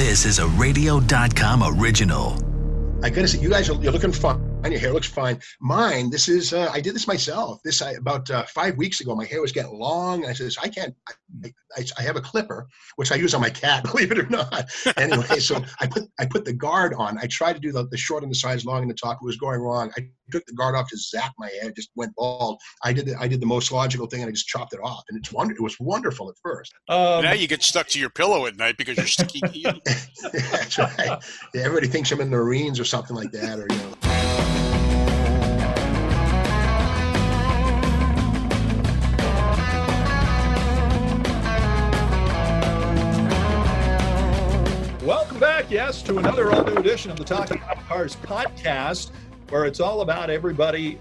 This 0.00 0.24
is 0.24 0.38
a 0.38 0.46
radio.com 0.46 1.62
original. 1.62 2.32
I 3.04 3.10
gotta 3.10 3.28
say, 3.28 3.38
you 3.38 3.50
guys 3.50 3.68
are 3.68 3.74
you're 3.82 3.92
looking 3.92 4.12
fine. 4.62 4.72
Your 4.72 4.80
hair 4.80 4.92
looks 4.92 5.08
fine. 5.08 5.40
Mine, 5.60 6.10
this 6.10 6.28
is 6.28 6.52
uh, 6.52 6.70
I 6.72 6.80
did 6.80 6.94
this 6.94 7.06
myself. 7.06 7.60
This 7.64 7.82
I, 7.82 7.92
about 7.92 8.30
uh, 8.30 8.44
five 8.44 8.76
weeks 8.76 9.00
ago. 9.00 9.14
My 9.14 9.24
hair 9.24 9.40
was 9.40 9.52
getting 9.52 9.72
long. 9.72 10.22
and 10.22 10.30
I 10.30 10.32
says 10.32 10.56
I 10.62 10.68
can't. 10.68 10.94
I, 11.08 11.52
I, 11.76 11.84
I, 11.98 12.02
have 12.02 12.16
a 12.16 12.20
clipper 12.20 12.66
which 12.96 13.12
I 13.12 13.14
use 13.14 13.34
on 13.34 13.40
my 13.40 13.50
cat. 13.50 13.84
Believe 13.92 14.10
it 14.10 14.18
or 14.18 14.28
not. 14.28 14.70
Anyway, 14.96 15.38
so 15.38 15.62
I 15.80 15.86
put 15.86 16.04
I 16.18 16.26
put 16.26 16.44
the 16.44 16.52
guard 16.52 16.94
on. 16.94 17.18
I 17.18 17.26
tried 17.26 17.54
to 17.54 17.60
do 17.60 17.72
the, 17.72 17.86
the 17.88 17.96
short 17.96 18.22
on 18.22 18.28
the 18.28 18.34
sides, 18.34 18.64
long 18.64 18.82
on 18.82 18.88
the 18.88 18.94
top. 18.94 19.18
It 19.22 19.24
was 19.24 19.36
going 19.36 19.60
wrong. 19.60 19.90
I 19.96 20.08
took 20.30 20.44
the 20.46 20.52
guard 20.54 20.74
off 20.74 20.88
to 20.88 20.96
zap 20.96 21.32
my 21.38 21.48
hair. 21.60 21.72
Just 21.72 21.90
went 21.96 22.14
bald. 22.16 22.60
I 22.84 22.92
did 22.92 23.06
the, 23.06 23.16
I 23.18 23.28
did 23.28 23.40
the 23.40 23.46
most 23.46 23.72
logical 23.72 24.06
thing 24.06 24.22
and 24.22 24.28
I 24.28 24.32
just 24.32 24.46
chopped 24.46 24.72
it 24.72 24.80
off. 24.82 25.02
And 25.08 25.18
it's 25.18 25.32
wonder. 25.32 25.54
It 25.54 25.60
was 25.60 25.78
wonderful 25.80 26.28
at 26.28 26.36
first. 26.42 26.72
Um, 26.88 27.24
now 27.24 27.32
you 27.32 27.48
get 27.48 27.62
stuck 27.62 27.88
to 27.88 27.98
your 27.98 28.10
pillow 28.10 28.46
at 28.46 28.56
night 28.56 28.76
because 28.76 28.96
you're 28.96 29.06
sticky. 29.06 29.64
That's 30.32 30.78
right. 30.78 31.18
Yeah, 31.54 31.62
everybody 31.62 31.88
thinks 31.88 32.12
I'm 32.12 32.20
in 32.20 32.30
the 32.30 32.36
Marines 32.36 32.78
or 32.78 32.84
something 32.84 33.16
like 33.16 33.32
that, 33.32 33.58
or 33.58 33.66
you 33.70 33.78
know. 33.78 34.09
Yes, 45.70 46.02
to 46.02 46.18
another 46.18 46.50
all 46.50 46.64
new 46.64 46.74
edition 46.74 47.12
of 47.12 47.16
the 47.16 47.22
Talking 47.24 47.58
About 47.58 47.78
Cars 47.86 48.16
podcast, 48.16 49.12
where 49.50 49.66
it's 49.66 49.78
all 49.78 50.00
about 50.00 50.28
everybody 50.28 50.98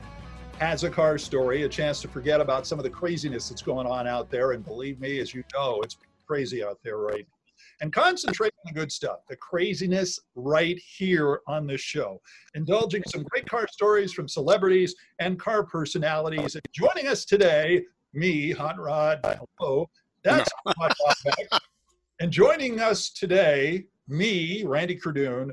has 0.59 0.83
a 0.83 0.91
car 0.91 1.17
story, 1.17 1.63
a 1.63 1.69
chance 1.69 2.01
to 2.01 2.07
forget 2.07 2.39
about 2.39 2.67
some 2.67 2.77
of 2.77 2.83
the 2.83 2.89
craziness 2.89 3.49
that's 3.49 3.63
going 3.63 3.87
on 3.87 4.07
out 4.07 4.29
there. 4.29 4.51
And 4.51 4.63
believe 4.63 4.99
me, 4.99 5.19
as 5.19 5.33
you 5.33 5.43
know, 5.55 5.81
it's 5.81 5.97
crazy 6.27 6.63
out 6.63 6.77
there 6.83 6.97
right 6.97 7.25
now. 7.27 7.35
And 7.81 7.91
concentrate 7.91 8.53
on 8.63 8.73
the 8.73 8.79
good 8.79 8.91
stuff, 8.91 9.21
the 9.27 9.37
craziness 9.37 10.19
right 10.35 10.77
here 10.97 11.41
on 11.47 11.65
this 11.65 11.81
show. 11.81 12.21
Indulging 12.53 13.01
some 13.07 13.23
great 13.23 13.49
car 13.49 13.67
stories 13.71 14.13
from 14.13 14.27
celebrities 14.27 14.93
and 15.17 15.39
car 15.39 15.63
personalities. 15.63 16.53
And 16.53 16.63
joining 16.73 17.07
us 17.07 17.25
today, 17.25 17.85
me, 18.13 18.51
Hot 18.51 18.77
Rod, 18.77 19.19
hello, 19.23 19.89
that's 20.23 20.51
no. 20.67 20.73
And 22.19 22.31
joining 22.31 22.81
us 22.81 23.09
today, 23.09 23.85
me, 24.09 24.63
Randy 24.63 24.95
Cardoon. 24.95 25.51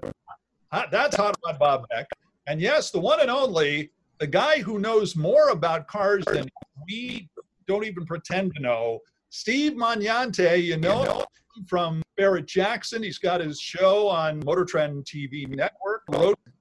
That's 0.90 1.16
Hot 1.16 1.36
Rod 1.44 1.58
Bob 1.58 1.86
Beck. 1.88 2.06
And 2.46 2.60
yes, 2.60 2.90
the 2.90 3.00
one 3.00 3.20
and 3.20 3.30
only, 3.30 3.90
the 4.18 4.26
guy 4.26 4.60
who 4.60 4.78
knows 4.78 5.16
more 5.16 5.50
about 5.50 5.86
cars 5.88 6.24
than 6.26 6.48
we 6.86 7.28
don't 7.66 7.84
even 7.84 8.06
pretend 8.06 8.54
to 8.54 8.62
know, 8.62 9.00
Steve 9.30 9.72
Magnante. 9.72 10.62
You 10.62 10.76
know 10.76 11.24
from 11.66 12.02
Barrett 12.18 12.46
Jackson. 12.46 13.02
He's 13.02 13.16
got 13.18 13.40
his 13.40 13.58
show 13.58 14.08
on 14.08 14.42
Motor 14.44 14.66
Trend 14.66 15.06
TV 15.06 15.48
Network, 15.48 16.02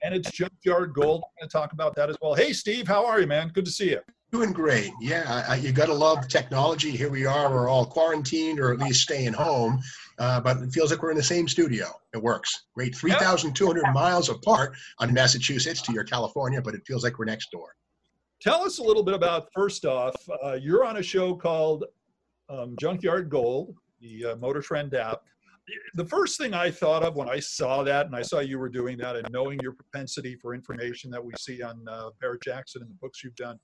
and 0.02 0.16
it's 0.16 0.32
Junkyard 0.32 0.94
Gold. 0.94 1.24
I'm 1.26 1.42
going 1.42 1.50
to 1.50 1.52
talk 1.52 1.74
about 1.74 1.96
that 1.96 2.10
as 2.10 2.16
well. 2.22 2.34
Hey, 2.34 2.54
Steve, 2.54 2.88
how 2.88 3.06
are 3.06 3.20
you, 3.20 3.28
man? 3.28 3.50
Good 3.50 3.66
to 3.66 3.72
see 3.72 3.90
you. 3.90 4.00
Doing 4.32 4.54
great. 4.54 4.92
Yeah, 5.02 5.54
you 5.56 5.72
got 5.72 5.88
to 5.88 5.94
love 5.94 6.28
technology. 6.28 6.92
Here 6.92 7.10
we 7.10 7.26
are. 7.26 7.50
We're 7.52 7.70
all 7.70 7.86
quarantined 7.86 8.60
or 8.60 8.72
at 8.74 8.80
least 8.80 9.02
staying 9.02 9.34
home, 9.34 9.82
uh, 10.18 10.40
but 10.40 10.58
it 10.58 10.72
feels 10.72 10.92
like 10.92 11.02
we're 11.02 11.12
in 11.12 11.18
the 11.18 11.24
same 11.24 11.48
studio. 11.48 11.88
It 12.14 12.22
works. 12.22 12.66
Great. 12.74 12.96
3,200 12.96 13.84
yep. 13.84 13.94
miles 13.94 14.30
apart 14.30 14.76
on 15.00 15.14
Massachusetts 15.14 15.82
to 15.84 15.94
your 15.94 16.04
California, 16.04 16.62
but 16.62 16.74
it 16.74 16.82
feels 16.86 17.04
like 17.04 17.20
we're 17.20 17.26
next 17.26 17.52
door. 17.52 17.76
Tell 18.42 18.64
us 18.64 18.80
a 18.80 18.84
little 18.84 19.04
bit 19.04 19.14
about, 19.14 19.48
first 19.54 19.86
off, 19.86 20.16
uh, 20.44 20.54
you're 20.54 20.86
on 20.86 20.98
a 20.98 21.04
show 21.04 21.36
called 21.36 21.86
um, 22.50 22.76
Junkyard 22.80 23.30
Gold, 23.30 23.76
the 24.00 24.26
uh, 24.26 24.36
Motor 24.38 24.62
Trend 24.62 24.94
app. 24.94 25.22
The 25.96 26.06
first 26.06 26.38
thing 26.38 26.54
I 26.54 26.70
thought 26.70 27.02
of 27.02 27.16
when 27.16 27.28
I 27.28 27.40
saw 27.40 27.82
that, 27.84 28.06
and 28.06 28.16
I 28.16 28.22
saw 28.22 28.40
you 28.40 28.60
were 28.60 28.70
doing 28.70 28.98
that, 29.00 29.16
and 29.16 29.28
knowing 29.32 29.60
your 29.64 29.72
propensity 29.72 30.36
for 30.36 30.54
information 30.54 31.10
that 31.12 31.24
we 31.24 31.34
see 31.40 31.64
on 31.64 31.84
uh, 31.90 32.10
Barrett 32.22 32.44
Jackson 32.44 32.84
and 32.84 32.92
the 32.92 32.96
books 33.02 33.24
you've 33.24 33.36
done, 33.36 33.58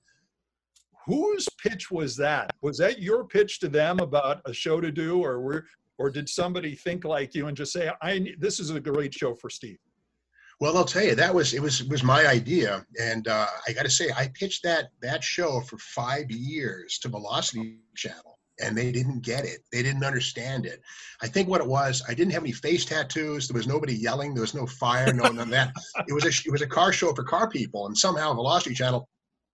whose 1.06 1.48
pitch 1.62 1.90
was 1.90 2.16
that? 2.16 2.50
Was 2.60 2.78
that 2.78 3.00
your 3.00 3.24
pitch 3.24 3.60
to 3.60 3.68
them 3.68 4.00
about 4.00 4.40
a 4.46 4.52
show 4.52 4.80
to 4.80 4.90
do, 4.90 5.22
or 5.22 5.40
were, 5.40 5.64
or 5.98 6.10
did 6.10 6.28
somebody 6.28 6.74
think 6.74 7.04
like 7.04 7.34
you 7.34 7.46
and 7.48 7.56
just 7.56 7.72
say, 7.72 7.90
"I 8.02 8.34
this 8.38 8.60
is 8.60 8.70
a 8.70 8.80
great 8.80 9.14
show 9.14 9.34
for 9.34 9.50
Steve"? 9.50 9.78
Well, 10.60 10.76
I'll 10.76 10.84
tell 10.84 11.02
you 11.02 11.14
that 11.16 11.34
was 11.34 11.54
it 11.54 11.60
was 11.60 11.80
it 11.80 11.88
was 11.88 12.04
my 12.04 12.26
idea, 12.26 12.86
and 13.00 13.26
uh, 13.26 13.46
I 13.66 13.72
got 13.72 13.82
to 13.82 13.90
say 13.90 14.10
I 14.16 14.28
pitched 14.28 14.62
that 14.62 14.90
that 15.00 15.24
show 15.24 15.60
for 15.60 15.76
five 15.78 16.30
years 16.30 16.98
to 17.00 17.08
Velocity 17.08 17.78
Channel, 17.96 18.38
and 18.60 18.78
they 18.78 18.92
didn't 18.92 19.22
get 19.22 19.44
it. 19.44 19.60
They 19.72 19.82
didn't 19.82 20.04
understand 20.04 20.66
it. 20.66 20.80
I 21.20 21.26
think 21.26 21.48
what 21.48 21.60
it 21.60 21.66
was, 21.66 22.02
I 22.08 22.14
didn't 22.14 22.32
have 22.34 22.44
any 22.44 22.52
face 22.52 22.84
tattoos. 22.84 23.48
There 23.48 23.56
was 23.56 23.66
nobody 23.66 23.94
yelling. 23.94 24.34
There 24.34 24.42
was 24.42 24.54
no 24.54 24.66
fire. 24.66 25.12
No 25.12 25.24
none 25.24 25.40
of 25.40 25.48
that. 25.48 25.72
It 26.08 26.12
was 26.12 26.24
a 26.24 26.28
it 26.28 26.52
was 26.52 26.62
a 26.62 26.66
car 26.66 26.92
show 26.92 27.12
for 27.12 27.24
car 27.24 27.50
people, 27.50 27.86
and 27.86 27.98
somehow 27.98 28.32
Velocity 28.32 28.74
Channel 28.74 29.08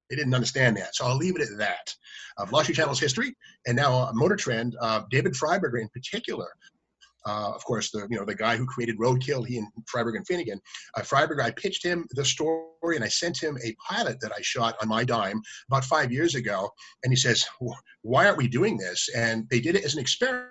they 0.08 0.16
didn't 0.16 0.34
understand 0.34 0.76
that. 0.76 0.94
So 0.94 1.06
I'll 1.06 1.16
leave 1.16 1.36
it 1.36 1.42
at 1.42 1.58
that. 1.58 1.94
Uh, 2.36 2.44
Velocity 2.44 2.74
Channel's 2.74 3.00
history, 3.00 3.36
and 3.66 3.76
now 3.76 3.94
uh, 3.94 4.10
Motor 4.14 4.36
Trend, 4.36 4.76
uh, 4.80 5.02
David 5.10 5.34
Freiburger 5.34 5.80
in 5.80 5.88
particular, 5.88 6.48
uh, 7.26 7.52
of 7.54 7.64
course, 7.64 7.90
the 7.90 8.06
you 8.10 8.18
know 8.18 8.24
the 8.24 8.34
guy 8.34 8.56
who 8.56 8.64
created 8.64 8.98
Roadkill, 8.98 9.46
he 9.46 9.58
and 9.58 9.68
Freiburger 9.92 10.16
and 10.16 10.26
Finnegan. 10.26 10.60
Uh, 10.96 11.02
Freiburger, 11.02 11.42
I 11.42 11.50
pitched 11.50 11.84
him 11.84 12.06
the 12.10 12.24
story 12.24 12.94
and 12.94 13.04
I 13.04 13.08
sent 13.08 13.42
him 13.42 13.58
a 13.62 13.74
pilot 13.86 14.18
that 14.20 14.32
I 14.32 14.40
shot 14.40 14.76
on 14.80 14.88
my 14.88 15.04
dime 15.04 15.42
about 15.68 15.84
five 15.84 16.12
years 16.12 16.34
ago, 16.34 16.70
and 17.02 17.12
he 17.12 17.16
says, 17.16 17.44
"Why 18.02 18.26
aren't 18.26 18.38
we 18.38 18.48
doing 18.48 18.78
this?" 18.78 19.08
And 19.14 19.48
they 19.50 19.60
did 19.60 19.76
it 19.76 19.84
as 19.84 19.94
an 19.94 20.00
experiment, 20.00 20.48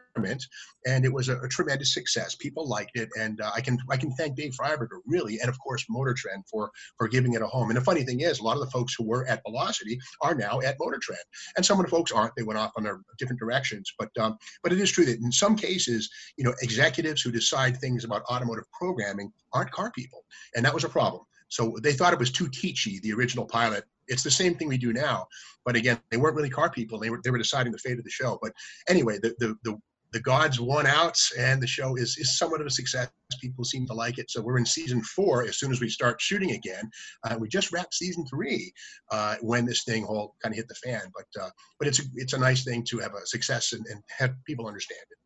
and 0.85 1.05
it 1.05 1.13
was 1.13 1.29
a, 1.29 1.37
a 1.39 1.47
tremendous 1.47 1.93
success. 1.93 2.35
People 2.35 2.67
liked 2.67 2.91
it, 2.95 3.09
and 3.19 3.41
uh, 3.41 3.51
I 3.55 3.61
can 3.61 3.77
I 3.89 3.97
can 3.97 4.11
thank 4.13 4.35
Dave 4.35 4.53
Freiburger 4.59 4.99
really, 5.05 5.39
and 5.39 5.49
of 5.49 5.59
course 5.59 5.85
Motor 5.89 6.13
Trend 6.13 6.43
for 6.49 6.71
for 6.97 7.07
giving 7.07 7.33
it 7.33 7.41
a 7.41 7.47
home. 7.47 7.69
And 7.69 7.77
the 7.77 7.83
funny 7.83 8.03
thing 8.03 8.21
is, 8.21 8.39
a 8.39 8.43
lot 8.43 8.57
of 8.57 8.61
the 8.61 8.71
folks 8.71 8.95
who 8.97 9.03
were 9.03 9.27
at 9.27 9.41
Velocity 9.43 9.99
are 10.21 10.35
now 10.35 10.59
at 10.61 10.77
Motor 10.79 10.99
Trend, 11.01 11.23
and 11.55 11.65
some 11.65 11.79
of 11.79 11.85
the 11.85 11.91
folks 11.91 12.11
aren't. 12.11 12.33
They 12.35 12.43
went 12.43 12.59
off 12.59 12.71
on 12.77 12.83
their 12.83 13.01
different 13.17 13.39
directions. 13.39 13.91
But 13.99 14.09
um, 14.19 14.37
but 14.63 14.71
it 14.71 14.79
is 14.79 14.91
true 14.91 15.05
that 15.05 15.19
in 15.19 15.31
some 15.31 15.55
cases, 15.55 16.09
you 16.37 16.43
know, 16.43 16.53
executives 16.61 17.21
who 17.21 17.31
decide 17.31 17.77
things 17.77 18.03
about 18.03 18.23
automotive 18.23 18.65
programming 18.71 19.31
aren't 19.53 19.71
car 19.71 19.91
people, 19.91 20.23
and 20.55 20.65
that 20.65 20.73
was 20.73 20.83
a 20.83 20.89
problem. 20.89 21.23
So 21.49 21.77
they 21.81 21.93
thought 21.93 22.13
it 22.13 22.19
was 22.19 22.31
too 22.31 22.47
teachy, 22.47 23.01
the 23.01 23.13
original 23.13 23.45
pilot. 23.45 23.85
It's 24.07 24.23
the 24.23 24.31
same 24.31 24.55
thing 24.55 24.67
we 24.67 24.77
do 24.77 24.93
now, 24.93 25.27
but 25.65 25.75
again, 25.75 25.99
they 26.11 26.17
weren't 26.17 26.35
really 26.35 26.49
car 26.49 26.69
people. 26.69 26.99
They 26.99 27.09
were 27.09 27.19
they 27.23 27.29
were 27.29 27.37
deciding 27.37 27.71
the 27.71 27.77
fate 27.77 27.97
of 27.97 28.03
the 28.03 28.09
show. 28.09 28.39
But 28.41 28.53
anyway, 28.87 29.19
the 29.21 29.35
the 29.39 29.55
the, 29.63 29.77
the 30.13 30.19
gods 30.19 30.59
won 30.59 30.85
out, 30.85 31.17
and 31.37 31.61
the 31.61 31.67
show 31.67 31.95
is 31.95 32.17
is 32.17 32.37
somewhat 32.37 32.61
of 32.61 32.67
a 32.67 32.71
success. 32.71 33.09
People 33.41 33.65
seem 33.65 33.85
to 33.87 33.93
like 33.93 34.17
it. 34.17 34.31
So 34.31 34.41
we're 34.41 34.57
in 34.57 34.65
season 34.65 35.01
four. 35.03 35.43
As 35.43 35.59
soon 35.59 35.71
as 35.71 35.81
we 35.81 35.89
start 35.89 36.21
shooting 36.21 36.51
again, 36.51 36.89
uh, 37.25 37.35
we 37.39 37.49
just 37.49 37.73
wrapped 37.73 37.93
season 37.93 38.25
three 38.27 38.71
uh, 39.11 39.35
when 39.41 39.65
this 39.65 39.83
thing 39.83 40.05
all 40.05 40.35
kind 40.41 40.53
of 40.53 40.57
hit 40.57 40.67
the 40.67 40.75
fan. 40.75 41.01
But 41.13 41.43
uh, 41.43 41.49
but 41.79 41.87
it's 41.87 41.99
a, 41.99 42.03
it's 42.15 42.33
a 42.33 42.39
nice 42.39 42.63
thing 42.63 42.83
to 42.89 42.99
have 42.99 43.13
a 43.13 43.25
success 43.25 43.73
and, 43.73 43.85
and 43.89 44.01
have 44.17 44.33
people 44.45 44.67
understand 44.67 45.01
it. 45.11 45.17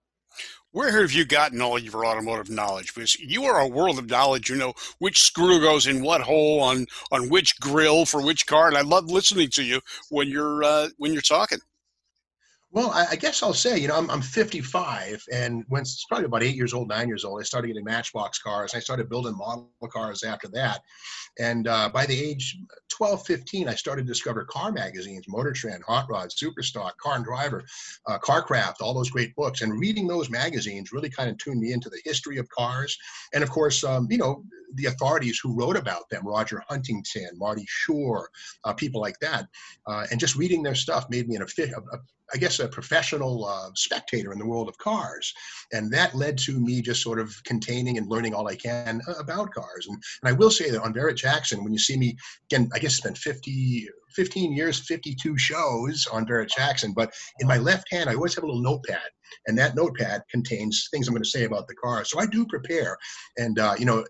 Where 0.71 1.01
have 1.01 1.11
you 1.11 1.25
gotten 1.25 1.61
all 1.61 1.77
your 1.77 2.05
automotive 2.05 2.49
knowledge? 2.49 2.93
Because 2.93 3.19
you 3.19 3.43
are 3.43 3.59
a 3.59 3.67
world 3.67 3.99
of 3.99 4.09
knowledge. 4.09 4.49
You 4.49 4.55
know 4.55 4.73
which 4.99 5.21
screw 5.21 5.59
goes 5.59 5.85
in 5.85 6.01
what 6.01 6.21
hole 6.21 6.61
on 6.61 6.87
on 7.11 7.29
which 7.29 7.59
grill 7.59 8.05
for 8.05 8.21
which 8.21 8.47
car, 8.47 8.67
and 8.67 8.77
I 8.77 8.81
love 8.81 9.11
listening 9.11 9.49
to 9.51 9.63
you 9.63 9.81
when 10.09 10.29
you're 10.29 10.63
uh, 10.63 10.89
when 10.97 11.13
you're 11.13 11.21
talking. 11.21 11.59
Well, 12.73 12.91
I, 12.91 13.17
guess 13.17 13.43
I'll 13.43 13.53
say, 13.53 13.77
you 13.77 13.89
know, 13.89 13.97
I'm, 13.97 14.09
I'm 14.09 14.21
55, 14.21 15.25
and 15.29 15.65
when 15.67 15.81
it's 15.81 16.05
probably 16.05 16.27
about 16.27 16.41
eight 16.41 16.55
years 16.55 16.73
old, 16.73 16.87
nine 16.87 17.09
years 17.09 17.25
old, 17.25 17.41
I 17.41 17.43
started 17.43 17.67
getting 17.67 17.83
Matchbox 17.83 18.39
cars. 18.39 18.73
I 18.73 18.79
started 18.79 19.09
building 19.09 19.35
model 19.35 19.69
cars 19.91 20.23
after 20.23 20.47
that. 20.53 20.79
And 21.37 21.67
uh, 21.67 21.89
by 21.93 22.05
the 22.05 22.17
age 22.17 22.57
12, 22.89 23.25
15, 23.25 23.67
I 23.67 23.75
started 23.75 24.03
to 24.03 24.07
discover 24.07 24.45
car 24.45 24.71
magazines, 24.71 25.25
Motor 25.27 25.51
Trend, 25.51 25.83
Hot 25.85 26.09
Rod, 26.09 26.29
Superstock, 26.29 26.95
Car 26.95 27.15
and 27.15 27.25
Driver, 27.25 27.61
uh, 28.07 28.17
Carcraft, 28.19 28.75
all 28.79 28.93
those 28.93 29.09
great 29.09 29.35
books. 29.35 29.61
And 29.61 29.77
reading 29.77 30.07
those 30.07 30.29
magazines 30.29 30.93
really 30.93 31.09
kind 31.09 31.29
of 31.29 31.37
tuned 31.39 31.59
me 31.59 31.73
into 31.73 31.89
the 31.89 31.99
history 32.05 32.37
of 32.37 32.47
cars. 32.49 32.97
And 33.33 33.43
of 33.43 33.49
course, 33.49 33.83
um, 33.83 34.07
you 34.09 34.17
know, 34.17 34.45
the 34.75 34.85
authorities 34.85 35.39
who 35.41 35.53
wrote 35.53 35.75
about 35.75 36.09
them, 36.09 36.25
Roger 36.25 36.63
Huntington, 36.69 37.31
Marty 37.35 37.65
Schorr, 37.67 38.29
uh, 38.63 38.73
people 38.73 39.01
like 39.01 39.19
that. 39.19 39.47
Uh, 39.85 40.05
and 40.11 40.19
just 40.19 40.35
reading 40.37 40.63
their 40.63 40.75
stuff 40.75 41.07
made 41.09 41.27
me 41.27 41.35
an, 41.35 41.41
a, 41.41 41.95
a, 41.95 41.99
I 42.33 42.37
guess, 42.37 42.59
a 42.59 42.67
professional 42.67 43.45
uh, 43.45 43.69
spectator 43.75 44.31
in 44.31 44.39
the 44.39 44.45
world 44.45 44.69
of 44.69 44.77
cars. 44.77 45.33
And 45.71 45.91
that 45.91 46.15
led 46.15 46.37
to 46.39 46.59
me 46.59 46.81
just 46.81 47.01
sort 47.01 47.19
of 47.19 47.35
containing 47.43 47.97
and 47.97 48.07
learning 48.07 48.33
all 48.33 48.47
I 48.47 48.55
can 48.55 49.01
uh, 49.07 49.13
about 49.19 49.53
cars. 49.53 49.87
And, 49.87 50.01
and 50.23 50.29
I 50.29 50.33
will 50.33 50.51
say 50.51 50.69
that 50.69 50.81
on 50.81 50.93
Barrett 50.93 51.17
Jackson, 51.17 51.63
when 51.63 51.73
you 51.73 51.79
see 51.79 51.97
me, 51.97 52.15
again, 52.51 52.69
I 52.73 52.79
guess 52.79 52.93
it's 52.93 53.01
been 53.01 53.15
50, 53.15 53.89
15 54.15 54.53
years, 54.53 54.79
52 54.79 55.37
shows 55.37 56.07
on 56.11 56.25
Barrett 56.25 56.51
Jackson, 56.55 56.93
but 56.93 57.13
in 57.39 57.47
my 57.47 57.57
left 57.57 57.91
hand, 57.91 58.09
I 58.09 58.15
always 58.15 58.35
have 58.35 58.43
a 58.43 58.47
little 58.47 58.61
notepad. 58.61 59.09
And 59.47 59.57
that 59.57 59.75
notepad 59.75 60.23
contains 60.29 60.87
things 60.91 61.07
I'm 61.07 61.13
going 61.13 61.23
to 61.23 61.29
say 61.29 61.45
about 61.45 61.67
the 61.67 61.75
car. 61.75 62.03
So 62.03 62.19
I 62.19 62.25
do 62.25 62.45
prepare. 62.45 62.97
And, 63.37 63.59
uh, 63.59 63.75
you 63.77 63.85
know, 63.85 64.03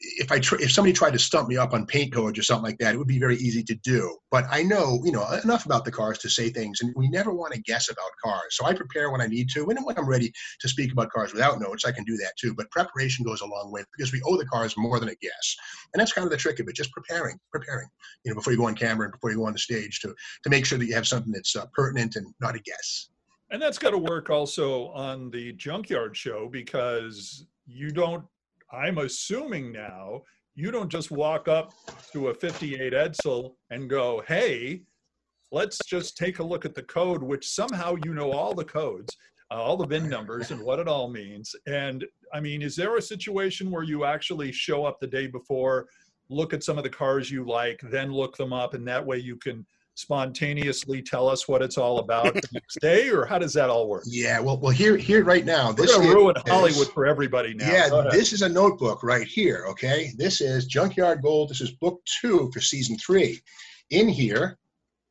if 0.00 0.32
I 0.32 0.38
tr- 0.38 0.56
if 0.56 0.72
somebody 0.72 0.92
tried 0.94 1.12
to 1.12 1.18
stump 1.18 1.48
me 1.48 1.56
up 1.56 1.74
on 1.74 1.84
paint 1.84 2.12
codes 2.12 2.38
or 2.38 2.42
something 2.42 2.64
like 2.64 2.78
that, 2.78 2.94
it 2.94 2.98
would 2.98 3.06
be 3.06 3.18
very 3.18 3.36
easy 3.36 3.62
to 3.64 3.74
do. 3.74 4.16
But 4.30 4.44
I 4.50 4.62
know, 4.62 5.00
you 5.04 5.12
know, 5.12 5.26
enough 5.44 5.66
about 5.66 5.84
the 5.84 5.92
cars 5.92 6.18
to 6.20 6.30
say 6.30 6.48
things, 6.48 6.80
and 6.80 6.92
we 6.96 7.08
never 7.08 7.32
want 7.32 7.52
to 7.52 7.60
guess 7.60 7.90
about 7.90 8.10
cars. 8.24 8.56
So 8.56 8.64
I 8.64 8.72
prepare 8.72 9.10
when 9.10 9.20
I 9.20 9.26
need 9.26 9.50
to, 9.50 9.68
and 9.68 9.78
when 9.84 9.98
I'm 9.98 10.08
ready 10.08 10.32
to 10.60 10.68
speak 10.68 10.92
about 10.92 11.10
cars 11.10 11.32
without 11.32 11.60
notes, 11.60 11.84
I 11.84 11.92
can 11.92 12.04
do 12.04 12.16
that 12.16 12.32
too. 12.38 12.54
But 12.54 12.70
preparation 12.70 13.24
goes 13.24 13.42
a 13.42 13.46
long 13.46 13.70
way 13.70 13.84
because 13.96 14.12
we 14.12 14.22
owe 14.26 14.38
the 14.38 14.46
cars 14.46 14.74
more 14.78 14.98
than 15.00 15.10
a 15.10 15.14
guess, 15.16 15.56
and 15.92 16.00
that's 16.00 16.12
kind 16.12 16.24
of 16.24 16.30
the 16.30 16.38
trick 16.38 16.60
of 16.60 16.68
it. 16.68 16.74
Just 16.74 16.92
preparing, 16.92 17.38
preparing, 17.52 17.88
you 18.24 18.30
know, 18.30 18.36
before 18.36 18.52
you 18.52 18.58
go 18.58 18.66
on 18.66 18.74
camera 18.74 19.04
and 19.04 19.12
before 19.12 19.30
you 19.30 19.36
go 19.36 19.46
on 19.46 19.52
the 19.52 19.58
stage 19.58 20.00
to 20.00 20.14
to 20.44 20.50
make 20.50 20.64
sure 20.64 20.78
that 20.78 20.86
you 20.86 20.94
have 20.94 21.06
something 21.06 21.32
that's 21.32 21.54
uh, 21.56 21.66
pertinent 21.74 22.16
and 22.16 22.26
not 22.40 22.56
a 22.56 22.60
guess. 22.60 23.10
And 23.50 23.60
that's 23.60 23.78
got 23.78 23.90
to 23.90 23.98
work 23.98 24.30
also 24.30 24.88
on 24.88 25.30
the 25.30 25.52
junkyard 25.54 26.16
show 26.16 26.48
because 26.48 27.46
you 27.66 27.90
don't 27.90 28.24
I'm 28.72 28.98
assuming 28.98 29.72
now 29.72 30.22
you 30.54 30.70
don't 30.70 30.90
just 30.90 31.10
walk 31.10 31.48
up 31.48 31.72
to 32.12 32.28
a 32.28 32.34
58 32.34 32.92
Edsel 32.92 33.54
and 33.70 33.88
go, 33.88 34.22
hey, 34.28 34.82
let's 35.52 35.78
just 35.86 36.16
take 36.16 36.38
a 36.38 36.44
look 36.44 36.64
at 36.64 36.74
the 36.74 36.82
code, 36.82 37.22
which 37.22 37.48
somehow 37.48 37.96
you 38.04 38.14
know 38.14 38.30
all 38.32 38.54
the 38.54 38.64
codes, 38.64 39.16
uh, 39.50 39.54
all 39.54 39.76
the 39.76 39.86
VIN 39.86 40.08
numbers, 40.08 40.50
and 40.50 40.60
what 40.60 40.78
it 40.78 40.88
all 40.88 41.08
means. 41.08 41.54
And 41.66 42.04
I 42.32 42.40
mean, 42.40 42.62
is 42.62 42.76
there 42.76 42.96
a 42.96 43.02
situation 43.02 43.70
where 43.70 43.82
you 43.82 44.04
actually 44.04 44.52
show 44.52 44.84
up 44.84 45.00
the 45.00 45.06
day 45.06 45.26
before, 45.26 45.86
look 46.28 46.54
at 46.54 46.62
some 46.62 46.78
of 46.78 46.84
the 46.84 46.90
cars 46.90 47.30
you 47.30 47.44
like, 47.44 47.80
then 47.90 48.12
look 48.12 48.36
them 48.36 48.52
up, 48.52 48.74
and 48.74 48.86
that 48.86 49.04
way 49.04 49.18
you 49.18 49.36
can 49.36 49.66
spontaneously 50.00 51.02
tell 51.02 51.28
us 51.28 51.46
what 51.46 51.62
it's 51.62 51.78
all 51.78 51.98
about 51.98 52.34
the 52.34 52.48
next 52.52 52.80
day, 52.80 53.10
or 53.10 53.24
how 53.24 53.38
does 53.38 53.52
that 53.54 53.70
all 53.70 53.88
work? 53.88 54.04
Yeah, 54.06 54.40
well, 54.40 54.58
well, 54.58 54.72
here, 54.72 54.96
here, 54.96 55.22
right 55.24 55.44
now, 55.44 55.72
this 55.72 55.90
is 55.90 55.98
ruin 55.98 56.34
Hollywood 56.46 56.88
for 56.88 57.06
everybody 57.06 57.54
now. 57.54 57.70
Yeah, 57.70 58.08
this 58.10 58.32
is 58.32 58.42
a 58.42 58.48
notebook 58.48 59.02
right 59.02 59.26
here. 59.26 59.66
Okay, 59.68 60.12
this 60.16 60.40
is 60.40 60.66
Junkyard 60.66 61.22
Gold. 61.22 61.50
This 61.50 61.60
is 61.60 61.72
book 61.72 62.00
two 62.20 62.50
for 62.52 62.60
season 62.60 62.96
three. 62.96 63.40
In 63.90 64.08
here 64.08 64.58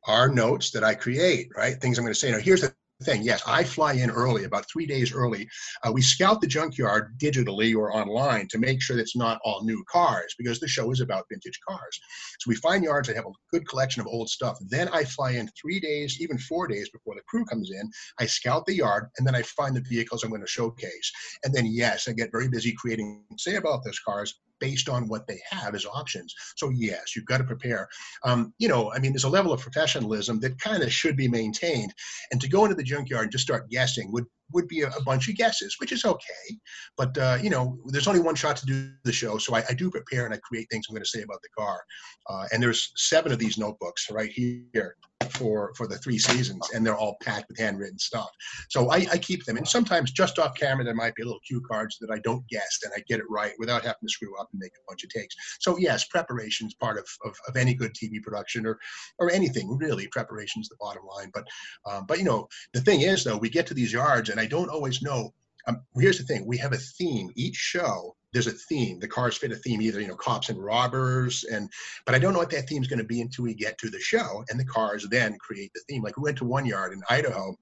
are 0.06 0.28
notes 0.28 0.70
that 0.72 0.84
I 0.84 0.94
create. 0.94 1.48
Right, 1.56 1.80
things 1.80 1.98
I'm 1.98 2.04
going 2.04 2.14
to 2.14 2.18
say. 2.18 2.32
Now, 2.32 2.38
here's 2.38 2.62
the 2.62 2.74
thing. 3.02 3.22
Yes, 3.22 3.42
I 3.46 3.64
fly 3.64 3.94
in 3.94 4.10
early, 4.10 4.44
about 4.44 4.66
three 4.70 4.86
days 4.86 5.12
early. 5.12 5.48
Uh, 5.84 5.92
we 5.92 6.02
scout 6.02 6.40
the 6.40 6.46
junkyard 6.46 7.18
digitally 7.18 7.74
or 7.74 7.94
online 7.94 8.48
to 8.48 8.58
make 8.58 8.82
sure 8.82 8.96
that 8.96 9.02
it's 9.02 9.16
not 9.16 9.40
all 9.44 9.64
new 9.64 9.82
cars 9.90 10.34
because 10.38 10.60
the 10.60 10.68
show 10.68 10.90
is 10.90 11.00
about 11.00 11.26
vintage 11.30 11.58
cars. 11.66 12.00
So 12.40 12.48
we 12.48 12.56
find 12.56 12.84
yards 12.84 13.08
that 13.08 13.16
have 13.16 13.26
a 13.26 13.32
good 13.52 13.66
collection 13.68 14.00
of 14.00 14.06
old 14.06 14.28
stuff. 14.28 14.58
Then 14.68 14.88
I 14.88 15.04
fly 15.04 15.32
in 15.32 15.48
three 15.60 15.80
days, 15.80 16.20
even 16.20 16.38
four 16.38 16.66
days 16.66 16.90
before 16.90 17.14
the 17.14 17.22
crew 17.28 17.44
comes 17.44 17.70
in. 17.70 17.90
I 18.18 18.26
scout 18.26 18.66
the 18.66 18.74
yard 18.74 19.08
and 19.18 19.26
then 19.26 19.34
I 19.34 19.42
find 19.42 19.74
the 19.74 19.80
vehicles 19.80 20.22
I'm 20.22 20.30
going 20.30 20.42
to 20.42 20.46
showcase. 20.46 21.12
And 21.44 21.54
then, 21.54 21.66
yes, 21.66 22.08
I 22.08 22.12
get 22.12 22.32
very 22.32 22.48
busy 22.48 22.72
creating, 22.72 23.24
say 23.38 23.56
about 23.56 23.84
those 23.84 23.98
cars, 24.00 24.40
based 24.60 24.88
on 24.88 25.08
what 25.08 25.26
they 25.26 25.40
have 25.50 25.74
as 25.74 25.86
options. 25.86 26.34
So 26.56 26.70
yes, 26.70 27.16
you've 27.16 27.26
got 27.26 27.38
to 27.38 27.44
prepare. 27.44 27.88
Um, 28.24 28.54
you 28.58 28.68
know, 28.68 28.92
I 28.92 28.98
mean, 28.98 29.12
there's 29.12 29.24
a 29.24 29.28
level 29.28 29.52
of 29.52 29.60
professionalism 29.60 30.40
that 30.40 30.58
kind 30.58 30.82
of 30.82 30.92
should 30.92 31.16
be 31.16 31.28
maintained, 31.28 31.92
and 32.30 32.40
to 32.40 32.48
go 32.48 32.64
into 32.64 32.76
the 32.76 32.82
junkyard 32.82 33.24
and 33.24 33.32
just 33.32 33.44
start 33.44 33.70
guessing 33.70 34.12
would 34.12 34.26
would 34.52 34.68
be 34.68 34.82
a, 34.82 34.88
a 34.88 35.02
bunch 35.02 35.28
of 35.28 35.36
guesses, 35.36 35.76
which 35.78 35.92
is 35.92 36.04
okay. 36.04 36.58
But 36.96 37.16
uh, 37.18 37.38
you 37.42 37.50
know, 37.50 37.78
there's 37.86 38.08
only 38.08 38.20
one 38.20 38.34
shot 38.34 38.56
to 38.58 38.66
do 38.66 38.90
the 39.04 39.12
show, 39.12 39.38
so 39.38 39.54
I, 39.54 39.64
I 39.68 39.74
do 39.74 39.90
prepare 39.90 40.24
and 40.24 40.34
I 40.34 40.38
create 40.38 40.68
things 40.70 40.86
I'm 40.88 40.94
going 40.94 41.04
to 41.04 41.08
say 41.08 41.22
about 41.22 41.42
the 41.42 41.48
car. 41.56 41.80
Uh, 42.28 42.46
and 42.52 42.62
there's 42.62 42.92
seven 42.96 43.32
of 43.32 43.38
these 43.38 43.58
notebooks 43.58 44.10
right 44.10 44.30
here 44.30 44.96
for 45.30 45.72
for 45.76 45.86
the 45.86 45.98
three 45.98 46.18
seasons, 46.18 46.68
and 46.74 46.84
they're 46.84 46.96
all 46.96 47.16
packed 47.22 47.48
with 47.48 47.58
handwritten 47.58 47.98
stuff. 47.98 48.30
So 48.68 48.90
I, 48.90 49.06
I 49.12 49.18
keep 49.18 49.44
them, 49.44 49.56
and 49.56 49.66
sometimes 49.66 50.12
just 50.12 50.38
off 50.38 50.54
camera 50.54 50.84
there 50.84 50.94
might 50.94 51.14
be 51.14 51.22
little 51.22 51.40
cue 51.46 51.60
cards 51.60 51.98
that 52.00 52.10
I 52.10 52.18
don't 52.20 52.46
guess, 52.48 52.78
and 52.84 52.92
I 52.96 53.02
get 53.08 53.20
it 53.20 53.26
right 53.28 53.52
without 53.58 53.82
having 53.82 54.00
to 54.02 54.08
screw 54.08 54.38
up 54.38 54.48
and 54.52 54.60
make 54.60 54.72
a 54.72 54.90
bunch 54.90 55.04
of 55.04 55.10
takes. 55.10 55.34
So 55.60 55.76
yes, 55.78 56.04
preparation 56.06 56.66
is 56.66 56.74
part 56.74 56.98
of, 56.98 57.06
of, 57.24 57.34
of 57.48 57.56
any 57.56 57.74
good 57.74 57.92
TV 57.94 58.22
production 58.22 58.66
or 58.66 58.78
or 59.18 59.30
anything 59.30 59.76
really. 59.78 60.08
Preparation 60.08 60.62
is 60.62 60.68
the 60.68 60.76
bottom 60.80 61.02
line. 61.16 61.30
But 61.34 61.46
um, 61.90 62.06
but 62.06 62.18
you 62.18 62.24
know 62.24 62.48
the 62.72 62.80
thing 62.80 63.02
is 63.02 63.24
though, 63.24 63.36
we 63.36 63.50
get 63.50 63.66
to 63.68 63.74
these 63.74 63.92
yards, 63.92 64.30
and 64.30 64.39
I 64.40 64.46
don't 64.46 64.70
always 64.70 65.02
know. 65.02 65.32
Um, 65.66 65.82
here's 65.94 66.18
the 66.18 66.24
thing: 66.24 66.46
we 66.46 66.58
have 66.58 66.72
a 66.72 66.78
theme 66.78 67.30
each 67.36 67.56
show 67.56 68.16
there's 68.32 68.46
a 68.46 68.52
theme. 68.52 69.00
The 69.00 69.08
cars 69.08 69.36
fit 69.36 69.52
a 69.52 69.56
theme, 69.56 69.82
either 69.82 70.00
you 70.00 70.08
know 70.08 70.16
cops 70.16 70.48
and 70.48 70.62
robbers, 70.62 71.44
and 71.44 71.68
but 72.06 72.14
I 72.14 72.18
don't 72.18 72.32
know 72.32 72.38
what 72.38 72.50
that 72.50 72.68
theme 72.68 72.82
is 72.82 72.88
going 72.88 73.00
to 73.00 73.04
be 73.04 73.20
until 73.20 73.44
we 73.44 73.54
get 73.54 73.78
to 73.78 73.90
the 73.90 74.00
show, 74.00 74.44
and 74.48 74.58
the 74.58 74.64
cars 74.64 75.06
then 75.10 75.36
create 75.38 75.72
the 75.74 75.80
theme. 75.88 76.02
Like 76.02 76.16
we 76.16 76.22
went 76.22 76.38
to 76.38 76.44
one 76.44 76.66
yard 76.66 76.92
in 76.92 77.02
Idaho, 77.08 77.56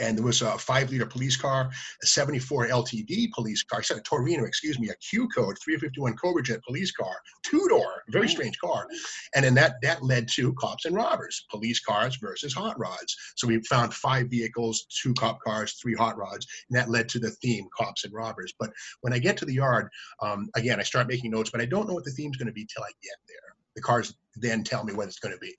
and 0.00 0.16
there 0.16 0.24
was 0.24 0.42
a 0.42 0.58
five 0.58 0.90
liter 0.90 1.06
police 1.06 1.36
car, 1.36 1.70
a 2.02 2.06
74 2.06 2.68
LTD 2.68 3.30
police 3.32 3.62
car, 3.62 3.82
a 3.90 4.00
Torino, 4.00 4.44
excuse 4.44 4.78
me, 4.78 4.90
a 4.90 4.94
Q 4.96 5.28
code 5.28 5.56
351 5.62 6.16
Cobra 6.16 6.42
Jet 6.42 6.60
police 6.66 6.90
car, 6.92 7.14
two 7.44 7.66
door, 7.68 8.02
very 8.08 8.28
strange 8.28 8.58
car. 8.58 8.86
And 9.34 9.44
then 9.44 9.54
that, 9.54 9.76
that 9.82 10.02
led 10.02 10.28
to 10.34 10.52
cops 10.54 10.84
and 10.84 10.94
robbers, 10.94 11.46
police 11.50 11.80
cars 11.80 12.16
versus 12.16 12.52
hot 12.52 12.78
rods. 12.78 13.16
So 13.36 13.46
we 13.46 13.60
found 13.62 13.94
five 13.94 14.28
vehicles, 14.28 14.86
two 15.02 15.14
cop 15.14 15.40
cars, 15.40 15.74
three 15.74 15.94
hot 15.94 16.16
rods, 16.16 16.46
and 16.68 16.78
that 16.78 16.90
led 16.90 17.08
to 17.10 17.18
the 17.18 17.30
theme, 17.30 17.68
cops 17.76 18.04
and 18.04 18.12
robbers. 18.12 18.52
But 18.58 18.70
when 19.00 19.12
I 19.12 19.18
get 19.18 19.36
to 19.38 19.44
the 19.44 19.54
yard, 19.54 19.88
um, 20.20 20.48
again, 20.56 20.80
I 20.80 20.82
start 20.82 21.08
making 21.08 21.30
notes, 21.30 21.50
but 21.50 21.60
I 21.60 21.66
don't 21.66 21.88
know 21.88 21.94
what 21.94 22.04
the 22.04 22.10
theme's 22.10 22.36
going 22.36 22.46
to 22.48 22.52
be 22.52 22.66
till 22.66 22.82
I 22.82 22.90
get 23.02 23.16
there. 23.28 23.56
The 23.74 23.82
cars 23.82 24.14
then 24.36 24.64
tell 24.64 24.84
me 24.84 24.94
what 24.94 25.06
it's 25.06 25.18
going 25.18 25.34
to 25.34 25.40
be. 25.40 25.54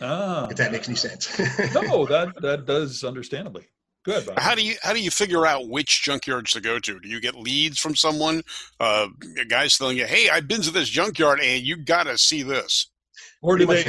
Ah, 0.00 0.46
if 0.48 0.56
that 0.56 0.72
makes 0.72 0.88
any 0.88 0.96
sense. 0.96 1.38
no, 1.74 2.06
that 2.06 2.34
that 2.40 2.66
does 2.66 3.04
understandably. 3.04 3.66
Good. 4.04 4.28
How 4.38 4.54
do 4.54 4.64
you 4.64 4.76
how 4.82 4.92
do 4.92 5.00
you 5.00 5.10
figure 5.10 5.44
out 5.44 5.68
which 5.68 6.02
junkyards 6.06 6.52
to 6.52 6.60
go 6.60 6.78
to? 6.78 7.00
Do 7.00 7.08
you 7.08 7.20
get 7.20 7.34
leads 7.34 7.78
from 7.78 7.96
someone? 7.96 8.42
Uh, 8.78 9.08
guys 9.48 9.76
telling 9.76 9.98
you, 9.98 10.06
"Hey, 10.06 10.30
I've 10.30 10.48
been 10.48 10.62
to 10.62 10.70
this 10.70 10.88
junkyard, 10.88 11.40
and 11.40 11.62
you 11.62 11.76
got 11.76 12.04
to 12.04 12.16
see 12.16 12.42
this." 12.42 12.90
Or 13.42 13.58
do 13.58 13.66
they? 13.66 13.84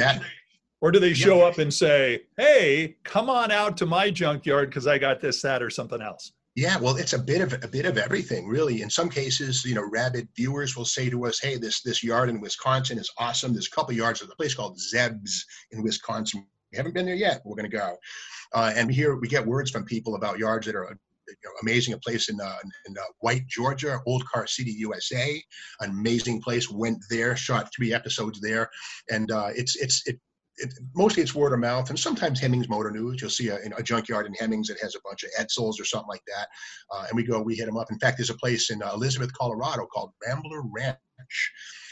Or 0.82 0.90
do 0.90 0.98
they 0.98 1.12
show 1.12 1.38
yeah. 1.38 1.44
up 1.44 1.58
and 1.58 1.72
say, 1.72 2.22
"Hey, 2.36 2.96
come 3.04 3.30
on 3.30 3.50
out 3.50 3.76
to 3.78 3.86
my 3.86 4.10
junkyard 4.10 4.70
because 4.70 4.86
I 4.86 4.98
got 4.98 5.20
this, 5.20 5.42
that, 5.42 5.62
or 5.62 5.70
something 5.70 6.02
else"? 6.02 6.32
Yeah, 6.60 6.76
well, 6.76 6.96
it's 6.96 7.14
a 7.14 7.18
bit 7.18 7.40
of 7.40 7.54
a 7.64 7.68
bit 7.68 7.86
of 7.86 7.96
everything, 7.96 8.46
really. 8.46 8.82
In 8.82 8.90
some 8.90 9.08
cases, 9.08 9.64
you 9.64 9.74
know, 9.74 9.88
rabid 9.90 10.28
viewers 10.36 10.76
will 10.76 10.84
say 10.84 11.08
to 11.08 11.24
us, 11.24 11.40
"Hey, 11.40 11.56
this 11.56 11.80
this 11.80 12.04
yard 12.04 12.28
in 12.28 12.38
Wisconsin 12.38 12.98
is 12.98 13.10
awesome. 13.16 13.54
There's 13.54 13.68
a 13.68 13.70
couple 13.70 13.94
yards. 13.94 14.20
There's 14.20 14.30
a 14.30 14.36
place 14.36 14.54
called 14.54 14.78
Zeb's 14.78 15.46
in 15.70 15.82
Wisconsin. 15.82 16.46
We 16.70 16.76
haven't 16.76 16.92
been 16.92 17.06
there 17.06 17.14
yet. 17.14 17.40
We're 17.46 17.56
going 17.56 17.70
to 17.70 17.74
go." 17.74 17.96
Uh, 18.52 18.74
and 18.76 18.92
here 18.92 19.16
we 19.16 19.26
get 19.26 19.46
words 19.46 19.70
from 19.70 19.86
people 19.86 20.16
about 20.16 20.38
yards 20.38 20.66
that 20.66 20.74
are 20.74 20.94
you 21.26 21.34
know, 21.44 21.50
amazing. 21.62 21.94
A 21.94 21.98
place 21.98 22.28
in 22.28 22.38
uh, 22.38 22.58
in 22.86 22.98
uh, 22.98 23.04
White, 23.20 23.46
Georgia, 23.46 23.98
Old 24.04 24.26
Car 24.26 24.46
City, 24.46 24.72
USA. 24.72 25.42
An 25.80 25.88
amazing 25.88 26.42
place. 26.42 26.70
Went 26.70 27.02
there, 27.08 27.36
shot 27.36 27.72
three 27.74 27.94
episodes 27.94 28.38
there, 28.38 28.68
and 29.10 29.30
uh, 29.30 29.48
it's 29.54 29.76
it's 29.76 30.06
it 30.06 30.20
it, 30.60 30.74
mostly 30.94 31.22
it's 31.22 31.34
word 31.34 31.52
of 31.52 31.60
mouth, 31.60 31.90
and 31.90 31.98
sometimes 31.98 32.40
Hemmings 32.40 32.68
Motor 32.68 32.90
News. 32.90 33.20
You'll 33.20 33.30
see 33.30 33.48
a, 33.48 33.58
a 33.76 33.82
junkyard 33.82 34.26
in 34.26 34.34
Hemmings 34.34 34.68
that 34.68 34.80
has 34.80 34.94
a 34.94 35.00
bunch 35.04 35.24
of 35.24 35.30
Edsels 35.38 35.80
or 35.80 35.84
something 35.84 36.08
like 36.08 36.22
that, 36.26 36.48
uh, 36.92 37.06
and 37.08 37.16
we 37.16 37.24
go, 37.24 37.40
we 37.40 37.56
hit 37.56 37.66
them 37.66 37.76
up. 37.76 37.90
In 37.90 37.98
fact, 37.98 38.18
there's 38.18 38.30
a 38.30 38.34
place 38.34 38.70
in 38.70 38.82
uh, 38.82 38.92
Elizabeth, 38.94 39.32
Colorado 39.32 39.86
called 39.86 40.12
Rambler 40.26 40.62
Ranch. 40.72 40.96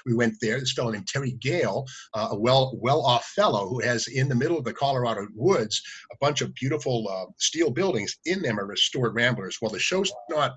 We 0.07 0.15
went 0.15 0.35
there. 0.41 0.59
This 0.59 0.73
fellow 0.73 0.91
named 0.91 1.07
Terry 1.07 1.33
Gale, 1.33 1.85
uh, 2.15 2.29
a 2.31 2.39
well 2.39 2.79
well 2.81 3.03
off 3.05 3.27
fellow 3.27 3.69
who 3.69 3.81
has 3.81 4.09
in 4.09 4.29
the 4.29 4.35
middle 4.35 4.59
of 4.59 4.65
the 4.65 4.73
Colorado 4.73 5.27
woods 5.35 5.83
a 6.13 6.17
bunch 6.21 6.41
of 6.41 6.55
beautiful 6.55 7.07
uh, 7.11 7.27
steel 7.39 7.71
buildings. 7.71 8.17
In 8.25 8.43
them 8.43 8.59
are 8.59 8.67
restored 8.67 9.15
Ramblers. 9.15 9.59
Well, 9.61 9.71
the 9.71 9.79
show's 9.79 10.13
not 10.31 10.53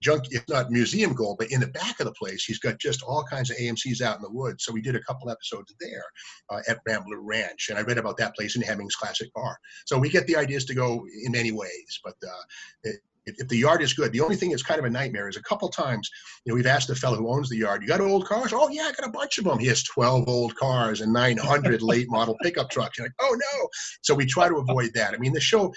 junk, 0.00 0.24
if 0.30 0.44
not 0.48 0.70
museum 0.70 1.12
gold, 1.12 1.36
but 1.38 1.50
in 1.50 1.60
the 1.60 1.66
back 1.68 2.00
of 2.00 2.06
the 2.06 2.12
place, 2.12 2.44
he's 2.44 2.58
got 2.58 2.78
just 2.78 3.02
all 3.02 3.24
kinds 3.24 3.50
of 3.50 3.56
AMCs 3.56 4.00
out 4.00 4.16
in 4.16 4.22
the 4.22 4.30
woods. 4.30 4.64
So 4.64 4.72
we 4.72 4.80
did 4.80 4.96
a 4.96 5.02
couple 5.02 5.30
episodes 5.30 5.74
there 5.80 6.04
uh, 6.50 6.60
at 6.68 6.78
Rambler 6.86 7.20
Ranch, 7.20 7.68
and 7.70 7.78
I 7.78 7.82
read 7.82 7.98
about 7.98 8.16
that 8.18 8.34
place 8.34 8.56
in 8.56 8.62
Hemmings 8.62 8.94
Classic 8.94 9.32
Car. 9.34 9.56
So 9.86 9.98
we 9.98 10.08
get 10.08 10.26
the 10.26 10.36
ideas 10.36 10.64
to 10.66 10.74
go 10.74 11.04
in 11.24 11.32
many 11.32 11.52
ways, 11.52 12.00
but 12.04 12.14
uh, 12.24 12.42
it, 12.84 12.96
if, 13.36 13.48
the 13.48 13.56
yard 13.56 13.82
is 13.82 13.92
good, 13.92 14.12
the 14.12 14.20
only 14.20 14.36
thing 14.36 14.50
that's 14.50 14.62
kind 14.62 14.78
of 14.78 14.84
a 14.84 14.90
nightmare 14.90 15.28
is 15.28 15.36
a 15.36 15.42
couple 15.42 15.68
times, 15.68 16.08
you 16.44 16.50
know, 16.50 16.56
we've 16.56 16.66
asked 16.66 16.88
the 16.88 16.94
fellow 16.94 17.16
who 17.16 17.28
owns 17.28 17.48
the 17.48 17.56
yard, 17.56 17.82
you 17.82 17.88
got 17.88 18.00
old 18.00 18.26
cars? 18.26 18.52
Oh 18.54 18.68
yeah, 18.70 18.84
I 18.84 18.92
got 18.92 19.08
a 19.08 19.12
bunch 19.12 19.38
of 19.38 19.44
them. 19.44 19.58
He 19.58 19.66
has 19.66 19.82
12 19.82 20.28
old 20.28 20.56
cars 20.56 21.00
and 21.00 21.12
900 21.12 21.82
late 21.82 22.06
model 22.10 22.36
pickup 22.42 22.70
trucks. 22.70 22.98
You're 22.98 23.06
like, 23.06 23.14
oh 23.20 23.36
no. 23.38 23.68
So 24.02 24.14
we 24.14 24.26
try 24.26 24.48
to 24.48 24.56
avoid 24.56 24.92
that. 24.94 25.14
I 25.14 25.18
mean, 25.18 25.32
the 25.32 25.40
show, 25.40 25.72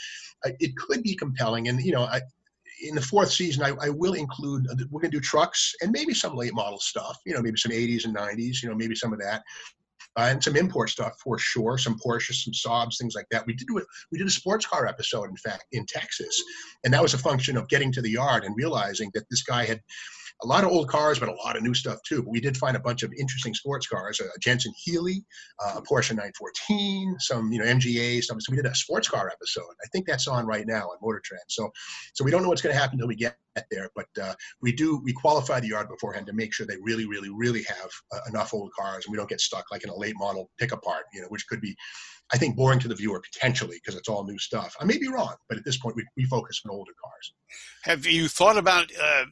uh, 0.45 0.51
it 0.59 0.75
could 0.77 1.03
be 1.03 1.15
compelling. 1.15 1.67
And, 1.67 1.81
you 1.81 1.91
know, 1.91 2.03
I, 2.03 2.21
in 2.81 2.95
the 2.95 3.01
fourth 3.01 3.31
season, 3.31 3.63
I, 3.63 3.73
I 3.85 3.89
will 3.89 4.13
include, 4.13 4.67
uh, 4.69 4.75
we're 4.89 5.01
going 5.01 5.11
to 5.11 5.17
do 5.17 5.21
trucks 5.21 5.73
and 5.81 5.91
maybe 5.91 6.13
some 6.13 6.35
late 6.35 6.53
model 6.53 6.79
stuff, 6.79 7.19
you 7.25 7.33
know, 7.33 7.41
maybe 7.41 7.57
some 7.57 7.71
80s 7.71 8.05
and 8.05 8.15
90s, 8.15 8.61
you 8.61 8.69
know, 8.69 8.75
maybe 8.75 8.95
some 8.95 9.13
of 9.13 9.19
that. 9.19 9.43
Uh, 10.17 10.23
and 10.23 10.43
some 10.43 10.57
import 10.57 10.89
stuff 10.89 11.13
for 11.23 11.37
sure, 11.37 11.77
some 11.77 11.97
Porsches, 11.97 12.43
some 12.43 12.51
Saabs, 12.51 12.97
things 12.97 13.15
like 13.15 13.27
that. 13.31 13.45
We 13.45 13.53
did. 13.53 13.67
We 14.11 14.17
did 14.17 14.27
a 14.27 14.31
sports 14.31 14.65
car 14.65 14.85
episode, 14.85 15.29
in 15.29 15.37
fact, 15.37 15.63
in 15.71 15.85
Texas, 15.85 16.43
and 16.83 16.93
that 16.93 17.01
was 17.01 17.13
a 17.13 17.17
function 17.17 17.55
of 17.55 17.69
getting 17.69 17.93
to 17.93 18.01
the 18.01 18.09
yard 18.09 18.43
and 18.43 18.53
realizing 18.53 19.09
that 19.13 19.23
this 19.29 19.41
guy 19.41 19.63
had 19.63 19.79
a 20.43 20.47
lot 20.47 20.63
of 20.63 20.71
old 20.71 20.87
cars, 20.87 21.19
but 21.19 21.29
a 21.29 21.33
lot 21.33 21.55
of 21.55 21.63
new 21.63 21.73
stuff 21.73 21.99
too. 22.03 22.23
But 22.23 22.31
we 22.31 22.41
did 22.41 22.57
find 22.57 22.75
a 22.75 22.79
bunch 22.79 23.03
of 23.03 23.13
interesting 23.13 23.53
sports 23.53 23.87
cars: 23.87 24.19
a 24.19 24.39
Jensen 24.39 24.73
Healey, 24.77 25.23
uh, 25.63 25.75
a 25.77 25.81
Porsche 25.81 26.11
914, 26.11 27.15
some 27.19 27.51
you 27.51 27.59
know 27.59 27.65
MGA 27.65 28.21
stuff. 28.23 28.37
So 28.41 28.51
we 28.51 28.57
did 28.57 28.65
a 28.65 28.75
sports 28.75 29.07
car 29.07 29.29
episode. 29.29 29.73
I 29.83 29.87
think 29.91 30.07
that's 30.07 30.27
on 30.27 30.45
right 30.45 30.65
now 30.65 30.83
on 30.83 30.97
Motor 31.01 31.21
Trend. 31.23 31.43
So, 31.47 31.71
so 32.13 32.23
we 32.23 32.31
don't 32.31 32.43
know 32.43 32.49
what's 32.49 32.61
going 32.61 32.73
to 32.73 32.79
happen 32.79 32.95
until 32.95 33.07
we 33.07 33.15
get 33.15 33.37
there, 33.69 33.89
but 33.95 34.07
uh, 34.21 34.33
we 34.61 34.71
do 34.71 35.01
we 35.03 35.13
qualify 35.13 35.59
the 35.59 35.67
yard 35.67 35.89
beforehand 35.89 36.25
to 36.27 36.33
make 36.33 36.53
sure 36.53 36.65
they 36.65 36.77
really, 36.81 37.05
really, 37.05 37.29
really 37.29 37.63
have 37.63 37.89
uh, 38.13 38.19
enough 38.29 38.53
old 38.53 38.71
cars, 38.77 39.05
and 39.05 39.11
we 39.11 39.17
don't 39.17 39.29
get 39.29 39.41
stuck 39.41 39.65
like 39.71 39.83
in 39.83 39.89
a 39.89 39.95
late 39.95 40.15
model 40.17 40.49
pickup 40.57 40.81
part, 40.83 41.05
you 41.13 41.21
know, 41.21 41.27
which 41.27 41.47
could 41.47 41.61
be, 41.61 41.75
I 42.33 42.37
think, 42.37 42.55
boring 42.55 42.79
to 42.79 42.87
the 42.87 42.95
viewer 42.95 43.21
potentially 43.21 43.77
because 43.83 43.97
it's 43.97 44.09
all 44.09 44.23
new 44.23 44.39
stuff. 44.39 44.75
I 44.79 44.85
may 44.85 44.97
be 44.97 45.07
wrong, 45.07 45.35
but 45.49 45.57
at 45.57 45.65
this 45.65 45.77
point, 45.77 45.95
we, 45.95 46.05
we 46.17 46.25
focus 46.25 46.61
on 46.65 46.71
older 46.71 46.93
cars. 47.03 47.33
Have 47.83 48.05
you 48.05 48.27
thought 48.27 48.57
about 48.57 48.91
uh, 49.01 49.25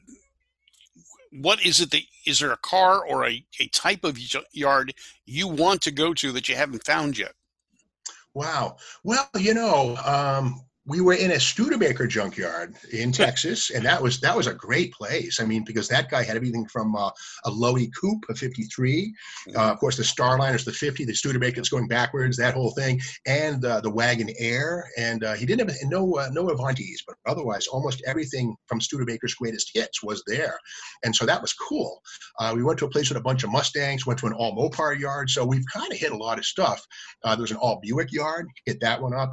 what 1.32 1.64
is 1.64 1.80
it 1.80 1.90
that 1.90 2.02
is 2.26 2.40
there 2.40 2.52
a 2.52 2.56
car 2.58 3.04
or 3.04 3.26
a, 3.26 3.44
a 3.58 3.66
type 3.68 4.04
of 4.04 4.18
yard 4.52 4.94
you 5.26 5.48
want 5.48 5.82
to 5.82 5.90
go 5.90 6.12
to 6.14 6.32
that 6.32 6.48
you 6.48 6.56
haven't 6.56 6.84
found 6.84 7.18
yet? 7.18 7.32
Wow. 8.34 8.76
Well, 9.02 9.28
you 9.38 9.54
know, 9.54 9.96
um, 10.04 10.60
we 10.90 11.00
were 11.00 11.14
in 11.14 11.30
a 11.30 11.38
Studebaker 11.38 12.08
junkyard 12.08 12.74
in 12.92 13.12
Texas, 13.12 13.70
and 13.70 13.84
that 13.84 14.02
was 14.02 14.18
that 14.20 14.36
was 14.36 14.48
a 14.48 14.54
great 14.54 14.92
place. 14.92 15.38
I 15.38 15.44
mean, 15.44 15.62
because 15.64 15.86
that 15.86 16.10
guy 16.10 16.24
had 16.24 16.34
everything 16.34 16.66
from 16.66 16.96
uh, 16.96 17.10
a 17.44 17.50
Loewy 17.50 17.90
Coupe, 17.98 18.24
a 18.28 18.34
'53, 18.34 19.14
uh, 19.54 19.70
of 19.70 19.78
course 19.78 19.96
the 19.96 20.02
Starliner's 20.02 20.64
the 20.64 20.72
'50, 20.72 21.04
the 21.04 21.12
Studebaker's 21.12 21.68
going 21.68 21.86
backwards, 21.86 22.36
that 22.38 22.54
whole 22.54 22.72
thing, 22.72 23.00
and 23.24 23.64
uh, 23.64 23.80
the 23.80 23.90
Wagonaire. 23.90 24.82
And 24.98 25.22
uh, 25.22 25.34
he 25.34 25.46
didn't 25.46 25.68
have 25.68 25.78
no 25.84 26.18
uh, 26.18 26.28
no 26.32 26.48
Avantis, 26.48 26.98
but 27.06 27.14
otherwise 27.24 27.68
almost 27.68 28.02
everything 28.04 28.56
from 28.66 28.80
Studebaker's 28.80 29.34
greatest 29.34 29.70
hits 29.72 30.02
was 30.02 30.24
there, 30.26 30.58
and 31.04 31.14
so 31.14 31.24
that 31.24 31.40
was 31.40 31.52
cool. 31.52 32.02
Uh, 32.40 32.52
we 32.56 32.64
went 32.64 32.80
to 32.80 32.86
a 32.86 32.90
place 32.90 33.10
with 33.10 33.18
a 33.18 33.22
bunch 33.22 33.44
of 33.44 33.52
Mustangs, 33.52 34.06
went 34.06 34.18
to 34.18 34.26
an 34.26 34.32
all 34.32 34.56
Mopar 34.56 34.98
yard, 34.98 35.30
so 35.30 35.46
we've 35.46 35.64
kind 35.72 35.92
of 35.92 35.98
hit 35.98 36.10
a 36.10 36.16
lot 36.16 36.38
of 36.38 36.44
stuff. 36.44 36.84
there 37.22 37.38
was 37.38 37.52
an 37.52 37.58
all 37.58 37.78
Buick 37.80 38.12
yard, 38.12 38.48
hit 38.66 38.80
that 38.80 39.00
one 39.00 39.14
up. 39.14 39.30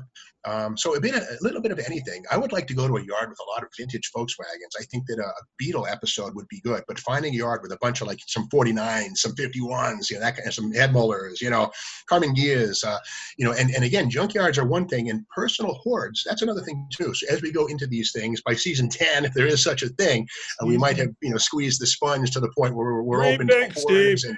Um, 0.48 0.77
so 0.77 0.96
a 0.96 1.01
bit, 1.01 1.13
a 1.13 1.38
little 1.42 1.62
bit 1.62 1.72
of 1.72 1.80
anything. 1.80 2.24
I 2.32 2.38
would 2.38 2.51
like 2.51 2.68
to 2.68 2.74
go 2.74 2.88
to 2.88 2.98
a 2.98 3.04
yard 3.04 3.30
with 3.30 3.39
a 3.39 3.50
lot 3.51 3.63
of 3.63 3.70
vintage 3.77 4.12
Volkswagens. 4.16 4.80
I 4.80 4.84
think 4.84 5.06
that 5.08 5.20
a, 5.20 5.32
Beetle 5.58 5.88
episode 5.88 6.36
would 6.36 6.48
be 6.48 6.62
good. 6.62 6.84
But 6.88 7.00
finding 7.00 7.34
a 7.34 7.38
yard 7.38 7.62
with 7.63 7.72
a 7.72 7.77
bunch 7.82 8.01
of 8.01 8.08
like 8.08 8.20
some 8.27 8.48
49s, 8.50 9.18
some 9.18 9.34
51s, 9.34 10.10
you 10.10 10.16
know, 10.16 10.22
that 10.22 10.36
kind 10.36 10.48
of 10.48 10.54
some 10.54 10.72
Hebmullers, 10.72 11.42
you 11.42 11.50
know, 11.50 11.72
Karmann 12.10 12.36
Ghias, 12.36 12.86
uh, 12.86 13.00
you 13.38 13.46
know, 13.46 13.54
and, 13.54 13.72
and 13.72 13.84
again, 13.84 14.10
junkyards 14.10 14.58
are 14.58 14.66
one 14.66 14.88
thing, 14.88 15.10
and 15.10 15.27
personal 15.30 15.74
hoards 15.84 16.24
that's 16.25 16.42
another 16.42 16.62
thing 16.62 16.88
too. 16.92 17.13
So 17.13 17.27
as 17.30 17.42
we 17.42 17.51
go 17.51 17.68
into 17.68 17.88
these 17.88 18.12
things, 18.12 18.42
by 18.42 18.54
season 18.54 18.89
10, 18.89 19.25
if 19.25 19.34
there 19.34 19.48
is 19.48 19.63
such 19.63 19.84
a 19.84 19.89
thing, 19.89 20.27
uh, 20.62 20.68
we 20.68 20.77
might 20.77 20.98
have 20.98 21.10
you 21.22 21.30
know 21.30 21.38
squeezed 21.38 21.82
the 21.82 21.88
sponge 21.88 22.32
to 22.32 22.39
the 22.39 22.51
point 22.58 22.75
where 22.75 22.94
we're, 22.94 23.04
we're 23.04 23.25
open 23.25 23.48
to 23.48 23.72
Steve. 23.75 24.20
And, 24.27 24.38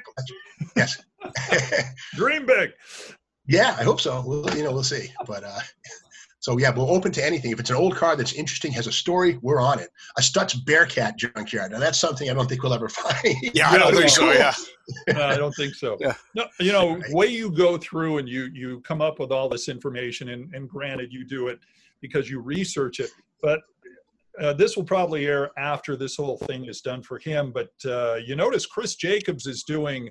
yes, 0.75 1.01
dream 2.16 2.46
big. 2.46 2.72
Yeah, 3.50 3.75
I 3.79 3.84
hope 3.84 4.00
so. 4.00 4.24
We'll, 4.25 4.56
you 4.56 4.63
know, 4.63 4.72
we'll 4.72 4.84
see. 4.84 5.12
But 5.25 5.44
uh, 5.44 5.60
so 6.39 6.60
yeah, 6.60 6.72
we're 6.74 6.84
open 6.84 7.12
to 7.13 7.25
anything. 7.25 7.51
If 7.51 7.60
it's 7.60 7.72
an 7.72 7.75
old 7.75 7.96
car 7.96 8.15
that's 8.15 8.34
interesting, 8.34 8.72
has 8.74 8.86
a 8.86 8.91
story, 8.91 9.39
we're 9.41 9.60
on 9.60 9.79
it. 9.79 9.89
A 10.20 10.22
Stutz 10.22 10.63
Bearcat 10.65 11.18
junkyard. 11.18 11.72
Now 11.72 11.79
that's 11.79 11.98
something 11.98 12.29
I 12.29 12.36
don't 12.36 12.48
think 12.48 12.62
we'll 12.62 12.75
ever 12.75 12.89
find. 12.89 13.36
Yeah, 13.56 13.72
I 13.72 13.79
don't 13.79 13.96
think 13.96 14.10
so. 14.10 14.32
Yeah. 14.32 14.53
no, 15.13 15.25
I 15.25 15.36
don't 15.36 15.53
think 15.53 15.74
so. 15.74 15.98
Yeah. 16.00 16.13
No, 16.36 16.46
you 16.60 16.72
know, 16.72 16.98
right. 16.98 17.12
way 17.12 17.27
you 17.27 17.50
go 17.50 17.77
through 17.79 18.20
and 18.20 18.29
you 18.29 18.51
you 18.53 18.82
come 18.82 19.01
up 19.01 19.20
with 19.20 19.32
all 19.32 19.50
this 19.50 19.68
information, 19.68 20.29
and, 20.29 20.53
and 20.53 20.70
granted, 20.70 21.12
you 21.12 21.25
do 21.25 21.48
it 21.48 21.60
because 22.01 22.29
you 22.29 22.41
research 22.41 23.00
it, 23.00 23.10
but 23.41 23.62
uh, 24.39 24.53
this 24.53 24.77
will 24.77 24.86
probably 24.86 25.25
air 25.25 25.50
after 25.58 25.96
this 25.96 26.15
whole 26.15 26.38
thing 26.38 26.65
is 26.65 26.82
done 26.82 27.01
for 27.01 27.18
him. 27.18 27.51
But 27.51 27.72
uh, 27.84 28.18
you 28.24 28.36
notice 28.36 28.65
Chris 28.65 28.96
Jacobs 28.96 29.48
is 29.48 29.63
doing 29.63 30.10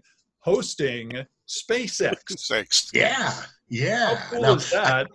hosting 0.48 1.12
SpaceX. 1.46 2.16
Six. 2.38 2.90
Yeah, 2.94 3.32
yeah. 3.68 4.16
How 4.16 4.30
cool 4.30 4.42
now, 4.42 4.54
is 4.54 4.70
that? 4.70 5.06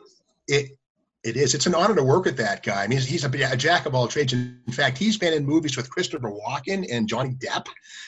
It 0.48 0.78
it 1.24 1.38
is. 1.38 1.54
It's 1.54 1.68
an 1.68 1.76
honor 1.76 1.96
to 1.96 2.04
work 2.04 2.26
with 2.26 2.36
that 2.38 2.64
guy. 2.64 2.84
I 2.84 2.88
mean, 2.88 2.98
he's, 2.98 3.08
he's 3.08 3.24
a, 3.24 3.52
a, 3.52 3.56
jack 3.56 3.86
of 3.86 3.96
all 3.96 4.10
trades. 4.10 4.34
In 4.34 4.60
fact, 4.72 4.98
he's 4.98 5.18
been 5.18 5.34
in 5.34 5.46
movies 5.46 5.78
with 5.78 5.90
Christopher 5.90 6.30
Walken 6.30 6.86
and 6.92 7.08
Johnny 7.08 7.36
Depp 7.36 7.66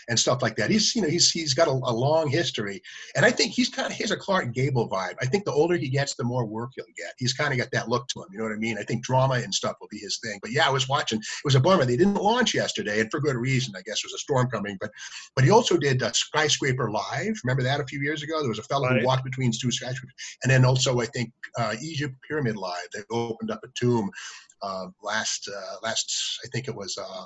and 0.09 0.19
stuff 0.19 0.41
like 0.41 0.57
that. 0.57 0.69
He's, 0.69 0.93
you 0.95 1.01
know, 1.01 1.07
he's 1.07 1.31
he's 1.31 1.53
got 1.53 1.69
a, 1.69 1.71
a 1.71 1.93
long 1.93 2.29
history, 2.29 2.81
and 3.15 3.25
I 3.25 3.31
think 3.31 3.53
he's 3.53 3.69
kind 3.69 3.89
of 3.89 3.97
has 3.97 4.11
a 4.11 4.17
Clark 4.17 4.53
Gable 4.53 4.89
vibe. 4.89 5.15
I 5.21 5.27
think 5.27 5.45
the 5.45 5.53
older 5.53 5.77
he 5.77 5.87
gets, 5.87 6.15
the 6.15 6.25
more 6.25 6.45
work 6.45 6.71
he'll 6.75 6.85
get. 6.97 7.13
He's 7.17 7.31
kind 7.31 7.53
of 7.53 7.57
got 7.57 7.71
that 7.71 7.87
look 7.87 8.07
to 8.09 8.19
him. 8.19 8.27
You 8.33 8.39
know 8.39 8.43
what 8.43 8.53
I 8.53 8.57
mean? 8.57 8.77
I 8.77 8.83
think 8.83 9.03
drama 9.03 9.35
and 9.35 9.53
stuff 9.53 9.77
will 9.79 9.87
be 9.89 9.99
his 9.99 10.19
thing. 10.21 10.37
But 10.41 10.51
yeah, 10.51 10.67
I 10.67 10.71
was 10.71 10.89
watching. 10.89 11.19
It 11.19 11.45
was 11.45 11.55
a 11.55 11.61
bummer 11.61 11.85
they 11.85 11.97
didn't 11.97 12.15
launch 12.15 12.53
yesterday, 12.53 12.99
and 12.99 13.09
for 13.11 13.21
good 13.21 13.37
reason. 13.37 13.73
I 13.77 13.81
guess 13.81 14.01
there 14.01 14.07
was 14.07 14.15
a 14.15 14.19
storm 14.19 14.49
coming. 14.49 14.77
But 14.81 14.91
but 15.35 15.45
he 15.45 15.51
also 15.51 15.77
did 15.77 16.03
uh, 16.03 16.11
Skyscraper 16.11 16.91
Live. 16.91 17.39
Remember 17.45 17.63
that 17.63 17.79
a 17.79 17.85
few 17.85 18.01
years 18.01 18.23
ago? 18.23 18.41
There 18.41 18.49
was 18.49 18.59
a 18.59 18.63
fellow 18.63 18.89
right. 18.89 18.99
who 18.99 19.07
walked 19.07 19.23
between 19.23 19.53
two 19.53 19.71
skyscrapers, 19.71 20.13
and 20.43 20.51
then 20.51 20.65
also 20.65 20.99
I 20.99 21.05
think 21.05 21.31
uh, 21.57 21.75
Egypt 21.81 22.13
Pyramid 22.27 22.57
Live. 22.57 22.87
They 22.93 23.04
opened 23.11 23.51
up 23.51 23.61
a 23.63 23.67
tomb 23.75 24.09
uh, 24.61 24.87
last 25.03 25.49
uh, 25.49 25.75
last 25.83 26.39
I 26.43 26.47
think 26.49 26.67
it 26.67 26.75
was 26.75 26.97
uh, 26.97 27.25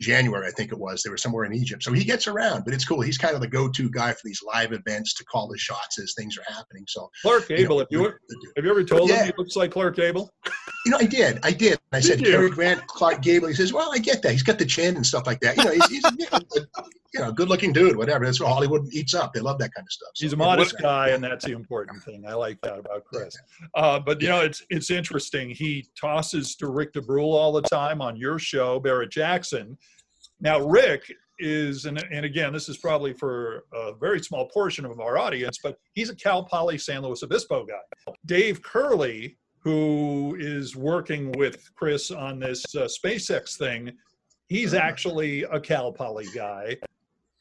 January, 0.00 0.46
I 0.46 0.50
think 0.50 0.72
it 0.72 0.78
was. 0.78 1.02
They 1.02 1.10
were 1.10 1.16
somewhere 1.16 1.44
in 1.44 1.54
Egypt. 1.54 1.82
So 1.82 1.92
he 1.92 2.04
gets 2.04 2.26
around, 2.26 2.64
but 2.64 2.74
it's 2.74 2.84
cool. 2.84 3.00
He's 3.00 3.18
kind 3.18 3.34
of 3.34 3.40
the 3.40 3.48
go-to 3.48 3.90
guy 3.90 4.12
for 4.12 4.20
these 4.24 4.40
live 4.46 4.72
events 4.72 5.14
to 5.14 5.24
call 5.24 5.48
the 5.48 5.58
shots 5.58 5.98
as 5.98 6.12
things 6.16 6.36
are 6.36 6.54
happening. 6.54 6.84
So 6.86 7.08
Clark 7.22 7.48
Gable, 7.48 7.84
you 7.90 7.98
know, 7.98 8.04
have, 8.04 8.14
you, 8.20 8.52
have 8.56 8.64
you 8.64 8.70
ever 8.70 8.84
told 8.84 9.08
yeah. 9.08 9.20
him 9.20 9.26
he 9.26 9.32
looks 9.38 9.56
like 9.56 9.70
Clark 9.70 9.96
Gable? 9.96 10.30
You 10.86 10.92
know, 10.92 10.98
I 10.98 11.04
did. 11.04 11.40
I 11.42 11.50
did. 11.50 11.78
I 11.92 12.00
did 12.00 12.06
said 12.06 12.20
you? 12.20 12.30
Cary 12.30 12.48
Grant, 12.48 12.86
Clark 12.86 13.20
Gable. 13.20 13.48
He 13.48 13.54
says, 13.54 13.72
"Well, 13.72 13.90
I 13.92 13.98
get 13.98 14.22
that. 14.22 14.32
He's 14.32 14.42
got 14.42 14.58
the 14.58 14.64
chin 14.64 14.96
and 14.96 15.04
stuff 15.04 15.26
like 15.26 15.40
that. 15.40 15.56
You 15.56 15.64
know, 15.64 15.72
he's, 15.72 15.88
he's 15.88 16.04
a, 16.04 16.40
you 17.12 17.20
know, 17.20 17.32
good-looking 17.32 17.72
dude. 17.72 17.96
Whatever. 17.96 18.24
That's 18.24 18.40
what 18.40 18.48
Hollywood 18.48 18.86
eats 18.92 19.12
up. 19.12 19.34
They 19.34 19.40
love 19.40 19.58
that 19.58 19.74
kind 19.74 19.84
of 19.84 19.92
stuff. 19.92 20.10
So, 20.14 20.24
he's 20.24 20.32
a 20.32 20.36
modest 20.36 20.76
guy, 20.80 21.08
and 21.08 21.22
that's 21.22 21.44
the 21.44 21.52
important 21.52 22.02
thing. 22.04 22.24
I 22.26 22.34
like 22.34 22.60
that 22.62 22.78
about 22.78 23.04
Chris. 23.04 23.36
Uh, 23.74 23.98
but 23.98 24.22
you 24.22 24.28
know, 24.28 24.40
it's 24.40 24.64
it's 24.70 24.90
interesting. 24.90 25.50
He 25.50 25.88
tosses 26.00 26.54
to 26.56 26.68
Rick 26.68 26.94
DeBruhl 26.94 27.34
all 27.34 27.52
the 27.52 27.62
time 27.62 28.00
on 28.00 28.16
your 28.16 28.38
show, 28.38 28.80
Barrett 28.80 29.10
Jackson 29.10 29.76
now, 30.40 30.60
Rick 30.60 31.12
is, 31.38 31.84
and, 31.84 32.02
and 32.10 32.24
again, 32.24 32.52
this 32.52 32.68
is 32.68 32.76
probably 32.76 33.12
for 33.12 33.64
a 33.72 33.92
very 33.94 34.20
small 34.20 34.48
portion 34.48 34.84
of 34.84 35.00
our 35.00 35.18
audience, 35.18 35.58
but 35.62 35.78
he's 35.94 36.10
a 36.10 36.14
Cal 36.14 36.44
Poly 36.44 36.78
San 36.78 37.02
Luis 37.02 37.22
Obispo 37.22 37.64
guy. 37.64 38.12
Dave 38.26 38.62
Curley, 38.62 39.36
who 39.66 40.36
is 40.38 40.76
working 40.76 41.32
with 41.32 41.74
Chris 41.74 42.12
on 42.12 42.38
this 42.38 42.64
uh, 42.76 42.82
SpaceX 42.82 43.58
thing, 43.58 43.90
he's 44.48 44.74
actually 44.74 45.42
a 45.42 45.58
Cal 45.58 45.90
Poly 45.90 46.28
guy. 46.32 46.76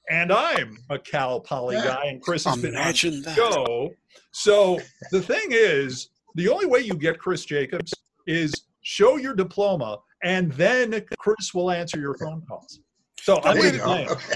And 0.10 0.34
I'm 0.34 0.76
a 0.90 0.98
Cal 0.98 1.40
Poly 1.40 1.76
guy, 1.76 2.06
and 2.06 2.20
Chris 2.20 2.46
has 2.46 2.60
been 2.60 2.76
on 2.76 2.94
the 2.94 3.34
show. 3.36 3.92
So 4.32 4.80
the 5.12 5.22
thing 5.22 5.50
is, 5.52 6.10
the 6.34 6.50
only 6.50 6.66
way 6.66 6.80
you 6.80 6.96
get 6.96 7.20
Chris 7.20 7.46
Jacobs 7.46 7.94
is 8.26 8.52
show 8.82 9.18
your 9.18 9.36
diploma, 9.36 10.00
and 10.24 10.52
then 10.54 11.06
Chris 11.20 11.54
will 11.54 11.70
answer 11.70 12.00
your 12.00 12.16
phone 12.16 12.42
calls. 12.50 12.80
So 13.22 13.40
I'm 13.44 13.56
going 13.56 13.74
to. 13.74 14.18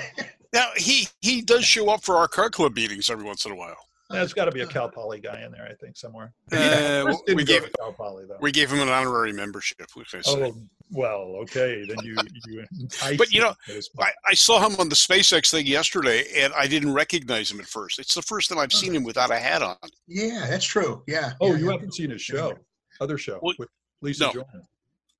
Now 0.51 0.69
he 0.75 1.07
he 1.21 1.43
does 1.43 1.63
show 1.63 1.89
up 1.89 2.03
for 2.03 2.15
our 2.15 2.27
car 2.27 2.49
club 2.49 2.75
meetings 2.75 3.11
every 3.11 3.23
once 3.23 3.45
in 3.45 3.51
a 3.51 3.55
while. 3.55 3.77
There's 4.09 4.33
got 4.33 4.45
to 4.45 4.51
be 4.51 4.61
a 4.61 4.67
Cal 4.67 4.89
Poly 4.89 5.19
guy 5.19 5.41
in 5.41 5.51
there, 5.51 5.67
I 5.69 5.75
think, 5.75 5.95
somewhere. 5.95 6.33
Uh, 6.51 7.13
we 7.27 7.43
gave 7.43 7.69
Cal 7.77 7.93
Poly 7.93 8.25
though. 8.27 8.37
We 8.41 8.51
gave 8.51 8.71
him 8.71 8.79
an 8.79 8.89
honorary 8.89 9.33
membership. 9.33 9.85
Oh 10.25 10.53
well, 10.91 11.35
okay, 11.41 11.85
then 11.87 11.97
you 12.03 12.15
you. 12.47 12.65
but 13.17 13.31
you 13.31 13.41
know, 13.41 13.53
I, 13.99 14.11
I, 14.27 14.33
saw 14.33 14.65
him 14.65 14.75
on 14.79 14.89
the 14.89 14.95
SpaceX 14.95 15.51
thing 15.51 15.67
yesterday, 15.67 16.25
and 16.37 16.51
I 16.53 16.65
didn't 16.65 16.93
recognize 16.93 17.51
him 17.51 17.59
at 17.59 17.67
first. 17.67 17.99
It's 17.99 18.15
the 18.15 18.23
first 18.23 18.49
time 18.49 18.57
I've 18.57 18.73
seen 18.73 18.95
him 18.95 19.03
without 19.03 19.29
a 19.29 19.37
hat 19.37 19.61
on. 19.61 19.77
Yeah, 20.07 20.47
that's 20.49 20.65
true. 20.65 21.03
Yeah. 21.07 21.33
Oh, 21.39 21.51
yeah, 21.51 21.57
you 21.59 21.65
yeah. 21.67 21.71
haven't 21.73 21.93
seen 21.93 22.09
his 22.09 22.21
show, 22.23 22.55
other 22.99 23.19
show 23.19 23.39
well, 23.43 23.53
with 23.59 23.69
Lisa 24.01 24.25
no. 24.25 24.33
Joyner. 24.33 24.63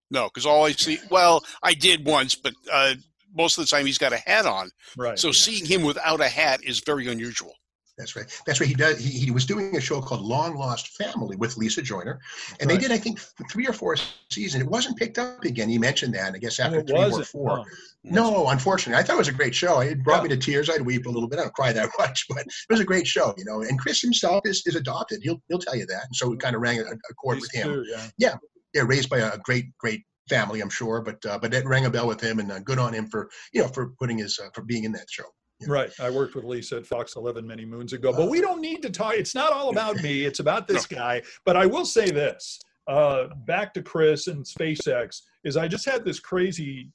No, 0.09 0.25
because 0.25 0.47
all 0.47 0.65
I 0.65 0.71
see, 0.71 0.97
well, 1.11 1.45
I 1.61 1.75
did 1.75 2.03
once, 2.03 2.33
but 2.33 2.53
uh, 2.71 2.95
most 3.35 3.59
of 3.59 3.63
the 3.63 3.69
time 3.69 3.85
he's 3.85 3.99
got 3.99 4.11
a 4.11 4.17
hat 4.17 4.47
on. 4.47 4.71
Right. 4.97 5.19
So 5.19 5.27
yeah. 5.27 5.33
seeing 5.33 5.65
him 5.65 5.83
without 5.83 6.19
a 6.19 6.27
hat 6.27 6.63
is 6.63 6.79
very 6.79 7.07
unusual. 7.07 7.53
That's 7.99 8.15
right. 8.15 8.25
That's 8.45 8.61
right. 8.61 8.69
He 8.69 8.73
does. 8.73 8.97
He, 8.97 9.19
he 9.19 9.29
was 9.29 9.45
doing 9.45 9.75
a 9.75 9.81
show 9.81 9.99
called 10.01 10.21
Long 10.21 10.55
Lost 10.55 10.87
Family 10.97 11.35
with 11.35 11.57
Lisa 11.57 11.81
Joyner, 11.81 12.21
and 12.59 12.69
right. 12.69 12.79
they 12.79 12.81
did, 12.81 12.93
I 12.93 12.97
think, 12.97 13.19
three 13.51 13.67
or 13.67 13.73
four 13.73 13.97
seasons. 14.31 14.63
It 14.63 14.69
wasn't 14.69 14.97
picked 14.97 15.19
up 15.19 15.43
again. 15.43 15.67
He 15.67 15.77
mentioned 15.77 16.13
that. 16.15 16.33
I 16.33 16.37
guess 16.37 16.61
after 16.61 16.81
three 16.81 16.97
or 16.97 17.23
four. 17.23 17.65
No. 18.05 18.31
no, 18.31 18.47
unfortunately, 18.47 18.97
I 18.97 19.03
thought 19.05 19.15
it 19.15 19.19
was 19.19 19.27
a 19.27 19.33
great 19.33 19.53
show. 19.53 19.81
It 19.81 20.01
brought 20.01 20.23
yeah. 20.23 20.23
me 20.23 20.29
to 20.29 20.37
tears. 20.37 20.69
I'd 20.69 20.81
weep 20.81 21.05
a 21.05 21.09
little 21.09 21.27
bit. 21.27 21.39
I 21.39 21.41
don't 21.43 21.53
cry 21.53 21.73
that 21.73 21.89
much, 21.99 22.25
but 22.29 22.39
it 22.39 22.69
was 22.69 22.79
a 22.79 22.85
great 22.85 23.05
show. 23.05 23.33
You 23.37 23.43
know, 23.43 23.61
and 23.61 23.77
Chris 23.77 24.01
himself 24.01 24.43
is, 24.45 24.63
is 24.65 24.77
adopted. 24.77 25.19
He'll 25.21 25.41
he'll 25.49 25.59
tell 25.59 25.75
you 25.75 25.85
that. 25.87 26.05
And 26.05 26.15
so 26.15 26.29
we 26.29 26.37
kind 26.37 26.55
of 26.55 26.61
rang 26.61 26.79
a, 26.79 26.83
a 26.83 27.13
chord 27.15 27.41
with 27.41 27.53
him. 27.53 27.67
Too, 27.67 27.85
yeah. 27.89 28.07
yeah, 28.17 28.35
yeah, 28.73 28.83
raised 28.85 29.09
by 29.09 29.17
a 29.17 29.37
great 29.39 29.65
great 29.77 30.03
family, 30.29 30.61
I'm 30.61 30.69
sure. 30.69 31.01
But 31.01 31.25
uh, 31.25 31.39
but 31.39 31.53
it 31.53 31.65
rang 31.65 31.85
a 31.85 31.89
bell 31.89 32.07
with 32.07 32.21
him, 32.21 32.39
and 32.39 32.49
uh, 32.49 32.59
good 32.59 32.79
on 32.79 32.93
him 32.93 33.07
for 33.07 33.29
you 33.51 33.61
know 33.61 33.67
for 33.67 33.91
putting 33.99 34.19
his 34.19 34.39
uh, 34.39 34.47
for 34.53 34.61
being 34.61 34.85
in 34.85 34.93
that 34.93 35.09
show. 35.09 35.25
Right. 35.67 35.91
I 35.99 36.09
worked 36.09 36.35
with 36.35 36.45
Lisa 36.45 36.77
at 36.77 36.87
Fox 36.87 37.15
11 37.15 37.45
many 37.45 37.65
moons 37.65 37.93
ago, 37.93 38.13
but 38.13 38.29
we 38.29 38.39
don't 38.39 38.61
need 38.61 38.81
to 38.83 38.89
talk. 38.89 39.15
It's 39.15 39.35
not 39.35 39.51
all 39.51 39.69
about 39.69 39.97
me. 39.97 40.25
It's 40.25 40.39
about 40.39 40.67
this 40.69 40.85
guy. 40.85 41.21
But 41.45 41.57
I 41.57 41.65
will 41.65 41.85
say 41.85 42.09
this. 42.09 42.59
Uh, 42.87 43.27
back 43.45 43.73
to 43.75 43.83
Chris 43.83 44.27
and 44.27 44.43
SpaceX 44.43 45.21
is 45.43 45.57
I 45.57 45.67
just 45.67 45.85
had 45.85 46.03
this 46.03 46.19
crazy 46.19 46.89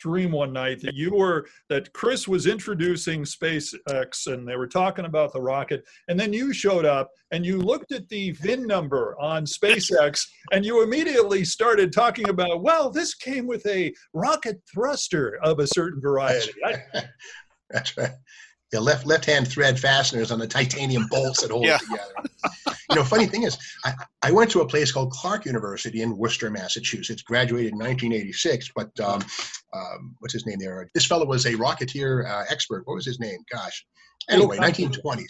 dream 0.00 0.32
one 0.32 0.52
night 0.52 0.80
that 0.80 0.94
you 0.94 1.14
were 1.14 1.46
that 1.68 1.92
Chris 1.92 2.26
was 2.26 2.46
introducing 2.46 3.22
SpaceX 3.22 4.26
and 4.26 4.48
they 4.48 4.56
were 4.56 4.66
talking 4.66 5.04
about 5.04 5.32
the 5.32 5.40
rocket, 5.40 5.84
and 6.08 6.18
then 6.18 6.32
you 6.32 6.52
showed 6.52 6.84
up 6.84 7.10
and 7.30 7.46
you 7.46 7.58
looked 7.58 7.92
at 7.92 8.08
the 8.08 8.32
VIN 8.32 8.66
number 8.66 9.16
on 9.20 9.44
SpaceX 9.44 10.26
and 10.52 10.64
you 10.64 10.82
immediately 10.82 11.44
started 11.44 11.92
talking 11.92 12.28
about, 12.28 12.62
well, 12.62 12.90
this 12.90 13.14
came 13.14 13.46
with 13.46 13.64
a 13.66 13.94
rocket 14.12 14.60
thruster 14.72 15.38
of 15.42 15.60
a 15.60 15.66
certain 15.66 16.00
variety. 16.00 16.52
That's 17.70 17.96
right. 17.96 18.10
Yeah, 18.72 18.78
left 18.80 19.04
left 19.04 19.24
hand 19.24 19.48
thread 19.48 19.78
fasteners 19.80 20.30
on 20.30 20.38
the 20.38 20.46
titanium 20.46 21.06
bolts 21.10 21.42
that 21.42 21.50
hold 21.50 21.64
Yeah. 21.64 21.76
it 21.76 21.80
together. 21.80 22.14
You 22.88 22.96
know, 22.96 23.04
funny 23.04 23.26
thing 23.26 23.42
is, 23.44 23.56
I, 23.84 23.94
I 24.22 24.32
went 24.32 24.50
to 24.52 24.60
a 24.60 24.66
place 24.66 24.90
called 24.92 25.10
Clark 25.12 25.44
University 25.46 26.02
in 26.02 26.16
Worcester, 26.16 26.50
Massachusetts. 26.50 27.22
Graduated 27.22 27.72
in 27.72 27.78
1986, 27.78 28.70
but 28.74 28.90
um, 29.00 29.22
um, 29.72 30.16
what's 30.18 30.34
his 30.34 30.46
name 30.46 30.58
there? 30.60 30.88
This 30.94 31.06
fellow 31.06 31.26
was 31.26 31.46
a 31.46 31.52
Rocketeer 31.52 32.28
uh, 32.28 32.44
expert. 32.48 32.86
What 32.86 32.94
was 32.94 33.06
his 33.06 33.20
name? 33.20 33.38
Gosh. 33.52 33.84
Anyway, 34.28 34.58
1920s. 34.58 35.24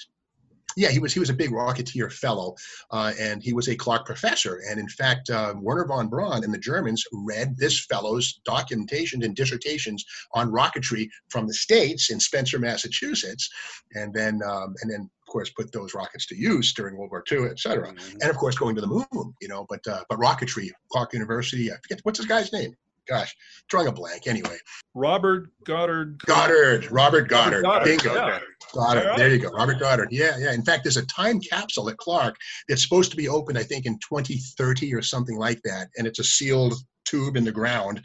Yeah, 0.77 0.89
he 0.89 0.99
was 0.99 1.13
he 1.13 1.21
was 1.21 1.31
a 1.31 1.35
big 1.35 1.51
Rocketeer 1.51 2.13
fellow, 2.13 2.55
uh, 2.91 3.13
and 3.19 3.43
he 3.43 3.53
was 3.53 3.69
a 3.69 3.77
Clark 3.77 4.07
professor. 4.07 4.61
And 4.69 4.79
in 4.79 4.89
fact, 4.89 5.31
uh, 5.31 5.55
Wernher 5.61 5.87
von 5.87 6.09
Braun 6.09 6.45
and 6.45 6.53
the 6.53 6.59
Germans 6.59 7.05
read 7.13 7.57
this 7.57 7.85
fellow's 7.87 8.41
documentation 8.45 9.23
and 9.23 9.35
dissertations 9.35 10.05
on 10.35 10.51
rocketry 10.51 11.09
from 11.29 11.47
the 11.47 11.55
states 11.55 12.11
in 12.11 12.21
Spencer, 12.21 12.59
Massachusetts, 12.59 13.49
and 13.95 14.13
then 14.15 14.41
um, 14.47 14.75
and 14.83 14.91
then 14.91 15.01
of 15.01 15.33
course 15.33 15.51
put 15.51 15.73
those 15.73 15.95
rockets 15.95 16.27
to 16.27 16.37
use 16.37 16.73
during 16.73 16.97
World 16.97 17.11
War 17.11 17.25
II, 17.31 17.47
et 17.47 17.59
cetera. 17.59 17.89
And 18.21 18.31
of 18.31 18.37
course 18.37 18.57
going 18.57 18.75
to 18.75 18.81
the 18.81 18.87
moon, 18.87 19.35
you 19.41 19.49
know. 19.49 19.67
But 19.69 19.87
uh, 19.87 20.05
but 20.09 20.19
rocketry, 20.19 20.71
Clark 20.93 21.13
University. 21.15 21.71
I 21.71 21.77
forget 21.83 22.01
what's 22.03 22.19
this 22.19 22.29
guy's 22.29 22.53
name. 22.53 22.75
Gosh, 23.09 23.35
drawing 23.69 23.89
a 23.89 23.93
blank. 23.93 24.27
Anyway, 24.27 24.57
Robert 24.95 25.51
Goddard. 25.65 26.21
Goddard, 26.27 26.91
Robert 26.91 27.29
Goddard. 27.29 27.63
Goddard, 27.63 27.85
Bingo. 27.85 28.15
yeah. 28.15 28.41
Goddard. 28.75 29.07
Right. 29.07 29.17
There 29.17 29.29
you 29.31 29.39
go. 29.39 29.51
Robert 29.51 29.81
Goddard. 29.81 30.09
Yeah, 30.11 30.37
yeah. 30.39 30.53
In 30.53 30.63
fact, 30.63 30.85
there's 30.85 30.97
a 30.97 31.07
time 31.07 31.41
capsule 31.41 31.89
at 31.89 31.97
Clark 31.97 32.37
that's 32.69 32.83
supposed 32.83 33.11
to 33.11 33.17
be 33.17 33.29
opened, 33.29 33.59
I 33.59 33.63
think, 33.63 33.87
in 33.87 33.99
2030 33.99 34.95
or 34.95 35.03
something 35.03 35.39
like 35.39 35.61
that. 35.65 35.89
And 35.97 36.07
it's 36.07 36.19
a 36.19 36.25
sealed 36.25 36.75
tube 37.05 37.37
in 37.37 37.45
the 37.45 37.53
ground. 37.53 38.03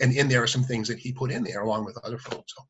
And 0.00 0.12
in 0.16 0.28
there 0.28 0.42
are 0.42 0.48
some 0.48 0.64
things 0.64 0.88
that 0.88 0.98
he 0.98 1.12
put 1.12 1.32
in 1.32 1.42
there 1.42 1.62
along 1.62 1.84
with 1.84 1.98
other 2.04 2.18
folks. 2.18 2.52
So 2.54 2.64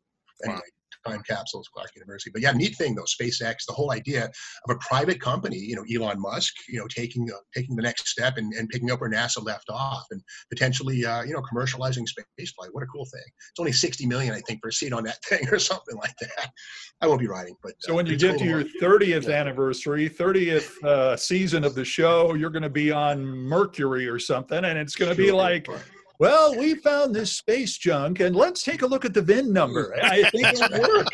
anyway, 0.44 0.60
time 1.06 1.22
capsules, 1.28 1.68
Clark 1.74 1.90
University. 1.94 2.30
But 2.32 2.42
yeah, 2.42 2.52
neat 2.52 2.76
thing 2.76 2.94
though, 2.94 3.04
SpaceX, 3.04 3.66
the 3.66 3.72
whole 3.72 3.92
idea 3.92 4.24
of 4.24 4.70
a 4.70 4.76
private 4.76 5.20
company, 5.20 5.56
you 5.58 5.76
know, 5.76 5.84
Elon 5.92 6.20
Musk, 6.20 6.54
you 6.68 6.78
know, 6.78 6.86
taking 6.88 7.30
uh, 7.30 7.36
taking 7.54 7.76
the 7.76 7.82
next 7.82 8.08
step 8.08 8.36
and, 8.36 8.52
and 8.54 8.68
picking 8.68 8.90
up 8.90 9.00
where 9.00 9.10
NASA 9.10 9.44
left 9.44 9.68
off 9.70 10.04
and 10.10 10.22
potentially, 10.50 11.04
uh, 11.04 11.22
you 11.22 11.32
know, 11.32 11.42
commercializing 11.42 12.04
spaceflight. 12.04 12.68
What 12.72 12.82
a 12.82 12.86
cool 12.86 13.04
thing. 13.06 13.22
It's 13.50 13.60
only 13.60 13.72
60 13.72 14.06
million, 14.06 14.34
I 14.34 14.40
think, 14.40 14.60
for 14.62 14.68
a 14.68 14.72
seat 14.72 14.92
on 14.92 15.04
that 15.04 15.22
thing 15.28 15.48
or 15.50 15.58
something 15.58 15.96
like 15.96 16.14
that. 16.20 16.50
I 17.00 17.06
won't 17.06 17.20
be 17.20 17.28
riding, 17.28 17.56
but 17.62 17.72
So 17.80 17.92
uh, 17.92 17.96
when 17.96 18.06
you 18.06 18.16
get 18.16 18.30
cool 18.30 18.38
to 18.40 18.44
your 18.44 18.58
watch. 18.58 18.68
30th 18.80 19.32
anniversary, 19.34 20.08
30th 20.08 20.82
uh, 20.84 21.16
season 21.16 21.64
of 21.64 21.74
the 21.74 21.84
show, 21.84 22.34
you're 22.34 22.50
going 22.50 22.62
to 22.62 22.70
be 22.70 22.90
on 22.92 23.24
Mercury 23.24 24.08
or 24.08 24.18
something, 24.18 24.64
and 24.64 24.78
it's 24.78 24.94
going 24.96 25.10
to 25.10 25.16
be 25.16 25.26
Sure. 25.28 25.34
like, 25.36 25.68
well, 26.18 26.56
we 26.56 26.74
found 26.76 27.14
this 27.14 27.32
space 27.32 27.76
junk, 27.76 28.20
and 28.20 28.34
let's 28.36 28.62
take 28.62 28.82
a 28.82 28.86
look 28.86 29.04
at 29.04 29.14
the 29.14 29.22
VIN 29.22 29.52
number. 29.52 29.94
I 30.02 30.28
think 30.30 30.46
it'll 30.46 30.80
work. 30.88 31.08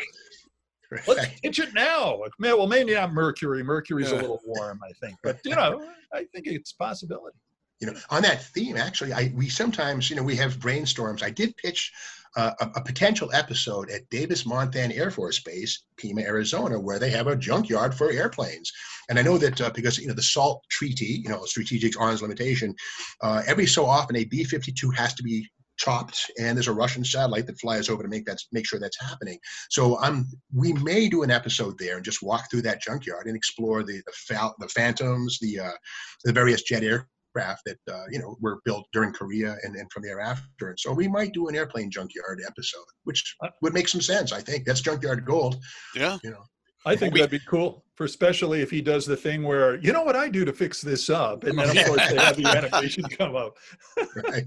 Let's 1.07 1.39
pitch 1.41 1.59
it 1.59 1.73
now. 1.73 2.21
Well, 2.39 2.67
maybe 2.67 2.93
not 2.93 3.13
Mercury. 3.13 3.63
Mercury's 3.63 4.11
a 4.11 4.15
little 4.15 4.41
warm, 4.45 4.79
I 4.83 4.91
think, 5.03 5.17
but 5.23 5.39
you 5.45 5.55
know, 5.55 5.87
I 6.13 6.25
think 6.33 6.47
it's 6.47 6.73
a 6.73 6.77
possibility. 6.77 7.37
You 7.81 7.87
know 7.87 7.93
on 8.11 8.21
that 8.21 8.43
theme 8.45 8.77
actually 8.77 9.11
i 9.11 9.31
we 9.35 9.49
sometimes 9.49 10.09
you 10.09 10.15
know 10.15 10.23
we 10.23 10.35
have 10.35 10.59
brainstorms. 10.59 11.23
I 11.23 11.31
did 11.31 11.57
pitch 11.57 11.91
uh, 12.37 12.51
a, 12.61 12.65
a 12.75 12.83
potential 12.83 13.29
episode 13.33 13.89
at 13.89 14.09
davis 14.09 14.43
monthan 14.43 14.95
air 14.95 15.11
force 15.11 15.39
base 15.39 15.83
pima 15.97 16.21
arizona 16.21 16.79
where 16.79 16.99
they 16.99 17.09
have 17.09 17.27
a 17.27 17.35
junkyard 17.35 17.93
for 17.93 18.11
airplanes. 18.11 18.71
And 19.09 19.19
i 19.19 19.23
know 19.23 19.37
that 19.39 19.59
uh, 19.59 19.71
because 19.71 19.97
you 19.97 20.07
know 20.07 20.13
the 20.13 20.21
salt 20.21 20.63
treaty 20.69 21.21
you 21.23 21.29
know 21.29 21.43
strategic 21.45 21.99
arms 21.99 22.21
limitation 22.21 22.73
uh, 23.21 23.41
every 23.47 23.65
so 23.65 23.85
often 23.85 24.15
a 24.15 24.25
b-52 24.25 24.95
has 24.95 25.13
to 25.15 25.23
be 25.23 25.49
chopped 25.77 26.29
and 26.39 26.55
there's 26.55 26.67
a 26.67 26.73
russian 26.73 27.03
satellite 27.03 27.47
that 27.47 27.59
flies 27.59 27.89
over 27.89 28.03
to 28.03 28.09
make 28.09 28.25
that 28.25 28.37
make 28.51 28.67
sure 28.67 28.79
that's 28.79 29.01
happening. 29.01 29.39
So 29.71 29.99
um 30.03 30.27
we 30.53 30.73
may 30.73 31.09
do 31.09 31.23
an 31.23 31.31
episode 31.31 31.75
there 31.79 31.95
and 31.95 32.05
just 32.05 32.21
walk 32.21 32.43
through 32.51 32.61
that 32.63 32.81
junkyard 32.81 33.25
and 33.25 33.35
explore 33.35 33.81
the 33.81 34.03
the, 34.05 34.53
the 34.59 34.67
phantoms 34.67 35.39
the 35.41 35.59
uh 35.59 35.77
the 36.23 36.33
various 36.33 36.61
jet 36.61 36.83
air 36.83 37.07
craft 37.33 37.61
that 37.65 37.77
uh, 37.93 38.03
you 38.09 38.19
know 38.19 38.35
were 38.41 38.59
built 38.65 38.85
during 38.93 39.11
Korea 39.13 39.57
and, 39.63 39.75
and 39.75 39.91
from 39.91 40.03
thereafter. 40.03 40.69
And 40.69 40.79
so 40.79 40.91
we 40.93 41.07
might 41.07 41.33
do 41.33 41.47
an 41.47 41.55
airplane 41.55 41.89
junkyard 41.91 42.41
episode, 42.47 42.85
which 43.03 43.35
Uh, 43.43 43.49
would 43.61 43.73
make 43.73 43.87
some 43.87 44.01
sense. 44.01 44.31
I 44.31 44.41
think 44.41 44.65
that's 44.65 44.81
junkyard 44.81 45.25
gold. 45.25 45.57
Yeah. 45.95 46.17
You 46.23 46.31
know, 46.31 46.43
I 46.85 46.95
think 46.95 47.13
that'd 47.13 47.29
be 47.29 47.39
cool, 47.47 47.85
for 47.95 48.05
especially 48.05 48.61
if 48.61 48.71
he 48.71 48.81
does 48.81 49.05
the 49.05 49.15
thing 49.15 49.43
where 49.43 49.75
you 49.75 49.93
know 49.93 50.01
what 50.03 50.15
I 50.15 50.29
do 50.29 50.43
to 50.45 50.51
fix 50.53 50.81
this 50.81 51.09
up, 51.11 51.43
and 51.43 51.57
then 51.57 51.69
of 51.77 51.85
course 51.85 52.09
they 52.09 52.17
have 52.17 52.37
the 52.37 52.45
animation 52.47 53.03
come 53.03 53.35
up. 53.35 53.55
right? 53.97 54.15
right, 54.25 54.45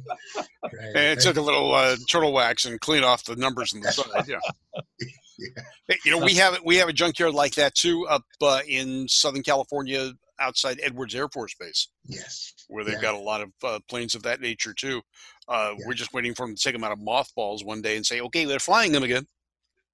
And 0.73 0.95
right. 0.97 1.21
took 1.21 1.37
a 1.37 1.41
little 1.41 1.73
uh, 1.75 1.97
turtle 2.11 2.33
wax 2.33 2.65
and 2.65 2.81
clean 2.81 3.05
off 3.05 3.25
the 3.25 3.37
numbers 3.37 3.73
on 3.75 3.81
the 3.81 3.93
side. 3.93 4.25
Yeah. 4.29 4.39
Yeah. 5.37 5.97
You 6.05 6.13
know, 6.13 6.19
we 6.25 6.35
have 6.37 6.61
we 6.65 6.77
have 6.77 6.89
a 6.89 6.93
junkyard 6.93 7.35
like 7.35 7.57
that 7.57 7.75
too 7.75 8.07
up 8.09 8.23
uh, 8.41 8.61
in 8.69 9.09
Southern 9.09 9.43
California, 9.43 10.13
outside 10.41 10.81
Edwards 10.83 11.15
Air 11.15 11.29
Force 11.29 11.55
Base, 11.55 11.89
Yes. 12.07 12.53
where 12.69 12.85
they've 12.85 12.95
Yeah. 12.95 13.01
got 13.03 13.15
a 13.15 13.19
lot 13.19 13.41
of 13.41 13.51
uh, 13.63 13.79
planes 13.89 14.15
of 14.15 14.23
that 14.25 14.41
nature 14.41 14.75
too. 14.75 15.03
Uh, 15.49 15.75
Yeah. 15.79 15.85
We're 15.87 15.95
just 15.95 16.13
waiting 16.13 16.35
for 16.35 16.47
them 16.47 16.57
to 16.57 16.63
take 16.63 16.73
them 16.75 16.85
out 16.85 16.93
of 16.93 16.99
mothballs 17.01 17.65
one 17.65 17.83
day 17.83 17.97
and 17.97 18.05
say, 18.07 18.21
"Okay, 18.21 18.45
they're 18.45 18.59
flying 18.59 18.93
them 18.93 19.03
again." 19.03 19.27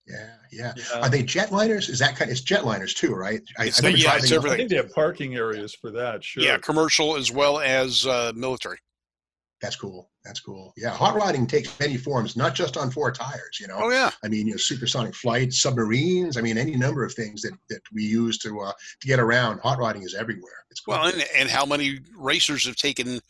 Yeah, 0.07 0.37
yeah. 0.51 0.73
Yeah. 0.77 1.01
Are 1.01 1.09
they 1.09 1.23
jetliners? 1.23 1.89
Is 1.89 1.99
that 2.01 2.17
kind? 2.17 2.31
It's 2.31 2.41
jetliners 2.41 2.97
too, 2.97 3.15
right? 3.15 3.43
I, 3.59 3.67
It's 3.67 3.79
I 3.83 3.91
the- 3.93 3.99
yeah, 3.99 4.17
it's 4.17 4.33
up- 4.33 4.45
I 4.47 4.57
think 4.57 4.71
they 4.71 4.77
have 4.77 4.93
parking 4.93 5.37
areas 5.37 5.75
for 5.75 5.91
that. 5.93 6.25
Sure. 6.25 6.43
Yeah, 6.43 6.59
commercial 6.59 7.17
as 7.17 7.31
well 7.31 7.61
as 7.61 8.07
uh, 8.07 8.33
military. 8.35 8.79
That's 9.63 9.77
cool. 9.77 10.11
That's 10.25 10.41
cool. 10.41 10.73
Yeah, 10.77 10.91
hot 10.91 11.15
rodding 11.15 11.47
takes 11.47 11.79
many 11.79 11.97
forms, 11.99 12.35
not 12.37 12.55
just 12.55 12.77
on 12.79 12.91
four 12.91 13.13
tires. 13.13 13.59
You 13.61 13.69
know, 13.69 13.77
Oh 13.79 13.91
yeah, 13.91 14.11
I 14.25 14.29
mean, 14.29 14.47
you 14.47 14.55
know, 14.55 14.59
supersonic 14.59 15.15
flights, 15.15 15.61
submarines. 15.61 16.37
I 16.39 16.41
mean, 16.41 16.57
any 16.57 16.77
number 16.77 17.05
of 17.05 17.13
things 17.13 17.43
that, 17.43 17.53
that 17.69 17.81
we 17.93 18.03
use 18.05 18.39
to 18.39 18.59
uh, 18.61 18.73
to 19.01 19.07
get 19.07 19.19
around. 19.21 19.59
Hot 19.61 19.79
rodding 19.79 20.03
is 20.03 20.15
everywhere. 20.15 20.65
It's 20.71 20.81
cool. 20.81 20.95
well, 20.95 21.07
and, 21.13 21.25
and 21.37 21.51
how 21.51 21.67
many 21.67 22.01
racers 22.17 22.65
have 22.67 22.77
taken 22.77 23.21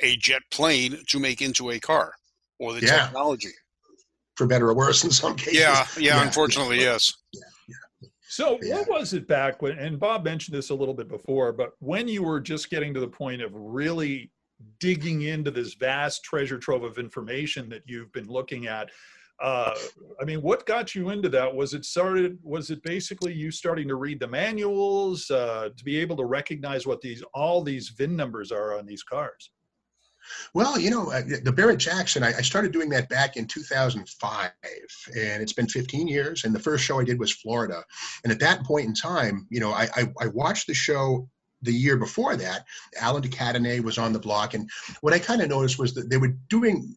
a 0.00 0.16
jet 0.16 0.42
plane 0.50 0.98
to 1.08 1.18
make 1.18 1.40
into 1.40 1.70
a 1.70 1.80
car, 1.80 2.12
or 2.58 2.74
the 2.74 2.80
Yeah. 2.84 3.04
technology? 3.04 3.48
for 4.36 4.46
better 4.46 4.68
or 4.68 4.74
worse 4.74 5.02
in 5.02 5.10
some 5.10 5.34
cases. 5.34 5.58
Yeah, 5.58 5.84
yeah. 5.96 6.16
Yeah, 6.18 6.22
unfortunately, 6.22 6.78
yes. 6.78 7.12
So 8.28 8.56
Yeah. 8.62 8.76
what 8.76 8.88
was 8.88 9.12
it 9.12 9.26
back 9.26 9.62
when? 9.62 9.76
And 9.78 9.98
Bob 9.98 10.22
mentioned 10.24 10.56
this 10.56 10.70
a 10.70 10.74
little 10.76 10.94
bit 10.94 11.08
before, 11.08 11.52
but 11.52 11.72
when 11.80 12.06
you 12.06 12.22
were 12.22 12.38
just 12.40 12.70
getting 12.70 12.94
to 12.94 13.00
the 13.00 13.08
point 13.08 13.42
of 13.42 13.50
really 13.52 14.30
digging 14.80 15.22
into 15.22 15.50
this 15.50 15.74
vast 15.74 16.24
treasure 16.24 16.58
trove 16.58 16.82
of 16.82 16.98
information 16.98 17.68
that 17.68 17.82
you've 17.86 18.12
been 18.12 18.28
looking 18.28 18.66
at. 18.66 18.90
Uh, 19.40 19.74
I 20.20 20.24
mean, 20.24 20.42
what 20.42 20.66
got 20.66 20.94
you 20.94 21.10
into 21.10 21.28
that? 21.28 21.54
Was 21.54 21.72
it 21.72 21.84
started? 21.84 22.38
Was 22.42 22.70
it 22.70 22.82
basically 22.82 23.32
you 23.32 23.52
starting 23.52 23.86
to 23.86 23.94
read 23.94 24.18
the 24.18 24.26
manuals 24.26 25.30
uh, 25.30 25.68
to 25.76 25.84
be 25.84 25.96
able 25.98 26.16
to 26.16 26.24
recognize 26.24 26.86
what 26.86 27.00
these 27.00 27.22
all 27.34 27.62
these 27.62 27.90
VIN 27.90 28.16
numbers 28.16 28.50
are 28.50 28.76
on 28.76 28.84
these 28.84 29.04
cars? 29.04 29.50
Well, 30.54 30.78
you 30.78 30.90
know, 30.90 31.10
uh, 31.10 31.22
the 31.42 31.52
Barrett 31.52 31.78
Jackson, 31.78 32.22
I, 32.22 32.28
I 32.28 32.42
started 32.42 32.72
doing 32.72 32.88
that 32.90 33.08
back 33.08 33.36
in 33.36 33.46
2005, 33.46 34.50
and 35.16 35.42
it's 35.42 35.52
been 35.52 35.68
15 35.68 36.08
years. 36.08 36.44
And 36.44 36.54
the 36.54 36.60
first 36.60 36.84
show 36.84 37.00
I 37.00 37.04
did 37.04 37.18
was 37.18 37.32
Florida. 37.32 37.82
And 38.24 38.32
at 38.32 38.40
that 38.40 38.64
point 38.64 38.86
in 38.86 38.94
time, 38.94 39.46
you 39.50 39.60
know, 39.60 39.72
I, 39.72 39.88
I, 39.94 40.12
I 40.20 40.26
watched 40.28 40.66
the 40.66 40.74
show 40.74 41.28
the 41.62 41.72
year 41.72 41.96
before 41.96 42.36
that. 42.36 42.66
Alan 43.00 43.22
de 43.22 43.28
Cadenet 43.28 43.82
was 43.82 43.98
on 43.98 44.12
the 44.12 44.18
block. 44.18 44.54
And 44.54 44.70
what 45.00 45.12
I 45.12 45.18
kind 45.18 45.42
of 45.42 45.48
noticed 45.48 45.78
was 45.78 45.94
that 45.94 46.10
they 46.10 46.16
were 46.16 46.36
doing 46.48 46.94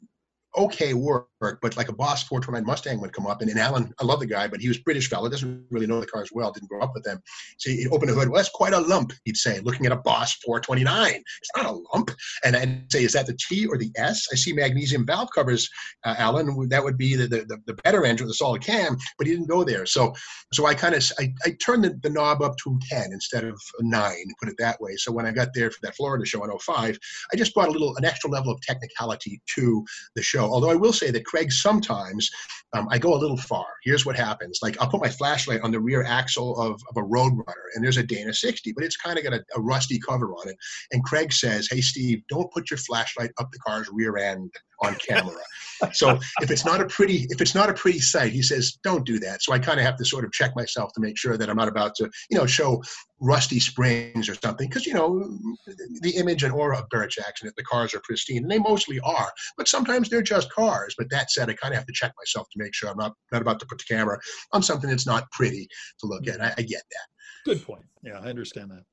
okay 0.57 0.93
work, 0.93 1.27
but 1.39 1.77
like 1.77 1.89
a 1.89 1.93
Boss 1.93 2.23
429 2.23 2.65
Mustang 2.65 3.01
would 3.01 3.13
come 3.13 3.27
up. 3.27 3.41
And, 3.41 3.49
and 3.49 3.59
Alan, 3.59 3.93
I 3.99 4.05
love 4.05 4.19
the 4.19 4.25
guy, 4.25 4.47
but 4.47 4.61
he 4.61 4.67
was 4.67 4.77
British 4.79 5.09
fella, 5.09 5.29
doesn't 5.29 5.65
really 5.69 5.87
know 5.87 5.99
the 5.99 6.05
cars 6.05 6.29
well, 6.33 6.51
didn't 6.51 6.69
grow 6.69 6.81
up 6.81 6.91
with 6.93 7.03
them. 7.03 7.21
So 7.57 7.71
he'd 7.71 7.87
open 7.91 8.07
the 8.07 8.13
hood, 8.13 8.29
well, 8.29 8.37
that's 8.37 8.49
quite 8.49 8.73
a 8.73 8.79
lump, 8.79 9.13
he'd 9.25 9.37
say, 9.37 9.59
looking 9.61 9.85
at 9.85 9.91
a 9.91 9.97
Boss 9.97 10.33
429. 10.45 11.13
It's 11.13 11.51
not 11.55 11.65
a 11.65 11.79
lump. 11.93 12.11
And 12.43 12.55
I'd 12.55 12.91
say, 12.91 13.03
is 13.03 13.13
that 13.13 13.27
the 13.27 13.37
T 13.49 13.65
or 13.65 13.77
the 13.77 13.91
S? 13.95 14.27
I 14.31 14.35
see 14.35 14.53
magnesium 14.53 15.05
valve 15.05 15.29
covers, 15.33 15.69
uh, 16.05 16.15
Alan. 16.17 16.69
That 16.69 16.83
would 16.83 16.97
be 16.97 17.15
the, 17.15 17.27
the, 17.27 17.57
the 17.65 17.73
better 17.83 18.05
engine, 18.05 18.27
the 18.27 18.33
solid 18.33 18.63
cam, 18.63 18.97
but 19.17 19.27
he 19.27 19.33
didn't 19.33 19.49
go 19.49 19.63
there. 19.63 19.85
So 19.85 20.13
so 20.53 20.65
I 20.65 20.73
kind 20.73 20.95
of 20.95 21.03
I, 21.19 21.33
I 21.45 21.51
turned 21.63 21.83
the, 21.83 21.97
the 22.01 22.09
knob 22.09 22.41
up 22.41 22.57
to 22.57 22.77
10 22.89 23.11
instead 23.13 23.43
of 23.43 23.59
a 23.79 23.83
9, 23.83 24.15
put 24.39 24.49
it 24.49 24.55
that 24.59 24.79
way. 24.81 24.95
So 24.97 25.11
when 25.11 25.25
I 25.25 25.31
got 25.31 25.49
there 25.53 25.71
for 25.71 25.77
that 25.83 25.95
Florida 25.95 26.25
show 26.25 26.43
in 26.43 26.57
05, 26.57 26.97
I 27.31 27.35
just 27.35 27.53
brought 27.53 27.69
a 27.69 27.71
little, 27.71 27.95
an 27.97 28.05
extra 28.05 28.29
level 28.29 28.51
of 28.51 28.61
technicality 28.61 29.41
to 29.55 29.85
the 30.15 30.21
show. 30.21 30.40
Although 30.49 30.69
I 30.69 30.75
will 30.75 30.93
say 30.93 31.11
that 31.11 31.25
Craig, 31.25 31.51
sometimes 31.51 32.29
um, 32.73 32.87
I 32.89 32.97
go 32.97 33.13
a 33.13 33.19
little 33.19 33.37
far. 33.37 33.65
Here's 33.83 34.05
what 34.05 34.15
happens. 34.15 34.59
Like 34.61 34.79
I'll 34.79 34.89
put 34.89 35.01
my 35.01 35.09
flashlight 35.09 35.61
on 35.61 35.71
the 35.71 35.79
rear 35.79 36.03
axle 36.03 36.59
of, 36.59 36.81
of 36.89 36.97
a 36.97 37.05
Roadrunner 37.05 37.69
and 37.75 37.83
there's 37.83 37.97
a 37.97 38.03
Dana 38.03 38.33
60, 38.33 38.71
but 38.73 38.83
it's 38.83 38.97
kind 38.97 39.17
of 39.17 39.23
got 39.23 39.33
a, 39.33 39.43
a 39.55 39.61
rusty 39.61 39.99
cover 39.99 40.31
on 40.33 40.49
it. 40.49 40.55
And 40.91 41.03
Craig 41.03 41.33
says, 41.33 41.67
hey, 41.69 41.81
Steve, 41.81 42.21
don't 42.29 42.51
put 42.51 42.69
your 42.69 42.77
flashlight 42.77 43.31
up 43.39 43.49
the 43.51 43.59
car's 43.59 43.89
rear 43.91 44.17
end 44.17 44.51
on 44.81 44.95
camera. 44.95 45.35
so 45.93 46.19
if 46.41 46.51
it's 46.51 46.65
not 46.65 46.81
a 46.81 46.85
pretty 46.85 47.27
if 47.29 47.41
it's 47.41 47.55
not 47.55 47.69
a 47.69 47.73
pretty 47.73 47.99
sight, 47.99 48.31
he 48.31 48.41
says, 48.41 48.77
don't 48.83 49.05
do 49.05 49.19
that. 49.19 49.41
So 49.41 49.53
I 49.53 49.59
kind 49.59 49.79
of 49.79 49.85
have 49.85 49.97
to 49.97 50.05
sort 50.05 50.25
of 50.25 50.31
check 50.31 50.55
myself 50.55 50.91
to 50.93 51.01
make 51.01 51.17
sure 51.17 51.37
that 51.37 51.49
I'm 51.49 51.57
not 51.57 51.67
about 51.67 51.95
to, 51.95 52.09
you 52.29 52.37
know, 52.37 52.45
show 52.45 52.81
rusty 53.19 53.59
springs 53.59 54.27
or 54.27 54.35
something 54.35 54.67
because 54.67 54.85
you 54.85 54.95
know 54.95 55.37
the 56.01 56.11
image 56.17 56.43
and 56.43 56.53
aura 56.53 56.79
of 56.79 56.89
Barrett 56.89 57.11
Jackson 57.11 57.47
that 57.47 57.55
the 57.55 57.63
cars 57.63 57.93
are 57.93 58.01
pristine 58.03 58.43
and 58.43 58.49
they 58.49 58.57
mostly 58.57 58.99
are 59.01 59.31
but 59.57 59.67
sometimes 59.67 60.09
they're 60.09 60.21
just 60.21 60.51
cars. 60.51 60.95
But 60.97 61.09
that 61.11 61.31
said 61.31 61.49
I 61.49 61.53
kind 61.53 61.73
of 61.73 61.77
have 61.77 61.87
to 61.87 61.93
check 61.93 62.13
myself 62.17 62.47
to 62.51 62.63
make 62.63 62.73
sure 62.73 62.89
I'm 62.89 62.97
not 62.97 63.13
not 63.31 63.41
about 63.41 63.59
to 63.59 63.65
put 63.65 63.77
the 63.77 63.93
camera 63.93 64.19
on 64.53 64.63
something 64.63 64.89
that's 64.89 65.07
not 65.07 65.29
pretty 65.31 65.67
to 65.99 66.07
look 66.07 66.25
hmm. 66.25 66.31
at. 66.31 66.41
I, 66.41 66.53
I 66.57 66.61
get 66.63 66.83
that. 66.91 67.07
Good 67.45 67.65
point. 67.65 67.85
Yeah 68.03 68.19
I 68.19 68.29
understand 68.29 68.71
that 68.71 68.83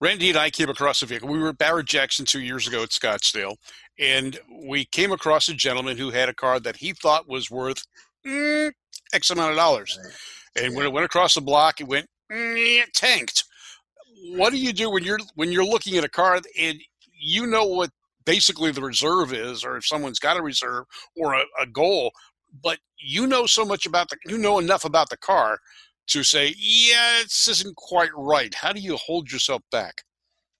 Randy 0.00 0.30
and 0.30 0.38
I 0.38 0.50
came 0.50 0.70
across 0.70 1.02
a 1.02 1.06
vehicle. 1.06 1.28
We 1.28 1.38
were 1.38 1.50
at 1.50 1.58
Barrett 1.58 1.86
Jackson 1.86 2.24
two 2.24 2.40
years 2.40 2.66
ago 2.66 2.82
at 2.82 2.88
Scottsdale, 2.90 3.56
and 3.98 4.38
we 4.64 4.84
came 4.86 5.12
across 5.12 5.48
a 5.48 5.54
gentleman 5.54 5.96
who 5.98 6.10
had 6.10 6.28
a 6.28 6.34
car 6.34 6.58
that 6.60 6.76
he 6.76 6.92
thought 6.92 7.28
was 7.28 7.50
worth 7.50 7.82
mm, 8.26 8.72
X 9.12 9.30
amount 9.30 9.50
of 9.50 9.56
dollars. 9.56 9.98
Right. 10.02 10.64
And 10.64 10.74
when 10.74 10.86
it 10.86 10.92
went 10.92 11.04
across 11.04 11.34
the 11.34 11.40
block, 11.40 11.80
it 11.80 11.88
went 11.88 12.06
mm, 12.32 12.82
tanked 12.94 13.44
what 14.28 14.50
do 14.50 14.58
you 14.58 14.72
do 14.72 14.90
when 14.90 15.04
you're 15.04 15.18
when 15.34 15.52
you're 15.52 15.64
looking 15.64 15.96
at 15.96 16.04
a 16.04 16.08
car 16.08 16.40
and 16.58 16.80
you 17.18 17.46
know 17.46 17.64
what 17.64 17.90
basically 18.24 18.70
the 18.70 18.82
reserve 18.82 19.32
is, 19.32 19.64
or 19.64 19.76
if 19.76 19.86
someone's 19.86 20.18
got 20.18 20.36
a 20.36 20.42
reserve 20.42 20.84
or 21.16 21.34
a, 21.34 21.42
a 21.60 21.66
goal, 21.66 22.12
but 22.62 22.78
you 22.98 23.26
know 23.26 23.46
so 23.46 23.64
much 23.64 23.86
about 23.86 24.08
the 24.08 24.16
you 24.26 24.38
know 24.38 24.58
enough 24.58 24.84
about 24.84 25.10
the 25.10 25.16
car 25.16 25.58
to 26.10 26.22
say, 26.22 26.54
yeah, 26.58 27.20
this 27.22 27.48
isn't 27.48 27.76
quite 27.76 28.10
right. 28.14 28.54
How 28.54 28.72
do 28.72 28.80
you 28.80 28.96
hold 28.96 29.30
yourself 29.30 29.62
back? 29.72 30.02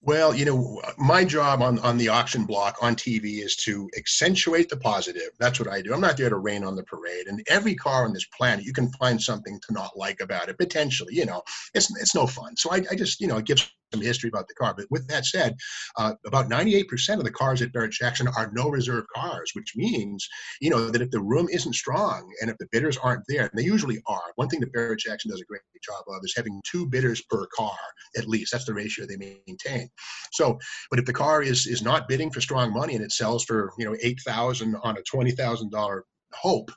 Well, 0.03 0.33
you 0.33 0.45
know, 0.45 0.81
my 0.97 1.23
job 1.23 1.61
on, 1.61 1.77
on 1.79 1.97
the 1.97 2.09
auction 2.09 2.45
block 2.45 2.77
on 2.81 2.95
TV 2.95 3.43
is 3.43 3.55
to 3.57 3.87
accentuate 3.95 4.67
the 4.67 4.77
positive. 4.77 5.29
That's 5.39 5.59
what 5.59 5.69
I 5.69 5.81
do. 5.83 5.93
I'm 5.93 6.01
not 6.01 6.17
there 6.17 6.29
to 6.29 6.37
rain 6.37 6.63
on 6.63 6.75
the 6.75 6.83
parade. 6.83 7.27
And 7.27 7.43
every 7.47 7.75
car 7.75 8.05
on 8.05 8.13
this 8.13 8.25
planet, 8.35 8.65
you 8.65 8.73
can 8.73 8.91
find 8.93 9.21
something 9.21 9.59
to 9.59 9.73
not 9.73 9.95
like 9.95 10.19
about 10.19 10.49
it, 10.49 10.57
potentially. 10.57 11.13
You 11.13 11.27
know, 11.27 11.43
it's, 11.75 11.91
it's 12.01 12.15
no 12.15 12.25
fun. 12.25 12.57
So 12.57 12.71
I, 12.71 12.81
I 12.89 12.95
just, 12.95 13.21
you 13.21 13.27
know, 13.27 13.37
it 13.37 13.45
gives 13.45 13.71
some 13.93 14.01
history 14.01 14.29
about 14.29 14.47
the 14.47 14.53
car. 14.53 14.73
But 14.75 14.85
with 14.89 15.07
that 15.07 15.25
said, 15.25 15.55
uh, 15.97 16.13
about 16.25 16.49
98% 16.49 17.17
of 17.17 17.23
the 17.23 17.31
cars 17.31 17.61
at 17.61 17.73
Barrett 17.73 17.91
Jackson 17.91 18.27
are 18.27 18.51
no 18.53 18.69
reserve 18.69 19.05
cars, 19.13 19.51
which 19.53 19.73
means, 19.75 20.27
you 20.59 20.69
know, 20.69 20.89
that 20.89 21.01
if 21.01 21.11
the 21.11 21.21
room 21.21 21.47
isn't 21.51 21.73
strong 21.73 22.31
and 22.41 22.49
if 22.49 22.57
the 22.57 22.67
bidders 22.71 22.97
aren't 22.97 23.23
there, 23.27 23.43
and 23.43 23.51
they 23.55 23.63
usually 23.63 24.01
are, 24.07 24.31
one 24.35 24.47
thing 24.47 24.59
that 24.61 24.73
Barrett 24.73 24.99
Jackson 24.99 25.31
does 25.31 25.41
a 25.41 25.45
great 25.45 25.61
job 25.83 26.03
of 26.07 26.21
is 26.23 26.33
having 26.35 26.61
two 26.65 26.87
bidders 26.87 27.21
per 27.29 27.47
car, 27.55 27.77
at 28.17 28.27
least. 28.27 28.51
That's 28.51 28.65
the 28.65 28.73
ratio 28.73 29.05
they 29.05 29.17
maintain. 29.47 29.89
So, 30.33 30.59
but 30.89 30.99
if 30.99 31.05
the 31.05 31.13
car 31.13 31.41
is 31.41 31.67
is 31.67 31.81
not 31.81 32.07
bidding 32.07 32.31
for 32.31 32.41
strong 32.41 32.73
money 32.73 32.95
and 32.95 33.03
it 33.03 33.11
sells 33.11 33.43
for, 33.43 33.71
you 33.77 33.85
know, 33.85 33.95
8000 34.01 34.75
on 34.83 34.97
a 34.97 35.01
$20,000 35.15 36.01
hope, 36.33 36.71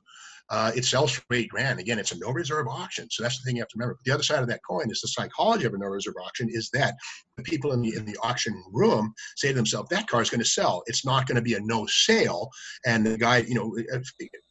uh, 0.54 0.70
it 0.76 0.84
sells 0.84 1.10
for 1.10 1.22
eight 1.32 1.48
grand. 1.48 1.80
Again, 1.80 1.98
it's 1.98 2.12
a 2.12 2.18
no 2.18 2.30
reserve 2.30 2.68
auction. 2.68 3.08
So 3.10 3.24
that's 3.24 3.38
the 3.38 3.44
thing 3.44 3.56
you 3.56 3.62
have 3.62 3.68
to 3.70 3.76
remember. 3.76 3.96
But 3.96 4.04
the 4.04 4.14
other 4.14 4.22
side 4.22 4.38
of 4.38 4.48
that 4.48 4.60
coin 4.68 4.88
is 4.88 5.00
the 5.00 5.08
psychology 5.08 5.64
of 5.64 5.74
a 5.74 5.78
no 5.78 5.86
reserve 5.86 6.14
auction 6.24 6.48
is 6.48 6.70
that 6.74 6.94
the 7.36 7.42
people 7.42 7.72
in 7.72 7.82
the 7.82 7.96
in 7.96 8.04
the 8.04 8.16
auction 8.22 8.54
room 8.72 9.12
say 9.36 9.48
to 9.48 9.54
themselves, 9.54 9.88
that 9.90 10.06
car 10.06 10.22
is 10.22 10.30
going 10.30 10.42
to 10.42 10.48
sell. 10.48 10.84
It's 10.86 11.04
not 11.04 11.26
going 11.26 11.36
to 11.36 11.42
be 11.42 11.54
a 11.54 11.60
no 11.60 11.86
sale. 11.86 12.50
And 12.86 13.04
the 13.04 13.18
guy, 13.18 13.38
you 13.38 13.56
know, 13.56 13.76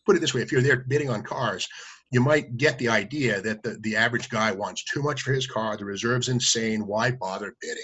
put 0.05 0.17
it 0.17 0.19
this 0.19 0.33
way: 0.33 0.41
if 0.41 0.51
you're 0.51 0.61
there 0.61 0.83
bidding 0.89 1.09
on 1.09 1.23
cars, 1.23 1.65
you 2.11 2.19
might 2.19 2.57
get 2.57 2.77
the 2.79 2.89
idea 2.89 3.41
that 3.41 3.63
the, 3.63 3.77
the 3.79 3.95
average 3.95 4.29
guy 4.29 4.51
wants 4.51 4.83
too 4.83 5.01
much 5.01 5.21
for 5.21 5.31
his 5.31 5.47
car. 5.47 5.77
The 5.77 5.85
reserve's 5.85 6.27
insane. 6.27 6.85
Why 6.85 7.11
bother 7.11 7.55
bidding? 7.61 7.83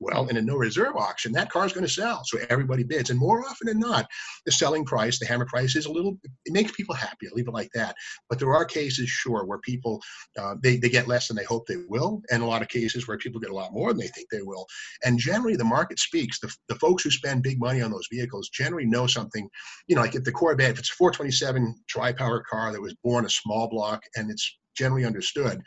Well, 0.00 0.28
in 0.28 0.38
a 0.38 0.42
no 0.42 0.56
reserve 0.56 0.96
auction, 0.96 1.32
that 1.32 1.50
car 1.50 1.66
is 1.66 1.74
going 1.74 1.86
to 1.86 1.92
sell. 1.92 2.22
So 2.24 2.38
everybody 2.48 2.82
bids. 2.82 3.10
And 3.10 3.18
more 3.18 3.44
often 3.44 3.66
than 3.66 3.78
not, 3.78 4.08
the 4.46 4.52
selling 4.52 4.84
price, 4.84 5.18
the 5.18 5.26
hammer 5.26 5.46
price 5.46 5.76
is 5.76 5.84
a 5.84 5.92
little, 5.92 6.16
it 6.46 6.52
makes 6.52 6.72
people 6.72 6.94
happy. 6.94 7.26
I'll 7.26 7.34
leave 7.34 7.48
it 7.48 7.54
like 7.54 7.70
that. 7.74 7.94
But 8.30 8.38
there 8.38 8.54
are 8.54 8.64
cases, 8.64 9.10
sure, 9.10 9.44
where 9.44 9.58
people, 9.58 10.00
uh, 10.38 10.54
they, 10.62 10.78
they 10.78 10.88
get 10.88 11.06
less 11.06 11.28
than 11.28 11.36
they 11.36 11.44
hope 11.44 11.66
they 11.66 11.76
will. 11.88 12.22
And 12.30 12.42
a 12.42 12.46
lot 12.46 12.62
of 12.62 12.68
cases 12.68 13.06
where 13.06 13.18
people 13.18 13.40
get 13.40 13.50
a 13.50 13.54
lot 13.54 13.74
more 13.74 13.92
than 13.92 14.00
they 14.00 14.08
think 14.08 14.28
they 14.30 14.42
will. 14.42 14.66
And 15.04 15.18
generally, 15.18 15.56
the 15.56 15.64
market 15.64 15.98
speaks. 15.98 16.40
The, 16.40 16.54
the 16.68 16.76
folks 16.76 17.04
who 17.04 17.10
spend 17.10 17.42
big 17.42 17.60
money 17.60 17.82
on 17.82 17.90
those 17.90 18.08
vehicles 18.10 18.48
generally 18.48 18.86
know 18.86 19.06
something, 19.06 19.48
you 19.86 19.96
know, 19.96 20.02
like 20.02 20.14
if 20.14 20.24
the 20.24 20.32
Corvette, 20.32 20.70
if 20.70 20.78
it's 20.78 20.90
a 20.90 20.94
427 20.94 21.74
tri 21.88 22.12
power 22.12 22.42
car 22.48 22.72
that 22.72 22.80
was 22.80 22.94
born 23.04 23.26
a 23.26 23.30
small 23.30 23.68
block 23.68 24.02
and 24.16 24.30
it's 24.30 24.56
generally 24.74 25.04
understood, 25.04 25.60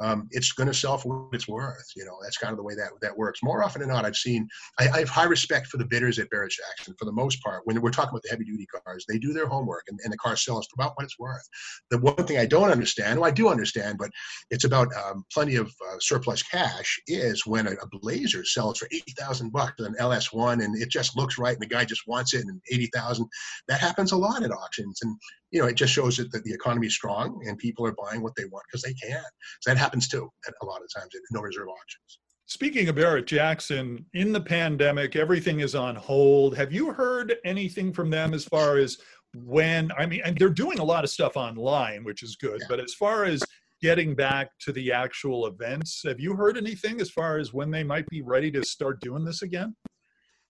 um, 0.00 0.28
it's 0.30 0.52
going 0.52 0.68
to 0.68 0.74
sell 0.74 0.96
for 0.98 1.24
what 1.24 1.34
it's 1.34 1.48
worth. 1.48 1.86
You 1.96 2.04
know, 2.04 2.16
that's 2.22 2.38
kind 2.38 2.52
of 2.52 2.56
the 2.56 2.62
way 2.62 2.74
that 2.74 2.90
that 3.02 3.16
works. 3.16 3.42
More 3.42 3.64
often 3.64 3.80
than 3.80 3.90
not, 3.90 4.04
I've 4.04 4.16
seen. 4.16 4.48
I, 4.78 4.88
I 4.88 4.98
have 5.00 5.08
high 5.08 5.24
respect 5.24 5.66
for 5.66 5.76
the 5.76 5.84
bidders 5.84 6.18
at 6.18 6.30
Barrett 6.30 6.52
Jackson. 6.52 6.94
For 6.98 7.04
the 7.04 7.12
most 7.12 7.42
part, 7.42 7.62
when 7.64 7.80
we're 7.80 7.90
talking 7.90 8.10
about 8.10 8.22
the 8.22 8.30
heavy 8.30 8.44
duty 8.44 8.66
cars, 8.66 9.04
they 9.08 9.18
do 9.18 9.32
their 9.32 9.48
homework, 9.48 9.84
and, 9.88 9.98
and 10.04 10.12
the 10.12 10.18
car 10.18 10.36
sells 10.36 10.66
for 10.66 10.80
about 10.82 10.92
what 10.96 11.04
it's 11.04 11.18
worth. 11.18 11.48
The 11.90 11.98
one 11.98 12.26
thing 12.26 12.38
I 12.38 12.46
don't 12.46 12.70
understand, 12.70 13.20
well, 13.20 13.28
I 13.28 13.32
do 13.32 13.48
understand, 13.48 13.98
but 13.98 14.10
it's 14.50 14.64
about 14.64 14.88
um, 14.94 15.24
plenty 15.32 15.56
of 15.56 15.66
uh, 15.66 15.96
surplus 16.00 16.42
cash. 16.42 17.00
Is 17.06 17.46
when 17.46 17.66
a, 17.66 17.72
a 17.72 17.98
Blazer 18.00 18.44
sells 18.44 18.78
for 18.78 18.88
eighty 18.92 19.12
thousand 19.18 19.52
bucks, 19.52 19.80
an 19.80 19.94
LS1, 20.00 20.64
and 20.64 20.80
it 20.80 20.90
just 20.90 21.16
looks 21.16 21.38
right, 21.38 21.54
and 21.54 21.62
the 21.62 21.66
guy 21.66 21.84
just 21.84 22.06
wants 22.06 22.34
it, 22.34 22.44
and 22.44 22.60
eighty 22.70 22.90
thousand. 22.94 23.28
That 23.66 23.80
happens 23.80 24.12
a 24.12 24.16
lot 24.16 24.42
at 24.42 24.52
auctions, 24.52 25.00
and 25.02 25.16
you 25.50 25.60
know, 25.60 25.66
it 25.66 25.76
just 25.76 25.92
shows 25.92 26.18
that 26.18 26.30
the 26.30 26.52
economy 26.52 26.88
is 26.88 26.94
strong 26.94 27.42
and 27.46 27.56
people 27.58 27.86
are 27.86 27.94
buying 27.94 28.22
what 28.22 28.34
they 28.36 28.44
want 28.44 28.64
because 28.70 28.82
they 28.82 28.92
can. 28.92 29.24
So 29.60 29.70
that 29.70 29.78
happens 29.88 30.06
too 30.06 30.28
a 30.60 30.66
lot 30.66 30.82
of 30.82 30.88
times 30.94 31.14
at 31.14 31.22
no 31.30 31.40
reserve 31.40 31.68
auctions. 31.68 32.18
Speaking 32.44 32.88
of 32.88 32.96
Barrett 32.96 33.26
Jackson, 33.26 34.04
in 34.12 34.32
the 34.32 34.40
pandemic, 34.40 35.16
everything 35.16 35.60
is 35.60 35.74
on 35.74 35.96
hold. 35.96 36.56
Have 36.56 36.72
you 36.72 36.92
heard 36.92 37.36
anything 37.46 37.90
from 37.90 38.10
them 38.10 38.34
as 38.34 38.44
far 38.44 38.76
as 38.76 38.98
when? 39.34 39.90
I 39.98 40.04
mean, 40.04 40.20
and 40.24 40.36
they're 40.38 40.50
doing 40.50 40.78
a 40.78 40.84
lot 40.84 41.04
of 41.04 41.10
stuff 41.10 41.36
online, 41.36 42.04
which 42.04 42.22
is 42.22 42.36
good. 42.36 42.58
Yeah. 42.60 42.66
But 42.68 42.80
as 42.80 42.92
far 42.92 43.24
as 43.24 43.42
getting 43.80 44.14
back 44.14 44.50
to 44.60 44.72
the 44.72 44.92
actual 44.92 45.46
events, 45.46 46.02
have 46.06 46.20
you 46.20 46.34
heard 46.34 46.58
anything 46.58 47.00
as 47.00 47.10
far 47.10 47.38
as 47.38 47.54
when 47.54 47.70
they 47.70 47.84
might 47.84 48.06
be 48.08 48.20
ready 48.20 48.50
to 48.50 48.64
start 48.64 49.00
doing 49.00 49.24
this 49.24 49.40
again? 49.40 49.74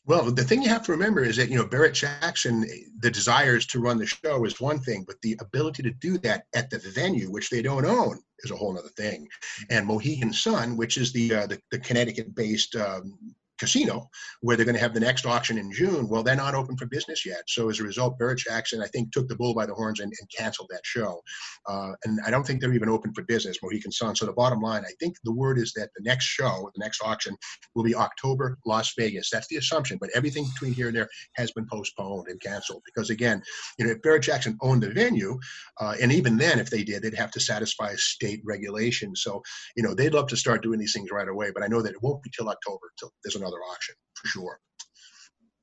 Well, 0.08 0.30
the 0.30 0.42
thing 0.42 0.62
you 0.62 0.70
have 0.70 0.84
to 0.86 0.92
remember 0.92 1.22
is 1.22 1.36
that, 1.36 1.50
you 1.50 1.56
know, 1.56 1.66
Barrett 1.66 1.92
Jackson, 1.92 2.64
the 3.00 3.10
desires 3.10 3.66
to 3.66 3.78
run 3.78 3.98
the 3.98 4.06
show 4.06 4.42
is 4.46 4.58
one 4.58 4.80
thing, 4.80 5.04
but 5.06 5.20
the 5.20 5.36
ability 5.38 5.82
to 5.82 5.90
do 5.90 6.16
that 6.18 6.44
at 6.54 6.70
the 6.70 6.78
venue, 6.78 7.30
which 7.30 7.50
they 7.50 7.60
don't 7.60 7.84
own, 7.84 8.18
is 8.38 8.50
a 8.50 8.56
whole 8.56 8.78
other 8.78 8.88
thing. 8.96 9.28
And 9.68 9.86
Mohegan 9.86 10.32
Sun, 10.32 10.78
which 10.78 10.96
is 10.96 11.12
the 11.12 11.34
uh, 11.34 11.46
the, 11.46 11.60
the 11.70 11.78
Connecticut 11.80 12.34
based 12.34 12.74
um, 12.74 13.18
casino 13.58 14.08
where 14.40 14.56
they're 14.56 14.64
going 14.64 14.74
to 14.74 14.80
have 14.80 14.94
the 14.94 15.00
next 15.00 15.26
auction 15.26 15.58
in 15.58 15.70
June. 15.72 16.08
Well, 16.08 16.22
they're 16.22 16.36
not 16.36 16.54
open 16.54 16.76
for 16.76 16.86
business 16.86 17.26
yet. 17.26 17.42
So 17.48 17.68
as 17.68 17.80
a 17.80 17.84
result, 17.84 18.18
Barrett 18.18 18.38
Jackson, 18.38 18.82
I 18.82 18.86
think, 18.86 19.12
took 19.12 19.28
the 19.28 19.36
bull 19.36 19.54
by 19.54 19.66
the 19.66 19.74
horns 19.74 20.00
and, 20.00 20.12
and 20.20 20.30
canceled 20.36 20.68
that 20.70 20.82
show. 20.84 21.20
Uh, 21.68 21.92
and 22.04 22.20
I 22.24 22.30
don't 22.30 22.46
think 22.46 22.60
they're 22.60 22.74
even 22.74 22.88
open 22.88 23.12
for 23.14 23.22
business, 23.24 23.58
Mohegan 23.62 23.92
Sun. 23.92 24.16
So 24.16 24.26
the 24.26 24.32
bottom 24.32 24.60
line, 24.60 24.84
I 24.84 24.92
think 25.00 25.16
the 25.24 25.32
word 25.32 25.58
is 25.58 25.72
that 25.76 25.90
the 25.96 26.02
next 26.04 26.24
show, 26.24 26.70
the 26.74 26.84
next 26.84 27.00
auction, 27.02 27.36
will 27.74 27.84
be 27.84 27.94
October, 27.94 28.58
Las 28.66 28.92
Vegas. 28.96 29.30
That's 29.30 29.48
the 29.48 29.56
assumption. 29.56 29.98
But 30.00 30.10
everything 30.14 30.44
between 30.44 30.72
here 30.72 30.88
and 30.88 30.96
there 30.96 31.08
has 31.34 31.52
been 31.52 31.66
postponed 31.70 32.28
and 32.28 32.40
canceled 32.40 32.82
because, 32.84 33.10
again, 33.10 33.42
you 33.78 33.86
know, 33.86 33.92
if 33.92 34.02
Barrett 34.02 34.22
Jackson 34.22 34.56
owned 34.62 34.82
the 34.82 34.90
venue, 34.90 35.38
uh, 35.80 35.94
and 36.00 36.12
even 36.12 36.36
then, 36.36 36.58
if 36.58 36.70
they 36.70 36.84
did, 36.84 37.02
they'd 37.02 37.14
have 37.14 37.30
to 37.32 37.40
satisfy 37.40 37.94
state 37.96 38.40
regulations. 38.44 39.22
So, 39.22 39.42
you 39.76 39.82
know, 39.82 39.94
they'd 39.94 40.14
love 40.14 40.28
to 40.28 40.36
start 40.36 40.62
doing 40.62 40.78
these 40.78 40.92
things 40.92 41.10
right 41.10 41.28
away. 41.28 41.50
But 41.52 41.62
I 41.62 41.68
know 41.68 41.82
that 41.82 41.92
it 41.92 42.02
won't 42.02 42.22
be 42.22 42.30
till 42.30 42.48
October 42.48 42.92
till 42.98 43.12
there's 43.24 43.36
another 43.36 43.47
another 43.48 43.62
auction 43.64 43.94
for 44.14 44.28
sure. 44.28 44.60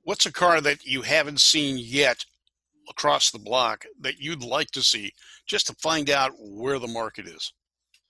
What's 0.03 0.25
a 0.25 0.31
car 0.31 0.61
that 0.61 0.83
you 0.85 1.01
haven't 1.01 1.41
seen 1.41 1.77
yet 1.79 2.25
across 2.89 3.31
the 3.31 3.39
block 3.39 3.85
that 4.01 4.19
you'd 4.19 4.43
like 4.43 4.69
to 4.71 4.83
see 4.83 5.11
just 5.47 5.67
to 5.67 5.73
find 5.75 6.09
out 6.09 6.33
where 6.37 6.79
the 6.79 6.87
market 6.87 7.27
is? 7.27 7.53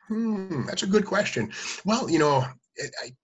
Hmm, 0.07 0.65
that's 0.65 0.83
a 0.83 0.87
good 0.87 1.05
question. 1.05 1.51
Well, 1.85 2.09
you 2.09 2.19
know, 2.19 2.45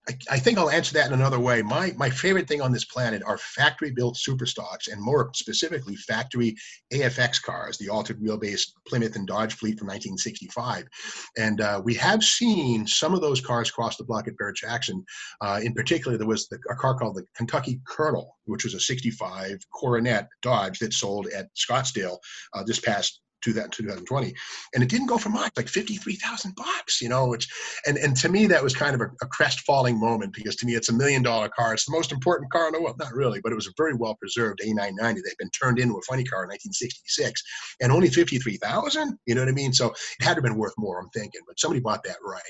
I, 0.07 0.17
I, 0.31 0.39
think 0.39 0.57
I'll 0.57 0.69
answer 0.69 0.93
that 0.93 1.07
in 1.07 1.13
another 1.13 1.39
way. 1.39 1.61
My 1.61 1.93
my 1.97 2.09
favorite 2.09 2.47
thing 2.47 2.61
on 2.61 2.71
this 2.71 2.85
planet 2.85 3.21
are 3.25 3.37
factory 3.37 3.91
built 3.91 4.17
super 4.17 4.45
stocks, 4.45 4.87
and 4.87 5.01
more 5.01 5.29
specifically, 5.33 5.95
factory 5.95 6.55
AFX 6.93 7.41
cars, 7.41 7.77
the 7.77 7.89
altered 7.89 8.21
wheelbase 8.21 8.61
Plymouth 8.87 9.15
and 9.15 9.27
Dodge 9.27 9.53
fleet 9.53 9.77
from 9.77 9.87
1965. 9.87 10.87
And 11.37 11.61
uh, 11.61 11.81
we 11.83 11.93
have 11.95 12.23
seen 12.23 12.87
some 12.87 13.13
of 13.13 13.21
those 13.21 13.41
cars 13.41 13.71
cross 13.71 13.97
the 13.97 14.03
block 14.03 14.27
at 14.27 14.37
Barrett 14.37 14.57
Jackson. 14.57 15.03
Uh, 15.41 15.59
in 15.63 15.73
particular, 15.73 16.17
there 16.17 16.27
was 16.27 16.47
the, 16.47 16.57
a 16.69 16.75
car 16.75 16.97
called 16.97 17.15
the 17.15 17.25
Kentucky 17.35 17.81
Colonel, 17.87 18.37
which 18.45 18.63
was 18.63 18.73
a 18.73 18.79
65 18.79 19.59
Coronet 19.73 20.27
Dodge 20.41 20.79
that 20.79 20.93
sold 20.93 21.27
at 21.27 21.47
Scottsdale 21.55 22.17
uh, 22.53 22.63
this 22.63 22.79
past 22.79 23.20
2020, 23.41 24.34
and 24.73 24.84
it 24.84 24.89
didn't 24.89 25.08
go 25.08 25.17
for 25.17 25.30
much, 25.30 25.51
like 25.58 25.67
53,000 25.67 26.56
bucks, 26.56 27.01
you 27.01 27.10
know, 27.10 27.27
which, 27.27 27.47
and, 27.86 27.97
and 27.97 28.15
to 28.17 28.30
me, 28.30 28.47
that 28.47 28.63
was 28.63 28.75
kind 28.75 28.95
of 28.95 29.01
a, 29.01 29.12
a 29.21 29.27
crestfalling 29.27 29.99
moment 29.99 30.34
because 30.34 30.56
to 30.58 30.65
me, 30.65 30.75
it's 30.75 30.89
a 30.89 30.93
million 30.93 31.23
dollar 31.23 31.49
car. 31.49 31.73
It's 31.73 31.86
the 31.86 31.91
most 31.91 32.12
important 32.12 32.51
car 32.51 32.67
in 32.67 32.73
the 32.73 32.82
world. 32.82 32.97
Not 32.99 33.13
really, 33.13 33.41
but 33.41 33.51
it 33.51 33.56
was 33.56 33.67
a 33.67 33.73
very 33.77 33.93
well 33.93 34.15
preserved 34.15 34.60
A990 34.63 34.97
that 34.97 35.30
had 35.30 35.38
been 35.39 35.49
turned 35.49 35.80
into 35.80 35.97
a 35.97 36.01
funny 36.01 36.23
car 36.23 36.43
in 36.43 36.49
1966 36.49 37.41
and 37.82 37.91
only 37.91 38.10
53,000, 38.10 39.17
you 39.25 39.36
know 39.36 39.41
what 39.41 39.49
I 39.49 39.54
mean? 39.54 39.73
So 39.73 39.88
it 39.88 40.23
had 40.23 40.30
to 40.30 40.36
have 40.36 40.43
been 40.43 40.58
worth 40.58 40.73
more, 40.77 40.99
I'm 40.99 41.10
thinking, 41.10 41.41
but 41.47 41.60
somebody 41.60 41.80
bought 41.80 42.04
that 42.04 42.17
right. 42.23 42.41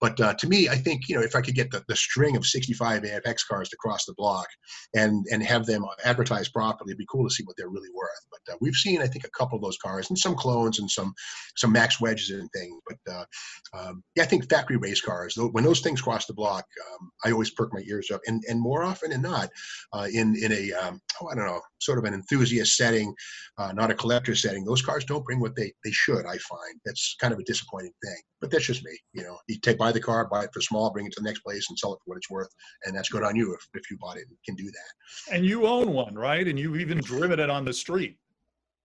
But 0.00 0.20
uh, 0.20 0.34
to 0.34 0.48
me, 0.48 0.68
I 0.68 0.76
think, 0.76 1.08
you 1.08 1.16
know, 1.16 1.22
if 1.22 1.34
I 1.34 1.40
could 1.40 1.54
get 1.54 1.70
the, 1.70 1.84
the 1.88 1.96
string 1.96 2.36
of 2.36 2.46
65 2.46 3.02
AFX 3.02 3.46
cars 3.48 3.68
to 3.70 3.76
cross 3.76 4.04
the 4.04 4.14
block 4.16 4.46
and, 4.94 5.26
and 5.30 5.42
have 5.42 5.66
them 5.66 5.84
advertised 6.04 6.52
properly, 6.52 6.90
it'd 6.90 6.98
be 6.98 7.06
cool 7.10 7.28
to 7.28 7.34
see 7.34 7.44
what 7.44 7.56
they're 7.56 7.68
really 7.68 7.90
worth. 7.94 8.26
But 8.30 8.54
uh, 8.54 8.56
we've 8.60 8.74
seen, 8.74 9.02
I 9.02 9.06
think, 9.06 9.24
a 9.24 9.30
couple 9.30 9.56
of 9.56 9.62
those 9.62 9.78
cars 9.78 10.10
and 10.10 10.18
some 10.18 10.34
clones 10.38 10.78
and 10.78 10.90
some 10.90 11.12
some 11.56 11.72
max 11.72 12.00
wedges 12.00 12.30
and 12.30 12.48
things. 12.52 12.80
But 12.86 13.12
uh, 13.12 13.24
um, 13.78 14.02
yeah, 14.16 14.22
I 14.22 14.26
think 14.26 14.48
factory 14.48 14.76
race 14.76 15.00
cars. 15.00 15.36
When 15.36 15.64
those 15.64 15.80
things 15.80 16.00
cross 16.00 16.26
the 16.26 16.34
block, 16.34 16.64
um, 16.92 17.10
I 17.24 17.32
always 17.32 17.50
perk 17.50 17.72
my 17.72 17.82
ears 17.86 18.10
up. 18.10 18.20
And 18.26 18.42
and 18.48 18.60
more 18.60 18.84
often 18.84 19.10
than 19.10 19.22
not, 19.22 19.50
uh, 19.92 20.08
in 20.12 20.36
in 20.36 20.52
a 20.52 20.72
um, 20.72 21.00
oh 21.20 21.28
I 21.28 21.34
don't 21.34 21.46
know, 21.46 21.60
sort 21.80 21.98
of 21.98 22.04
an 22.04 22.14
enthusiast 22.14 22.76
setting, 22.76 23.14
uh, 23.58 23.72
not 23.72 23.90
a 23.90 23.94
collector 23.94 24.34
setting, 24.34 24.64
those 24.64 24.82
cars 24.82 25.04
don't 25.04 25.24
bring 25.24 25.40
what 25.40 25.56
they 25.56 25.72
they 25.84 25.92
should. 25.92 26.24
I 26.26 26.38
find 26.38 26.80
that's 26.84 27.16
kind 27.20 27.32
of 27.32 27.38
a 27.38 27.44
disappointing 27.44 27.92
thing. 28.04 28.20
But 28.40 28.50
that's 28.50 28.66
just 28.66 28.84
me. 28.84 28.96
You 29.12 29.24
know, 29.24 29.36
you 29.48 29.58
take 29.58 29.78
buy 29.78 29.92
the 29.92 30.00
car, 30.00 30.28
buy 30.28 30.44
it 30.44 30.50
for 30.54 30.60
small, 30.60 30.92
bring 30.92 31.06
it 31.06 31.12
to 31.12 31.20
the 31.20 31.28
next 31.28 31.40
place, 31.40 31.66
and 31.68 31.78
sell 31.78 31.92
it 31.94 31.98
for 32.04 32.10
what 32.10 32.18
it's 32.18 32.30
worth, 32.30 32.50
and 32.84 32.96
that's 32.96 33.08
good 33.08 33.24
on 33.24 33.36
you 33.36 33.52
if 33.54 33.60
if 33.74 33.90
you 33.90 33.98
bought 34.00 34.16
it 34.16 34.26
and 34.28 34.36
can 34.46 34.54
do 34.54 34.70
that. 34.70 35.34
And 35.34 35.44
you 35.44 35.66
own 35.66 35.92
one, 35.92 36.14
right? 36.14 36.46
And 36.46 36.58
you've 36.58 36.80
even 36.80 36.98
driven 36.98 37.40
it 37.40 37.50
on 37.50 37.64
the 37.64 37.72
street. 37.72 38.16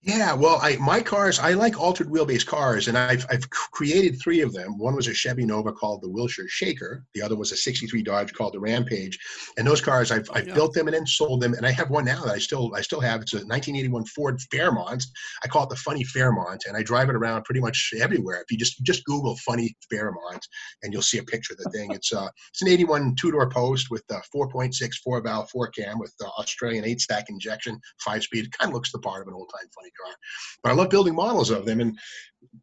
Yeah, 0.05 0.33
well, 0.33 0.59
I 0.61 0.75
my 0.81 0.99
cars, 0.99 1.39
I 1.39 1.53
like 1.53 1.79
altered 1.79 2.09
wheelbase 2.09 2.45
cars, 2.45 2.89
and 2.89 2.97
I've 2.97 3.25
I've 3.29 3.49
created 3.49 4.19
three 4.19 4.41
of 4.41 4.51
them. 4.51 4.77
One 4.77 4.97
was 4.97 5.07
a 5.07 5.13
Chevy 5.13 5.45
Nova 5.45 5.71
called 5.71 6.01
the 6.01 6.09
Wilshire 6.09 6.49
Shaker. 6.49 7.05
The 7.13 7.21
other 7.21 7.37
was 7.37 7.53
a 7.53 7.55
'63 7.55 8.03
Dodge 8.03 8.33
called 8.33 8.53
the 8.53 8.59
Rampage. 8.59 9.17
And 9.57 9.65
those 9.65 9.79
cars, 9.79 10.11
I've 10.11 10.29
I've 10.33 10.49
yeah. 10.49 10.55
built 10.55 10.73
them 10.73 10.87
and 10.87 10.93
then 10.93 11.07
sold 11.07 11.39
them, 11.39 11.53
and 11.53 11.65
I 11.65 11.71
have 11.71 11.89
one 11.89 12.03
now 12.03 12.21
that 12.25 12.33
I 12.33 12.37
still 12.37 12.73
I 12.75 12.81
still 12.81 12.99
have. 12.99 13.21
It's 13.21 13.31
a 13.31 13.37
1981 13.37 14.05
Ford 14.07 14.41
Fairmont. 14.51 15.05
I 15.41 15.47
call 15.47 15.63
it 15.63 15.69
the 15.69 15.77
Funny 15.77 16.03
Fairmont, 16.03 16.65
and 16.67 16.75
I 16.75 16.83
drive 16.83 17.07
it 17.07 17.15
around 17.15 17.45
pretty 17.45 17.61
much 17.61 17.93
everywhere. 17.97 18.41
If 18.41 18.51
you 18.51 18.57
just 18.57 18.83
just 18.83 19.05
Google 19.05 19.37
Funny 19.37 19.73
Fairmont, 19.89 20.45
and 20.81 20.91
you'll 20.91 21.01
see 21.01 21.19
a 21.19 21.23
picture 21.23 21.53
of 21.53 21.59
the 21.59 21.69
thing. 21.69 21.91
It's 21.91 22.11
uh 22.11 22.27
it's 22.49 22.61
an 22.61 22.67
81 22.67 23.15
two 23.15 23.31
door 23.31 23.49
post 23.49 23.87
with 23.89 24.03
a 24.11 24.21
4.6 24.35 24.95
four 25.01 25.21
valve 25.21 25.49
four 25.49 25.69
cam 25.69 25.97
with 25.97 26.13
the 26.19 26.25
Australian 26.37 26.83
eight 26.83 26.99
stack 26.99 27.29
injection, 27.29 27.79
five 28.03 28.23
speed. 28.23 28.51
Kind 28.57 28.71
of 28.71 28.73
looks 28.73 28.91
the 28.91 28.99
part 28.99 29.21
of 29.21 29.29
an 29.29 29.33
old 29.33 29.49
time 29.49 29.69
funny 29.73 29.91
car. 30.01 30.15
But 30.63 30.71
I 30.71 30.75
love 30.75 30.89
building 30.89 31.15
models 31.15 31.49
of 31.49 31.65
them. 31.65 31.79
And 31.79 31.97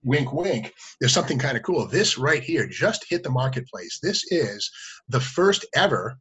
wink, 0.03 0.33
wink, 0.33 0.73
there's 1.01 1.13
something 1.13 1.39
kind 1.39 1.57
of 1.57 1.63
cool. 1.63 1.87
This 1.87 2.19
right 2.19 2.43
here 2.43 2.67
just 2.67 3.07
hit 3.09 3.23
the 3.23 3.31
marketplace. 3.31 3.99
This 4.03 4.25
is 4.33 4.71
the 5.09 5.21
first 5.21 5.65
ever 5.75 6.19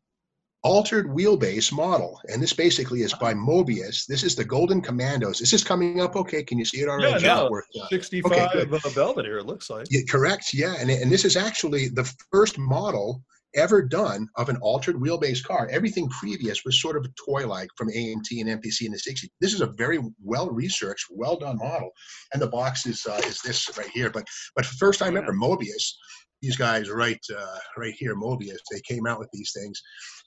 altered 0.63 1.07
wheelbase 1.07 1.71
model. 1.71 2.19
And 2.27 2.41
this 2.41 2.53
basically 2.53 3.01
is 3.01 3.13
by 3.13 3.33
Moebius. 3.33 4.05
This 4.05 4.23
is 4.23 4.35
the 4.35 4.43
Golden 4.43 4.81
Commandos. 4.81 5.39
This 5.39 5.53
is 5.53 5.61
this 5.61 5.63
coming 5.63 6.01
up 6.01 6.15
okay? 6.15 6.43
Can 6.43 6.57
you 6.57 6.65
see 6.65 6.81
it 6.81 6.89
already? 6.89 7.23
Yeah, 7.23 7.47
no, 7.49 7.61
uh, 7.81 7.87
65 7.87 8.31
okay, 8.31 8.65
Belvedere, 8.93 9.37
it 9.37 9.45
looks 9.45 9.69
like. 9.69 9.87
Yeah, 9.89 10.01
correct. 10.09 10.53
Yeah. 10.53 10.75
And, 10.77 10.89
and 10.89 11.11
this 11.11 11.25
is 11.25 11.37
actually 11.37 11.87
the 11.87 12.11
first 12.31 12.57
model 12.57 13.23
ever 13.55 13.81
done 13.81 14.27
of 14.35 14.49
an 14.49 14.57
altered 14.57 14.95
wheelbase 14.95 15.43
car. 15.43 15.67
Everything 15.71 16.09
previous 16.09 16.63
was 16.65 16.81
sort 16.81 16.97
of 16.97 17.07
toy-like 17.15 17.69
from 17.75 17.89
AMT 17.89 18.27
and 18.39 18.61
MPC 18.61 18.85
in 18.85 18.91
the 18.91 18.97
60s. 18.97 19.29
This 19.41 19.53
is 19.53 19.61
a 19.61 19.67
very 19.67 19.99
well-researched, 20.23 21.05
well-done 21.11 21.57
model, 21.57 21.91
and 22.33 22.41
the 22.41 22.47
box 22.47 22.85
is 22.85 23.05
uh, 23.05 23.21
is 23.25 23.41
this 23.41 23.69
right 23.77 23.89
here. 23.93 24.09
But 24.09 24.25
but 24.55 24.65
first 24.65 24.99
time 24.99 25.17
ever, 25.17 25.33
Moebius. 25.33 25.93
These 26.41 26.55
guys 26.55 26.89
right 26.89 27.19
uh, 27.37 27.57
right 27.77 27.93
here, 27.97 28.15
Moebius. 28.15 28.59
They 28.71 28.79
came 28.87 29.05
out 29.05 29.19
with 29.19 29.27
these 29.33 29.51
things, 29.53 29.81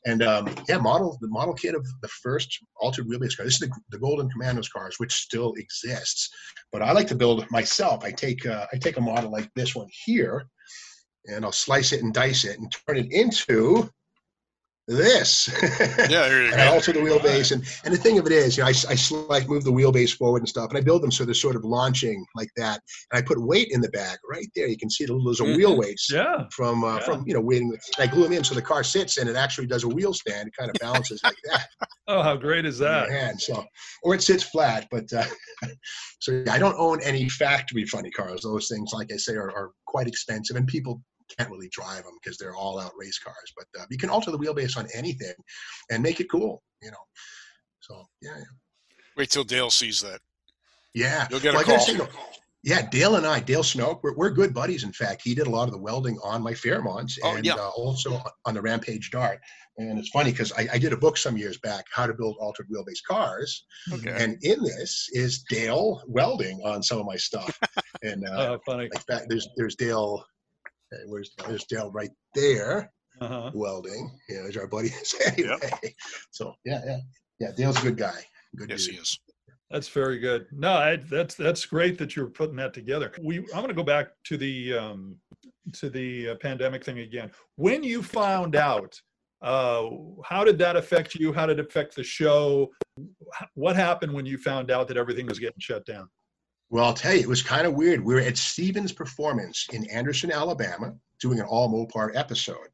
and 0.04 0.22
um, 0.22 0.54
yeah, 0.68 0.76
model 0.76 1.16
the 1.22 1.28
model 1.28 1.54
kit 1.54 1.74
of 1.74 1.86
the 2.02 2.08
first 2.08 2.58
altered 2.82 3.06
wheelbase 3.08 3.34
car. 3.34 3.46
This 3.46 3.54
is 3.54 3.60
the, 3.60 3.70
the 3.90 3.98
Golden 3.98 4.28
Commandos 4.28 4.68
cars, 4.68 4.96
which 4.98 5.14
still 5.14 5.54
exists. 5.54 6.28
But 6.70 6.82
I 6.82 6.92
like 6.92 7.06
to 7.08 7.14
build 7.14 7.50
myself. 7.50 8.04
I 8.04 8.10
take 8.10 8.44
uh, 8.44 8.66
I 8.70 8.76
take 8.76 8.98
a 8.98 9.00
model 9.00 9.30
like 9.30 9.48
this 9.54 9.74
one 9.74 9.88
here 10.04 10.46
and 11.26 11.44
I'll 11.44 11.52
slice 11.52 11.92
it 11.92 12.02
and 12.02 12.12
dice 12.12 12.44
it 12.44 12.58
and 12.58 12.74
turn 12.86 12.96
it 12.96 13.12
into 13.12 13.90
this. 14.88 15.48
Yeah, 15.62 16.06
there 16.08 16.42
you 16.42 16.48
and 16.48 16.56
go. 16.56 16.62
I 16.62 16.66
alter 16.66 16.92
the 16.92 17.00
wheelbase, 17.00 17.52
and 17.52 17.64
and 17.84 17.94
the 17.94 17.98
thing 17.98 18.18
of 18.18 18.26
it 18.26 18.32
is, 18.32 18.56
you 18.56 18.64
know, 18.64 18.68
I, 18.68 18.92
I 18.92 18.96
like 19.28 19.48
move 19.48 19.64
the 19.64 19.72
wheelbase 19.72 20.16
forward 20.16 20.38
and 20.38 20.48
stuff, 20.48 20.70
and 20.70 20.78
I 20.78 20.80
build 20.80 21.02
them 21.02 21.12
so 21.12 21.24
they're 21.24 21.34
sort 21.34 21.56
of 21.56 21.64
launching 21.64 22.24
like 22.34 22.50
that, 22.56 22.80
and 23.10 23.18
I 23.18 23.22
put 23.22 23.40
weight 23.40 23.68
in 23.70 23.80
the 23.80 23.90
back 23.90 24.18
right 24.28 24.48
there. 24.56 24.66
You 24.66 24.76
can 24.76 24.90
see 24.90 25.04
the, 25.04 25.20
there's 25.24 25.40
a 25.40 25.44
mm-hmm. 25.44 25.56
wheel 25.56 25.76
weights 25.76 26.10
yeah. 26.12 26.44
from 26.50 26.84
uh, 26.84 26.94
yeah. 26.94 27.00
from 27.00 27.24
you 27.26 27.34
know 27.34 27.40
waiting. 27.40 27.76
I 27.98 28.06
glue 28.06 28.24
them 28.24 28.32
in 28.32 28.44
so 28.44 28.54
the 28.54 28.62
car 28.62 28.82
sits 28.82 29.18
and 29.18 29.28
it 29.28 29.36
actually 29.36 29.66
does 29.66 29.84
a 29.84 29.88
wheel 29.88 30.12
stand. 30.12 30.48
It 30.48 30.56
kind 30.58 30.70
of 30.70 30.76
balances 30.80 31.20
like 31.24 31.38
that. 31.44 31.66
Oh, 32.08 32.20
how 32.20 32.34
great 32.34 32.66
is 32.66 32.78
that? 32.78 33.08
Hand, 33.08 33.40
so 33.40 33.64
or 34.02 34.16
it 34.16 34.22
sits 34.22 34.42
flat, 34.42 34.88
but 34.90 35.10
uh, 35.12 35.24
so 36.18 36.42
yeah, 36.44 36.52
I 36.52 36.58
don't 36.58 36.74
own 36.76 37.00
any 37.00 37.28
factory 37.28 37.86
funny 37.86 38.10
cars. 38.10 38.42
Those 38.42 38.66
things, 38.68 38.90
like 38.92 39.12
I 39.12 39.16
say, 39.16 39.34
are, 39.34 39.52
are 39.52 39.70
quite 39.86 40.08
expensive, 40.08 40.56
and 40.56 40.66
people 40.66 41.00
can't 41.36 41.50
really 41.50 41.68
drive 41.70 42.04
them 42.04 42.14
because 42.22 42.38
they're 42.38 42.54
all 42.54 42.78
out 42.78 42.92
race 42.96 43.18
cars. 43.18 43.52
But 43.56 43.80
uh, 43.80 43.86
you 43.90 43.98
can 43.98 44.10
alter 44.10 44.30
the 44.30 44.38
wheelbase 44.38 44.76
on 44.76 44.88
anything 44.94 45.34
and 45.90 46.02
make 46.02 46.20
it 46.20 46.30
cool, 46.30 46.62
you 46.82 46.90
know. 46.90 46.96
So 47.80 48.04
yeah. 48.20 48.36
yeah. 48.38 48.44
Wait 49.16 49.30
till 49.30 49.44
Dale 49.44 49.70
sees 49.70 50.00
that. 50.00 50.20
Yeah. 50.94 51.26
You'll 51.30 51.40
get 51.40 51.54
well, 51.54 51.62
a 51.62 51.64
call. 51.64 51.80
Say, 51.80 51.98
yeah, 52.64 52.88
Dale 52.90 53.16
and 53.16 53.26
I, 53.26 53.40
Dale 53.40 53.64
Snoke, 53.64 54.00
we're, 54.04 54.14
we're 54.14 54.30
good 54.30 54.54
buddies. 54.54 54.84
In 54.84 54.92
fact, 54.92 55.22
he 55.24 55.34
did 55.34 55.48
a 55.48 55.50
lot 55.50 55.64
of 55.64 55.72
the 55.72 55.80
welding 55.80 56.16
on 56.22 56.42
my 56.42 56.52
Fairmonts 56.52 57.18
oh, 57.24 57.34
and 57.34 57.44
yeah. 57.44 57.54
uh, 57.54 57.70
also 57.70 58.22
on 58.44 58.54
the 58.54 58.62
Rampage 58.62 59.10
Dart. 59.10 59.40
And 59.78 59.98
it's 59.98 60.10
funny 60.10 60.30
because 60.30 60.52
I, 60.52 60.68
I, 60.74 60.78
did 60.78 60.92
a 60.92 60.96
book 60.96 61.16
some 61.16 61.36
years 61.36 61.58
back, 61.58 61.86
How 61.92 62.06
to 62.06 62.14
Build 62.14 62.36
Altered 62.38 62.68
Wheelbase 62.68 63.02
Cars. 63.08 63.64
Okay. 63.92 64.12
And 64.16 64.36
in 64.42 64.62
this 64.62 65.08
is 65.12 65.42
Dale 65.48 66.02
welding 66.06 66.60
on 66.64 66.82
some 66.82 66.98
of 66.98 67.06
my 67.06 67.16
stuff. 67.16 67.58
And 68.04 68.26
uh, 68.26 68.56
oh, 68.56 68.58
funny. 68.66 68.88
Like 68.92 69.28
there's 69.28 69.48
there's 69.56 69.76
Dale 69.76 70.24
Okay, 70.92 71.02
where's 71.06 71.32
there's 71.46 71.64
Dale 71.64 71.90
right 71.90 72.10
there, 72.34 72.92
uh-huh. 73.20 73.50
welding. 73.54 74.10
Yeah, 74.28 74.42
there's 74.42 74.56
our 74.56 74.66
buddy. 74.66 74.90
anyway, 75.26 75.58
yep. 75.82 75.92
so 76.30 76.54
yeah, 76.64 76.80
yeah, 76.84 76.98
yeah. 77.40 77.48
Dale's 77.56 77.78
a 77.78 77.82
good 77.82 77.96
guy. 77.96 78.24
Good 78.56 78.70
yes, 78.70 78.84
dude. 78.84 78.94
he 78.94 79.00
is. 79.00 79.18
That's 79.70 79.88
very 79.88 80.18
good. 80.18 80.46
No, 80.52 80.72
I, 80.72 80.96
that's 80.96 81.34
that's 81.34 81.64
great 81.64 81.96
that 81.98 82.14
you're 82.14 82.26
putting 82.26 82.56
that 82.56 82.74
together. 82.74 83.12
We 83.22 83.38
I'm 83.38 83.46
going 83.54 83.68
to 83.68 83.74
go 83.74 83.82
back 83.82 84.08
to 84.24 84.36
the 84.36 84.74
um, 84.74 85.16
to 85.74 85.88
the 85.88 86.30
uh, 86.30 86.34
pandemic 86.36 86.84
thing 86.84 86.98
again. 86.98 87.30
When 87.56 87.82
you 87.82 88.02
found 88.02 88.54
out, 88.54 89.00
uh, 89.40 89.88
how 90.24 90.44
did 90.44 90.58
that 90.58 90.76
affect 90.76 91.14
you? 91.14 91.32
How 91.32 91.46
did 91.46 91.58
it 91.58 91.66
affect 91.66 91.96
the 91.96 92.04
show? 92.04 92.70
What 93.54 93.76
happened 93.76 94.12
when 94.12 94.26
you 94.26 94.36
found 94.36 94.70
out 94.70 94.88
that 94.88 94.98
everything 94.98 95.26
was 95.26 95.38
getting 95.38 95.58
shut 95.58 95.86
down? 95.86 96.08
Well, 96.72 96.86
I'll 96.86 96.94
tell 96.94 97.12
you, 97.12 97.20
it 97.20 97.28
was 97.28 97.42
kind 97.42 97.66
of 97.66 97.74
weird. 97.74 98.02
We 98.02 98.14
were 98.14 98.20
at 98.20 98.38
Stevens 98.38 98.92
Performance 98.92 99.66
in 99.74 99.84
Anderson, 99.90 100.32
Alabama, 100.32 100.94
doing 101.20 101.38
an 101.38 101.44
all 101.44 101.68
Mopar 101.68 102.16
episode. 102.16 102.68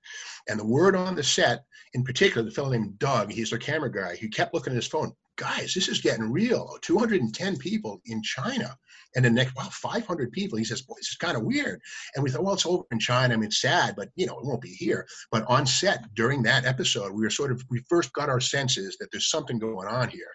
And 0.48 0.60
the 0.60 0.64
word 0.64 0.94
on 0.94 1.16
the 1.16 1.24
set, 1.24 1.64
in 1.94 2.04
particular, 2.04 2.44
the 2.44 2.52
fellow 2.52 2.70
named 2.70 3.00
Doug, 3.00 3.32
he's 3.32 3.50
the 3.50 3.58
camera 3.58 3.90
guy, 3.90 4.14
he 4.14 4.28
kept 4.28 4.54
looking 4.54 4.72
at 4.72 4.76
his 4.76 4.86
phone. 4.86 5.12
Guys, 5.34 5.74
this 5.74 5.88
is 5.88 6.00
getting 6.00 6.30
real. 6.30 6.78
210 6.82 7.56
people 7.56 8.00
in 8.06 8.22
China. 8.22 8.78
And 9.16 9.24
the 9.24 9.30
next, 9.30 9.56
wow, 9.56 9.68
500 9.70 10.32
people. 10.32 10.58
He 10.58 10.64
says, 10.64 10.82
boy, 10.82 10.94
this 10.98 11.08
is 11.08 11.16
kind 11.16 11.36
of 11.36 11.42
weird. 11.42 11.80
And 12.14 12.22
we 12.22 12.30
thought, 12.30 12.44
well, 12.44 12.54
it's 12.54 12.66
over 12.66 12.84
in 12.90 12.98
China. 12.98 13.34
I 13.34 13.36
mean, 13.36 13.46
it's 13.46 13.60
sad, 13.60 13.94
but, 13.96 14.08
you 14.16 14.26
know, 14.26 14.38
it 14.38 14.44
won't 14.44 14.60
be 14.60 14.74
here. 14.74 15.06
But 15.32 15.44
on 15.48 15.66
set 15.66 16.04
during 16.14 16.42
that 16.42 16.66
episode, 16.66 17.12
we 17.12 17.22
were 17.22 17.30
sort 17.30 17.50
of, 17.50 17.62
we 17.70 17.82
first 17.88 18.12
got 18.12 18.28
our 18.28 18.40
senses 18.40 18.96
that 19.00 19.08
there's 19.10 19.30
something 19.30 19.58
going 19.58 19.88
on 19.88 20.08
here. 20.08 20.28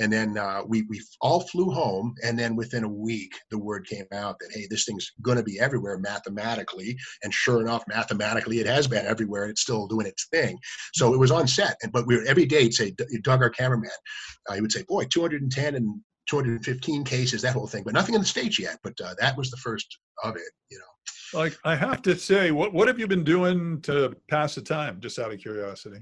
And 0.00 0.12
then 0.12 0.36
uh, 0.36 0.62
we, 0.66 0.82
we 0.82 1.00
all 1.20 1.40
flew 1.40 1.70
home. 1.70 2.14
And 2.22 2.38
then 2.38 2.56
within 2.56 2.84
a 2.84 2.88
week, 2.88 3.32
the 3.50 3.58
word 3.58 3.86
came 3.86 4.06
out 4.12 4.38
that, 4.40 4.50
hey, 4.52 4.66
this 4.68 4.84
thing's 4.84 5.12
going 5.22 5.38
to 5.38 5.42
be 5.42 5.58
everywhere 5.58 5.98
mathematically. 5.98 6.96
And 7.22 7.32
sure 7.32 7.60
enough, 7.60 7.84
mathematically, 7.88 8.60
it 8.60 8.66
has 8.66 8.86
been 8.86 9.06
everywhere. 9.06 9.46
It's 9.46 9.62
still 9.62 9.86
doing 9.86 10.06
its 10.06 10.26
thing. 10.28 10.58
So 10.94 11.14
it 11.14 11.18
was 11.18 11.30
on 11.30 11.46
set. 11.46 11.76
And, 11.82 11.92
but 11.92 12.06
we 12.06 12.16
were 12.16 12.24
every 12.26 12.46
day, 12.46 12.70
say, 12.70 12.92
Doug, 13.22 13.42
our 13.42 13.50
cameraman, 13.50 13.90
uh, 14.48 14.54
he 14.54 14.60
would 14.60 14.72
say, 14.72 14.84
boy, 14.88 15.04
210 15.04 15.74
and 15.74 16.00
215 16.30 17.04
cases, 17.04 17.42
that 17.42 17.54
whole 17.54 17.66
thing, 17.66 17.82
but 17.82 17.92
nothing 17.92 18.14
in 18.14 18.20
the 18.20 18.26
States 18.26 18.58
yet. 18.58 18.78
But 18.84 19.00
uh, 19.00 19.14
that 19.18 19.36
was 19.36 19.50
the 19.50 19.56
first 19.56 19.98
of 20.22 20.36
it, 20.36 20.52
you 20.70 20.78
know. 20.78 21.38
Like 21.38 21.56
I 21.64 21.74
have 21.74 22.02
to 22.02 22.16
say, 22.16 22.50
what 22.52 22.72
what 22.72 22.88
have 22.88 22.98
you 22.98 23.06
been 23.06 23.24
doing 23.24 23.80
to 23.82 24.14
pass 24.28 24.54
the 24.54 24.62
time? 24.62 25.00
Just 25.00 25.18
out 25.18 25.32
of 25.32 25.40
curiosity. 25.40 25.98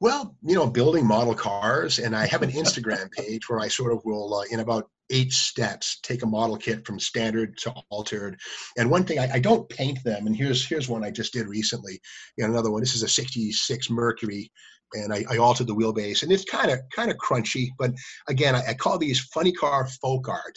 Well, 0.00 0.36
you 0.42 0.54
know, 0.54 0.66
building 0.66 1.06
model 1.06 1.34
cars, 1.34 1.98
and 1.98 2.14
I 2.14 2.26
have 2.26 2.42
an 2.42 2.50
Instagram 2.50 3.10
page 3.16 3.48
where 3.48 3.60
I 3.60 3.68
sort 3.68 3.92
of 3.92 4.04
will, 4.04 4.34
uh, 4.34 4.44
in 4.50 4.60
about 4.60 4.88
eight 5.10 5.32
steps, 5.32 5.98
take 6.02 6.22
a 6.22 6.26
model 6.26 6.56
kit 6.56 6.86
from 6.86 7.00
standard 7.00 7.58
to 7.58 7.74
altered. 7.90 8.38
And 8.78 8.90
one 8.90 9.04
thing 9.04 9.18
I, 9.18 9.34
I, 9.34 9.38
don't 9.40 9.68
paint 9.68 10.02
them, 10.04 10.26
and 10.26 10.36
here's 10.36 10.66
here's 10.66 10.88
one 10.88 11.04
I 11.04 11.10
just 11.10 11.32
did 11.32 11.48
recently. 11.48 12.00
You 12.36 12.44
know, 12.44 12.50
another 12.50 12.70
one. 12.70 12.80
This 12.80 12.94
is 12.94 13.02
a 13.02 13.08
'66 13.08 13.90
Mercury, 13.90 14.50
and 14.94 15.12
I, 15.12 15.24
I 15.30 15.38
altered 15.38 15.66
the 15.66 15.74
wheelbase, 15.74 16.22
and 16.22 16.32
it's 16.32 16.44
kind 16.44 16.70
of 16.70 16.78
kind 16.94 17.10
of 17.10 17.16
crunchy. 17.16 17.68
But 17.78 17.92
again, 18.28 18.54
I, 18.54 18.68
I 18.68 18.74
call 18.74 18.98
these 18.98 19.20
funny 19.20 19.52
car 19.52 19.88
folk 20.00 20.28
art. 20.28 20.56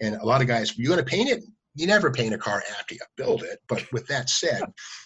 And 0.00 0.16
a 0.16 0.24
lot 0.24 0.40
of 0.40 0.48
guys, 0.48 0.76
you're 0.76 0.92
going 0.92 1.04
to 1.04 1.10
paint 1.10 1.30
it? 1.30 1.44
You 1.74 1.86
never 1.86 2.10
paint 2.10 2.34
a 2.34 2.38
car 2.38 2.62
after 2.78 2.94
you 2.94 3.00
build 3.16 3.42
it. 3.42 3.58
But 3.68 3.90
with 3.92 4.06
that 4.08 4.28
said, 4.28 4.62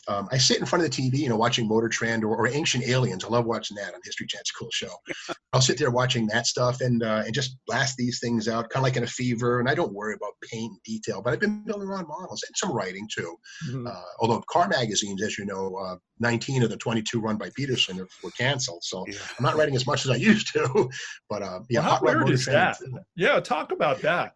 um, 0.09 0.29
I 0.33 0.39
sit 0.39 0.59
in 0.59 0.67
front 0.67 0.85
of 0.85 0.91
the 0.91 1.03
TV, 1.03 1.19
you 1.19 1.29
know, 1.29 1.37
watching 1.37 1.69
Motor 1.69 1.89
Trend 1.89 2.25
or, 2.25 2.37
or 2.37 2.49
Ancient 2.49 2.85
Aliens. 2.89 3.25
I 3.25 3.29
love 3.29 3.45
watching 3.45 3.77
that 3.77 3.95
on 3.95 4.01
History 4.05 4.27
Channel's 4.27 4.51
cool 4.59 4.71
show. 4.73 4.91
I'll 5.53 5.61
sit 5.61 5.79
there 5.79 5.91
watching 5.91 6.27
that 6.29 6.47
stuff 6.47 6.81
and 6.81 7.03
uh, 7.03 7.23
and 7.25 7.35
just 7.35 7.57
blast 7.67 7.97
these 7.97 8.21
things 8.21 8.49
out, 8.49 8.69
kind 8.71 8.83
of 8.83 8.85
like 8.85 8.97
in 8.97 9.05
a 9.05 9.09
fever. 9.09 9.61
And 9.61 9.69
I 9.69 9.75
don't 9.75 9.93
worry 9.93 10.15
about 10.15 10.33
paint 10.51 10.73
and 10.73 10.83
detail, 10.85 11.23
but 11.23 11.33
I've 11.33 11.41
been 11.41 11.65
building 11.65 11.89
on 11.89 12.07
models 12.07 12.43
and 12.47 12.57
some 12.57 12.73
writing 12.73 13.09
too. 13.15 13.37
Mm-hmm. 13.69 13.87
Uh, 13.87 14.03
although 14.21 14.43
car 14.51 14.69
magazines, 14.69 15.23
as 15.23 15.39
you 15.39 15.47
know, 15.47 15.77
uh, 15.77 15.97
19 16.21 16.63
of 16.63 16.71
the 16.71 16.77
22 16.77 17.21
run 17.21 17.37
by 17.37 17.51
Petersen 17.55 18.07
were 18.23 18.31
canceled. 18.33 18.83
So 18.83 19.05
yeah. 19.09 19.19
I'm 19.39 19.45
not 19.45 19.57
writing 19.57 19.77
as 19.77 19.87
much 19.87 20.05
as 20.05 20.11
I 20.11 20.17
used 20.17 20.53
to. 20.53 20.91
But 21.29 21.43
uh, 21.43 21.61
yeah, 21.69 21.81
well, 21.81 21.97
how 21.97 22.01
weird 22.03 22.31
is 22.31 22.47
that? 22.47 22.79
Yeah, 23.17 23.41
talk 23.41 23.73
about 23.73 24.01
that. 24.03 24.33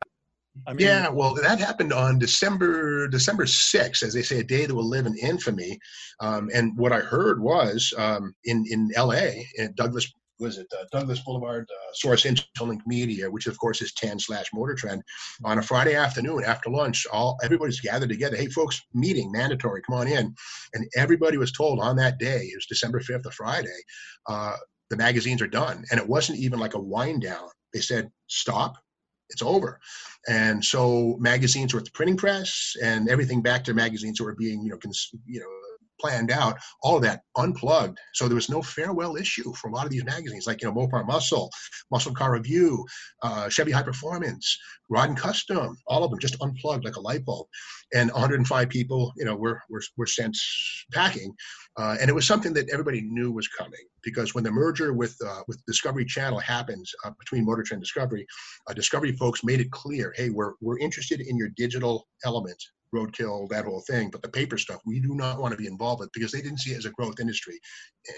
I 0.67 0.73
mean, 0.73 0.87
yeah, 0.87 1.09
well, 1.09 1.35
that 1.35 1.59
happened 1.59 1.93
on 1.93 2.19
December 2.19 3.09
December 3.09 3.45
6th, 3.45 4.03
as 4.03 4.13
they 4.13 4.23
say, 4.23 4.41
a 4.41 4.45
day 4.45 4.67
that 4.67 4.75
will 4.75 4.89
live 4.89 5.07
in 5.07 5.17
infamy. 5.19 5.79
Um, 6.21 6.51
and 6.55 6.77
what 6.77 6.93
I 6.93 7.01
heard 7.01 7.41
was 7.41 7.93
um, 7.97 8.35
in 8.45 8.65
in 8.69 8.91
L.A. 8.95 9.47
in 9.57 9.73
Douglas 9.75 10.13
was 10.41 10.59
it 10.59 10.67
uh, 10.79 10.85
Douglas 10.91 11.21
Boulevard 11.21 11.69
uh, 11.71 11.93
Source 11.93 12.25
Interlink 12.25 12.81
Media, 12.87 13.31
which 13.31 13.47
of 13.47 13.59
course 13.59 13.83
is 13.83 13.93
10 13.93 14.19
slash 14.19 14.47
Motor 14.53 14.75
Trend. 14.75 15.03
On 15.45 15.59
a 15.59 15.63
Friday 15.63 15.95
afternoon 15.95 16.43
after 16.45 16.71
lunch, 16.71 17.07
all 17.13 17.39
everybody's 17.45 17.81
gathered 17.81 18.09
together. 18.09 18.37
Hey, 18.37 18.47
folks, 18.47 18.81
meeting 18.95 19.31
mandatory. 19.31 19.83
Come 19.83 19.99
on 19.99 20.09
in. 20.09 20.35
And 20.75 20.87
everybody 20.97 21.37
was 21.37 21.53
told 21.53 21.79
on 21.79 21.97
that 21.97 22.19
day, 22.19 22.45
it 22.45 22.57
was 22.57 22.67
December 22.67 23.01
5th, 23.01 23.27
a 23.27 23.31
Friday, 23.31 23.69
uh, 24.27 24.57
the 24.89 24.97
magazines 24.97 25.43
are 25.43 25.47
done. 25.47 25.85
And 25.91 26.01
it 26.01 26.09
wasn't 26.09 26.39
even 26.39 26.59
like 26.59 26.75
a 26.75 26.81
wind 26.81 27.23
down. 27.23 27.49
They 27.73 27.81
said, 27.81 28.11
stop, 28.27 28.77
it's 29.31 29.43
over. 29.43 29.81
And 30.29 30.65
so 30.65 31.17
magazines 31.19 31.73
were 31.73 31.81
at 31.81 31.87
the 31.87 31.91
printing 31.93 32.17
press 32.17 32.77
and 32.83 33.09
everything 33.09 33.43
back 33.43 33.65
to 33.65 33.75
magazines 33.75 34.21
were 34.21 34.35
being, 34.35 34.63
you 34.63 34.71
know, 34.71 34.77
cons- 34.77 35.11
you 35.27 35.41
know, 35.41 35.47
planned 36.01 36.31
out, 36.31 36.57
all 36.83 36.97
of 36.97 37.03
that 37.03 37.23
unplugged. 37.37 37.99
So 38.15 38.29
there 38.29 38.35
was 38.35 38.49
no 38.49 38.63
farewell 38.63 39.17
issue 39.17 39.53
for 39.55 39.69
a 39.69 39.73
lot 39.73 39.85
of 39.85 39.91
these 39.91 40.05
magazines, 40.05 40.47
like 40.47 40.63
you 40.63 40.69
know 40.69 40.75
Mopar 40.75 41.07
Muscle, 41.07 41.51
Muscle 41.91 42.15
Car 42.15 42.33
Review, 42.33 42.85
uh, 43.23 43.49
Chevy 43.49 43.73
High 43.73 43.83
Performance, 43.83 44.59
Rod 44.89 45.11
and 45.11 45.19
Custom, 45.19 45.77
all 45.87 46.05
of 46.05 46.11
them 46.11 46.19
just 46.19 46.37
unplugged 46.41 46.85
like 46.85 46.97
a 46.97 47.01
light 47.01 47.25
bulb. 47.25 47.47
And 47.95 48.11
105 48.13 48.69
people, 48.69 49.13
you 49.17 49.25
know, 49.25 49.37
were 49.37 49.61
were, 49.69 49.83
were 49.97 50.07
sent 50.07 50.37
packing, 50.93 51.35
uh, 51.77 51.97
and 52.01 52.09
it 52.09 52.15
was 52.15 52.27
something 52.27 52.53
that 52.55 52.71
everybody 52.71 53.03
knew 53.03 53.33
was 53.33 53.49
coming 53.49 53.87
because 54.03 54.35
when 54.35 54.45
the 54.45 54.51
merger 54.51 54.93
with 54.93 55.17
uh, 55.27 55.43
with 55.49 55.65
Discovery 55.67 56.05
Channel 56.05 56.39
happens 56.39 56.93
uh, 57.05 57.11
between 57.19 57.45
Motor 57.45 57.63
Trend 57.63 57.83
Discovery, 57.83 58.27
uh, 58.69 58.75
Discovery 58.75 59.13
folks 59.13 59.45
made 59.45 59.61
it 59.61 59.71
clear, 59.71 60.13
hey, 60.17 60.31
we're 60.31 60.55
we're 60.61 60.79
interested 60.79 61.21
in 61.21 61.37
your 61.37 61.49
digital 61.57 62.07
element 62.25 62.63
roadkill, 62.95 63.49
that 63.49 63.65
whole 63.65 63.83
thing. 63.83 64.11
But 64.11 64.23
the 64.23 64.29
paper 64.29 64.59
stuff, 64.59 64.81
we 64.85 65.01
do 65.01 65.15
not 65.15 65.41
want 65.41 65.53
to 65.53 65.59
be 65.59 65.67
involved 65.67 66.01
with 66.01 66.11
because 66.13 66.33
they 66.33 66.41
didn't 66.41 66.59
see 66.59 66.73
it 66.73 66.79
as 66.79 66.87
a 66.87 66.91
growth 66.91 67.21
industry. 67.21 67.59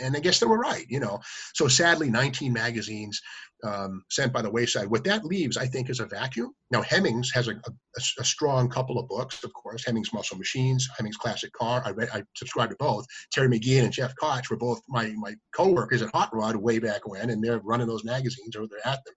And 0.00 0.16
I 0.16 0.20
guess 0.20 0.38
they 0.38 0.46
were 0.46 0.58
right, 0.58 0.86
you 0.88 1.00
know. 1.00 1.20
So 1.54 1.68
sadly, 1.68 2.10
19 2.10 2.52
magazines 2.52 3.20
um, 3.64 4.02
sent 4.10 4.32
by 4.32 4.42
the 4.42 4.50
wayside. 4.50 4.88
What 4.88 5.04
that 5.04 5.24
leaves, 5.24 5.56
I 5.56 5.66
think, 5.66 5.88
is 5.88 6.00
a 6.00 6.06
vacuum. 6.06 6.52
Now, 6.70 6.82
Hemmings 6.82 7.30
has 7.32 7.48
a, 7.48 7.52
a, 7.52 8.02
a 8.18 8.24
strong 8.24 8.68
couple 8.68 8.98
of 8.98 9.08
books, 9.08 9.44
of 9.44 9.52
course. 9.52 9.84
Hemmings 9.84 10.12
Muscle 10.12 10.36
Machines, 10.36 10.88
Hemmings 10.96 11.16
Classic 11.16 11.52
Car. 11.52 11.82
I 11.84 11.90
read, 11.90 12.08
I 12.12 12.22
subscribe 12.36 12.70
to 12.70 12.76
both. 12.76 13.06
Terry 13.32 13.48
McGean 13.48 13.84
and 13.84 13.92
Jeff 13.92 14.14
Koch 14.20 14.50
were 14.50 14.56
both 14.56 14.80
my 14.88 15.12
my 15.16 15.34
coworkers 15.54 16.02
at 16.02 16.10
Hot 16.14 16.30
Rod 16.32 16.56
way 16.56 16.78
back 16.78 17.06
when, 17.06 17.30
and 17.30 17.42
they're 17.42 17.60
running 17.60 17.86
those 17.86 18.04
magazines 18.04 18.56
or 18.56 18.66
they're 18.66 18.86
at 18.86 19.04
them. 19.04 19.14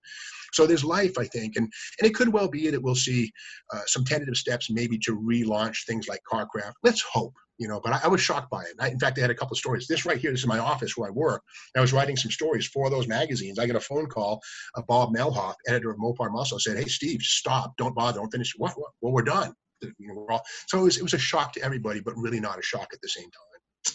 So 0.52 0.66
there's 0.66 0.84
life, 0.84 1.18
I 1.18 1.24
think, 1.24 1.56
and 1.56 1.70
and 1.98 2.08
it 2.08 2.14
could 2.14 2.32
well 2.32 2.48
be 2.48 2.70
that 2.70 2.82
we'll 2.82 2.94
see 2.94 3.32
uh, 3.72 3.80
some 3.86 4.04
tentative 4.04 4.36
steps, 4.36 4.70
maybe 4.70 4.98
to 4.98 5.16
relaunch 5.16 5.86
things 5.86 6.08
like 6.08 6.20
CarCraft. 6.30 6.72
Let's 6.82 7.02
hope, 7.02 7.34
you 7.58 7.68
know. 7.68 7.80
But 7.82 7.94
I, 7.94 8.00
I 8.04 8.08
was 8.08 8.20
shocked 8.20 8.50
by 8.50 8.62
it. 8.62 8.74
I, 8.80 8.88
in 8.88 8.98
fact, 8.98 9.18
I 9.18 9.22
had 9.22 9.30
a 9.30 9.34
couple 9.34 9.54
of 9.54 9.58
stories. 9.58 9.86
This 9.88 10.06
right 10.06 10.18
here, 10.18 10.30
this 10.30 10.40
is 10.40 10.46
my 10.46 10.58
office 10.58 10.96
where 10.96 11.08
I 11.08 11.12
work. 11.12 11.42
I 11.76 11.80
was 11.80 11.92
writing 11.92 12.16
some 12.16 12.30
stories 12.30 12.66
for 12.66 12.90
those 12.90 13.08
magazines. 13.08 13.58
I 13.58 13.66
got 13.66 13.76
a 13.76 13.80
phone 13.80 14.06
call. 14.06 14.40
of 14.76 14.86
Bob 14.86 15.14
Melhoff, 15.14 15.54
editor 15.66 15.90
of 15.90 15.98
Mopar 15.98 16.30
Muscle, 16.30 16.58
said, 16.58 16.76
"Hey, 16.78 16.86
Steve, 16.86 17.20
stop! 17.22 17.74
Don't 17.76 17.94
bother! 17.94 18.20
Don't 18.20 18.30
finish. 18.30 18.52
What? 18.56 18.72
what? 18.76 18.90
Well, 19.00 19.12
we're 19.12 19.22
done." 19.22 19.52
You 19.82 19.92
know, 20.00 20.14
we're 20.14 20.32
all, 20.32 20.42
so 20.68 20.78
it 20.78 20.82
was, 20.82 20.96
it 20.96 21.02
was 21.02 21.12
a 21.14 21.18
shock 21.18 21.52
to 21.52 21.62
everybody, 21.62 22.00
but 22.00 22.14
really 22.16 22.40
not 22.40 22.58
a 22.58 22.62
shock 22.62 22.88
at 22.92 23.00
the 23.02 23.08
same 23.08 23.24
time. 23.24 23.94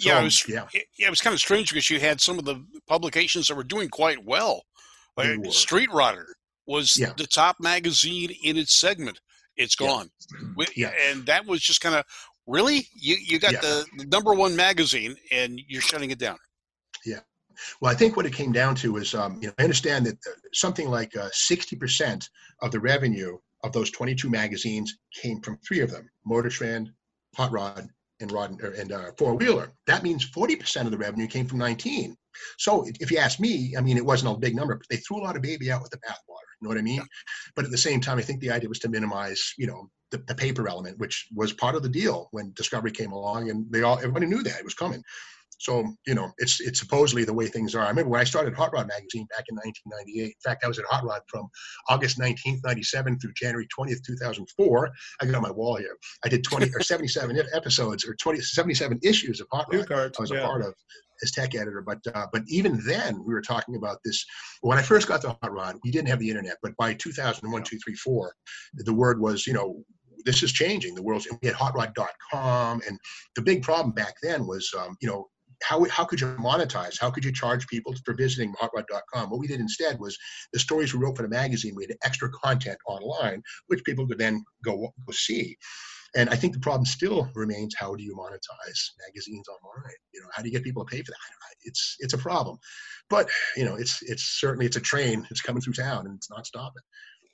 So, 0.00 0.08
yeah, 0.08 0.20
it 0.20 0.24
was. 0.24 0.48
Yeah. 0.48 0.66
Yeah, 0.72 1.06
it 1.06 1.10
was 1.10 1.20
kind 1.20 1.34
of 1.34 1.40
strange 1.40 1.70
because 1.70 1.90
you 1.90 2.00
had 2.00 2.20
some 2.20 2.38
of 2.38 2.44
the 2.46 2.64
publications 2.88 3.48
that 3.48 3.54
were 3.54 3.64
doing 3.64 3.88
quite 3.90 4.24
well. 4.24 4.62
Like 5.16 5.52
Street 5.52 5.90
Rodder 5.90 6.24
was 6.66 6.96
yeah. 6.96 7.12
the 7.16 7.26
top 7.26 7.56
magazine 7.60 8.30
in 8.44 8.56
its 8.56 8.74
segment. 8.74 9.20
It's 9.56 9.74
gone. 9.74 10.10
Yeah. 10.56 10.66
yeah. 10.76 10.92
And 11.10 11.26
that 11.26 11.46
was 11.46 11.60
just 11.60 11.80
kind 11.80 11.94
of 11.94 12.04
really 12.46 12.86
you 12.94 13.16
you 13.20 13.38
got 13.38 13.52
yeah. 13.52 13.60
the, 13.60 13.86
the, 13.98 14.04
number 14.06 14.32
one 14.34 14.56
magazine 14.56 15.14
and 15.30 15.60
you're 15.68 15.82
shutting 15.82 16.10
it 16.10 16.18
down. 16.18 16.38
Yeah. 17.04 17.20
Well, 17.80 17.92
I 17.92 17.94
think 17.94 18.16
what 18.16 18.26
it 18.26 18.32
came 18.32 18.52
down 18.52 18.74
to 18.76 18.96
is, 18.96 19.14
um, 19.14 19.38
you 19.42 19.48
know, 19.48 19.54
I 19.58 19.64
understand 19.64 20.06
that 20.06 20.16
uh, 20.26 20.32
something 20.54 20.88
like 20.88 21.14
uh, 21.16 21.28
60% 21.28 22.26
of 22.62 22.70
the 22.70 22.80
revenue 22.80 23.36
of 23.64 23.72
those 23.72 23.90
22 23.90 24.30
magazines 24.30 24.96
came 25.14 25.40
from 25.42 25.58
three 25.58 25.80
of 25.80 25.90
them: 25.90 26.08
Motor 26.24 26.48
Trend, 26.48 26.90
Hot 27.36 27.52
Rod, 27.52 27.88
and 28.20 28.32
Rod 28.32 28.60
and 28.62 28.92
uh, 28.92 29.10
Four 29.18 29.34
Wheeler. 29.34 29.72
That 29.86 30.02
means 30.02 30.30
40% 30.30 30.84
of 30.84 30.90
the 30.90 30.98
revenue 30.98 31.26
came 31.26 31.46
from 31.46 31.58
19. 31.58 32.16
So 32.58 32.84
if 33.00 33.10
you 33.10 33.18
ask 33.18 33.40
me, 33.40 33.74
I 33.76 33.80
mean, 33.80 33.96
it 33.96 34.04
wasn't 34.04 34.34
a 34.34 34.38
big 34.38 34.54
number, 34.54 34.76
but 34.76 34.86
they 34.88 34.96
threw 34.96 35.18
a 35.18 35.24
lot 35.24 35.36
of 35.36 35.42
baby 35.42 35.70
out 35.70 35.82
with 35.82 35.90
the 35.90 35.98
bathwater. 35.98 36.50
You 36.60 36.62
know 36.62 36.68
what 36.68 36.78
I 36.78 36.82
mean? 36.82 36.96
Yeah. 36.96 37.04
But 37.56 37.64
at 37.64 37.70
the 37.70 37.78
same 37.78 38.00
time, 38.00 38.18
I 38.18 38.22
think 38.22 38.40
the 38.40 38.50
idea 38.50 38.68
was 38.68 38.78
to 38.80 38.88
minimize, 38.88 39.54
you 39.56 39.66
know, 39.66 39.90
the, 40.10 40.18
the, 40.26 40.34
paper 40.34 40.68
element, 40.68 40.98
which 40.98 41.28
was 41.34 41.52
part 41.52 41.76
of 41.76 41.82
the 41.82 41.88
deal 41.88 42.28
when 42.32 42.52
Discovery 42.54 42.90
came 42.90 43.12
along, 43.12 43.48
and 43.48 43.70
they 43.70 43.82
all 43.82 43.98
everybody 43.98 44.26
knew 44.26 44.42
that 44.42 44.58
it 44.58 44.64
was 44.64 44.74
coming. 44.74 45.02
So 45.60 45.94
you 46.06 46.14
know, 46.14 46.32
it's 46.38 46.58
it's 46.60 46.80
supposedly 46.80 47.24
the 47.24 47.34
way 47.34 47.46
things 47.46 47.74
are. 47.74 47.84
I 47.84 47.90
remember 47.90 48.10
when 48.10 48.20
I 48.20 48.24
started 48.24 48.54
Hot 48.54 48.72
Rod 48.72 48.88
magazine 48.88 49.26
back 49.36 49.44
in 49.50 49.56
1998. 49.56 50.24
In 50.24 50.32
fact, 50.42 50.64
I 50.64 50.68
was 50.68 50.78
at 50.78 50.86
Hot 50.86 51.04
Rod 51.04 51.20
from 51.28 51.48
August 51.90 52.18
19th, 52.18 52.60
97 52.64 53.18
through 53.18 53.32
January 53.36 53.68
20th, 53.78 54.02
2004. 54.06 54.90
I 55.20 55.26
got 55.26 55.34
on 55.34 55.42
my 55.42 55.50
wall 55.50 55.76
here. 55.76 55.96
I 56.24 56.30
did 56.30 56.44
20 56.44 56.70
or 56.74 56.80
77 56.82 57.38
episodes 57.52 58.06
or 58.06 58.14
20 58.14 58.40
77 58.40 59.00
issues 59.02 59.40
of 59.40 59.48
Hot 59.52 59.66
Rod. 59.70 59.86
Cards, 59.86 60.16
I 60.18 60.22
was 60.22 60.30
yeah. 60.30 60.38
a 60.38 60.46
part 60.46 60.62
of 60.62 60.74
as 61.22 61.32
tech 61.32 61.54
editor. 61.54 61.82
But 61.82 61.98
uh, 62.14 62.26
but 62.32 62.42
even 62.48 62.80
then, 62.86 63.22
we 63.24 63.34
were 63.34 63.42
talking 63.42 63.76
about 63.76 63.98
this. 64.04 64.24
When 64.60 64.78
I 64.78 64.82
first 64.82 65.08
got 65.08 65.20
to 65.22 65.36
Hot 65.42 65.52
Rod, 65.52 65.76
we 65.84 65.90
didn't 65.90 66.08
have 66.08 66.18
the 66.18 66.28
internet. 66.28 66.56
But 66.62 66.76
by 66.76 66.94
2001, 66.94 67.62
2, 67.62 67.78
3, 67.78 67.94
4, 67.94 68.34
the 68.74 68.94
word 68.94 69.20
was, 69.20 69.46
you 69.46 69.52
know, 69.52 69.82
this 70.24 70.42
is 70.42 70.52
changing. 70.52 70.94
The 70.94 71.02
world's, 71.02 71.26
we 71.42 71.48
had 71.48 71.56
hotrod.com. 71.56 72.82
And 72.86 72.98
the 73.36 73.42
big 73.42 73.62
problem 73.62 73.94
back 73.94 74.14
then 74.22 74.46
was, 74.46 74.70
um, 74.78 74.96
you 75.00 75.08
know, 75.08 75.28
how, 75.62 75.84
how 75.84 76.04
could 76.04 76.20
you 76.20 76.28
monetize? 76.36 76.98
How 76.98 77.10
could 77.10 77.24
you 77.24 77.32
charge 77.32 77.66
people 77.66 77.94
for 78.04 78.14
visiting 78.14 78.54
hotrod.com? 78.58 79.30
What 79.30 79.40
we 79.40 79.46
did 79.46 79.60
instead 79.60 79.98
was 79.98 80.16
the 80.52 80.58
stories 80.58 80.94
we 80.94 81.00
wrote 81.00 81.16
for 81.16 81.22
the 81.22 81.28
magazine, 81.28 81.74
we 81.76 81.84
had 81.84 81.96
extra 82.02 82.30
content 82.30 82.78
online, 82.86 83.42
which 83.66 83.84
people 83.84 84.06
could 84.06 84.18
then 84.18 84.42
go, 84.64 84.78
go 84.78 85.12
see. 85.12 85.56
And 86.16 86.28
I 86.28 86.36
think 86.36 86.54
the 86.54 86.60
problem 86.60 86.84
still 86.84 87.28
remains: 87.34 87.74
how 87.78 87.94
do 87.94 88.02
you 88.02 88.14
monetize 88.16 88.80
magazines 89.06 89.46
online? 89.48 89.94
You 90.12 90.20
know, 90.20 90.26
how 90.32 90.42
do 90.42 90.48
you 90.48 90.52
get 90.52 90.64
people 90.64 90.84
to 90.84 90.90
pay 90.90 91.02
for 91.02 91.12
that? 91.12 91.56
It's 91.62 91.96
it's 92.00 92.14
a 92.14 92.18
problem, 92.18 92.58
but 93.08 93.28
you 93.56 93.64
know, 93.64 93.76
it's 93.76 94.02
it's 94.02 94.40
certainly 94.40 94.66
it's 94.66 94.76
a 94.76 94.80
train. 94.80 95.26
It's 95.30 95.40
coming 95.40 95.62
through 95.62 95.74
town, 95.74 96.06
and 96.06 96.16
it's 96.16 96.30
not 96.30 96.46
stopping. 96.46 96.82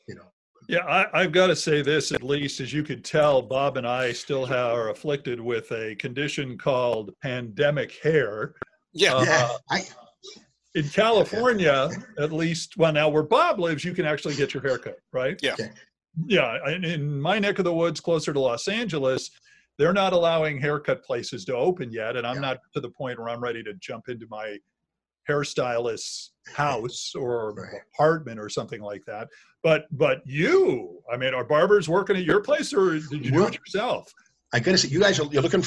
You 0.09 0.17
know. 0.17 0.31
Yeah, 0.69 1.07
I, 1.13 1.23
have 1.23 1.33
got 1.33 1.49
to 1.49 1.55
say 1.55 1.83
this 1.83 2.11
at 2.11 2.23
least, 2.23 2.61
as 2.61 2.73
you 2.73 2.83
could 2.83 3.05
tell, 3.05 3.41
Bob 3.41 3.77
and 3.77 3.87
I 3.87 4.13
still 4.13 4.45
have, 4.47 4.73
are 4.73 4.89
afflicted 4.89 5.39
with 5.39 5.71
a 5.71 5.95
condition 5.97 6.59
called 6.59 7.13
pandemic 7.23 7.93
hair. 8.03 8.55
Yeah, 8.93 9.15
uh, 9.15 9.25
yeah. 9.25 9.51
I, 9.71 9.85
in 10.75 10.89
California, 10.89 11.91
at 12.19 12.33
least, 12.33 12.77
well, 12.79 12.93
now 12.93 13.09
where 13.09 13.23
Bob 13.23 13.61
lives, 13.61 13.85
you 13.85 13.93
can 13.93 14.07
actually 14.07 14.35
get 14.35 14.55
your 14.55 14.63
haircut, 14.63 14.97
right? 15.13 15.39
Yeah 15.43 15.55
yeah, 16.27 16.69
in 16.69 17.21
my 17.21 17.39
neck 17.39 17.59
of 17.59 17.65
the 17.65 17.75
woods, 17.75 18.01
closer 18.01 18.33
to 18.33 18.41
Los 18.41 18.69
Angeles, 18.69 19.31
they're 19.79 19.93
not 19.93 20.13
allowing 20.13 20.59
haircut 20.59 21.05
places 21.05 21.45
to 21.47 21.55
open 21.55 21.91
yet, 21.93 22.17
and 22.17 22.27
I'm 22.27 22.37
yeah. 22.37 22.41
not 22.41 22.59
to 22.75 22.81
the 22.81 22.91
point 22.91 23.19
where 23.19 23.29
I'm 23.29 23.41
ready 23.41 23.63
to 23.63 23.75
jump 23.75 24.09
into 24.09 24.27
my 24.31 24.59
hairstylist's 25.29 26.33
house 26.55 27.13
or 27.19 27.55
right. 27.55 27.83
apartment 27.95 28.41
or 28.41 28.49
something 28.49 28.81
like 28.81 29.05
that. 29.07 29.29
But 29.63 29.87
but 29.93 30.23
you, 30.25 31.03
I 31.13 31.17
mean, 31.17 31.35
are 31.35 31.45
barbers 31.45 31.89
working 31.89 32.17
at 32.17 32.25
your 32.25 32.41
place, 32.41 32.73
or 32.73 32.99
did 32.99 33.27
you 33.27 33.33
well, 33.33 33.43
do 33.43 33.49
it 33.49 33.59
yourself? 33.59 34.13
I 34.53 34.61
gotta 34.61 34.79
say, 34.79 34.89
you 34.89 35.01
guys 35.01 35.21
are 35.21 35.27
you're 35.27 35.43
looking 35.43 35.63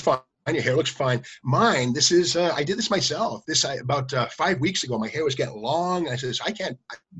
fine. 0.49 0.55
Your 0.55 0.63
hair 0.63 0.75
looks 0.75 0.89
fine. 0.89 1.23
Mine, 1.43 1.93
this 1.93 2.11
is, 2.11 2.35
uh, 2.35 2.51
I 2.55 2.63
did 2.63 2.77
this 2.77 2.89
myself. 2.89 3.43
This, 3.47 3.65
I, 3.65 3.75
about 3.75 4.13
uh, 4.13 4.27
five 4.27 4.59
weeks 4.59 4.83
ago, 4.83 4.97
my 4.97 5.07
hair 5.07 5.23
was 5.23 5.35
getting 5.35 5.61
long. 5.61 6.09
I 6.09 6.15
says, 6.15 6.39
I 6.45 6.51
can't, 6.51 6.77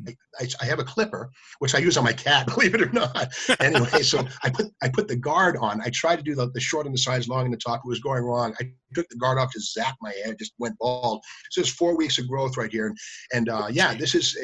I, 0.07 0.15
I, 0.39 0.47
I 0.61 0.65
have 0.65 0.79
a 0.79 0.83
clipper, 0.83 1.29
which 1.59 1.75
I 1.75 1.79
use 1.79 1.97
on 1.97 2.03
my 2.03 2.13
cat, 2.13 2.47
believe 2.55 2.73
it 2.73 2.81
or 2.81 2.91
not. 2.91 3.33
anyway, 3.59 4.01
so 4.01 4.25
I 4.43 4.49
put, 4.49 4.67
I 4.81 4.89
put 4.89 5.07
the 5.07 5.15
guard 5.15 5.57
on. 5.57 5.81
I 5.81 5.89
tried 5.89 6.17
to 6.17 6.23
do 6.23 6.35
the, 6.35 6.49
the 6.49 6.59
short 6.59 6.85
on 6.85 6.91
the 6.91 6.97
sides, 6.97 7.27
long 7.27 7.45
on 7.45 7.51
the 7.51 7.57
top. 7.57 7.81
It 7.85 7.87
was 7.87 7.99
going 7.99 8.23
wrong. 8.23 8.55
I 8.59 8.71
took 8.95 9.07
the 9.09 9.17
guard 9.17 9.37
off, 9.37 9.51
to 9.51 9.59
zap 9.59 9.95
my 10.01 10.13
hair, 10.23 10.33
just 10.35 10.53
went 10.57 10.77
bald. 10.79 11.23
So 11.51 11.61
it's 11.61 11.69
four 11.69 11.95
weeks 11.95 12.17
of 12.17 12.27
growth 12.27 12.57
right 12.57 12.71
here. 12.71 12.87
And, 12.87 12.97
and 13.33 13.49
uh, 13.49 13.67
yeah, 13.69 13.93
this 13.93 14.15
is, 14.15 14.37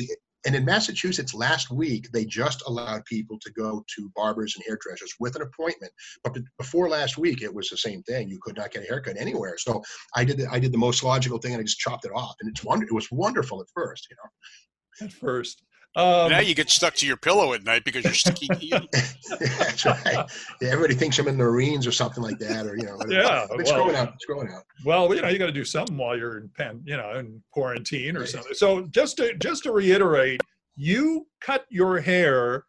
and 0.45 0.55
in 0.55 0.63
Massachusetts 0.63 1.33
last 1.33 1.71
week, 1.71 2.11
they 2.11 2.25
just 2.25 2.63
allowed 2.67 3.03
people 3.05 3.39
to 3.39 3.51
go 3.51 3.83
to 3.95 4.11
barbers 4.15 4.55
and 4.55 4.63
hairdressers 4.67 5.13
with 5.19 5.35
an 5.35 5.41
appointment. 5.41 5.91
But 6.23 6.37
before 6.57 6.89
last 6.89 7.17
week, 7.17 7.41
it 7.41 7.53
was 7.53 7.69
the 7.69 7.77
same 7.77 8.03
thing. 8.03 8.29
You 8.29 8.39
could 8.41 8.57
not 8.57 8.71
get 8.71 8.83
a 8.83 8.87
haircut 8.87 9.17
anywhere. 9.19 9.55
So 9.57 9.83
I 10.15 10.23
did 10.23 10.37
the, 10.37 10.47
I 10.51 10.59
did 10.59 10.71
the 10.71 10.77
most 10.77 11.03
logical 11.03 11.39
thing 11.39 11.53
and 11.53 11.61
I 11.61 11.63
just 11.63 11.79
chopped 11.79 12.05
it 12.05 12.11
off. 12.15 12.35
And 12.39 12.49
it's 12.49 12.63
wonder 12.63 12.85
it 12.85 12.93
was 12.93 13.11
wonderful 13.11 13.61
at 13.61 13.67
first, 13.73 14.07
you 14.09 14.15
know. 14.17 15.05
At 15.05 15.13
first. 15.13 15.63
Um, 15.97 16.29
now 16.29 16.39
you 16.39 16.53
get 16.53 16.69
stuck 16.69 16.93
to 16.95 17.07
your 17.07 17.15
pillow 17.15 17.53
at 17.53 17.63
night 17.63 17.85
because 17.85 18.03
you're 18.03 18.13
sticky. 18.13 18.69
That's 19.39 19.85
right. 19.85 20.29
Yeah, 20.61 20.69
everybody 20.69 20.93
thinks 20.93 21.17
I'm 21.19 21.27
in 21.29 21.37
the 21.37 21.43
Marines 21.43 21.87
or 21.87 21.93
something 21.93 22.21
like 22.21 22.37
that, 22.39 22.65
or 22.65 22.75
you 22.75 22.83
know. 22.83 22.97
Yeah, 23.07 23.47
it's 23.51 23.71
well, 23.71 23.83
growing 23.83 23.95
out. 23.95 24.13
It's 24.15 24.25
growing 24.25 24.49
out. 24.49 24.63
Well, 24.83 25.13
you 25.15 25.21
know, 25.21 25.29
you 25.29 25.39
got 25.39 25.45
to 25.45 25.53
do 25.53 25.63
something 25.63 25.95
while 25.95 26.17
you're 26.17 26.37
in 26.37 26.49
pen, 26.49 26.81
you 26.85 26.97
know, 26.97 27.13
in 27.13 27.41
quarantine 27.51 28.17
or 28.17 28.21
right. 28.21 28.29
something. 28.29 28.53
So 28.53 28.87
just 28.87 29.17
to 29.17 29.35
just 29.35 29.63
to 29.63 29.71
reiterate, 29.71 30.41
you 30.75 31.27
cut 31.39 31.65
your 31.69 32.01
hair 32.01 32.65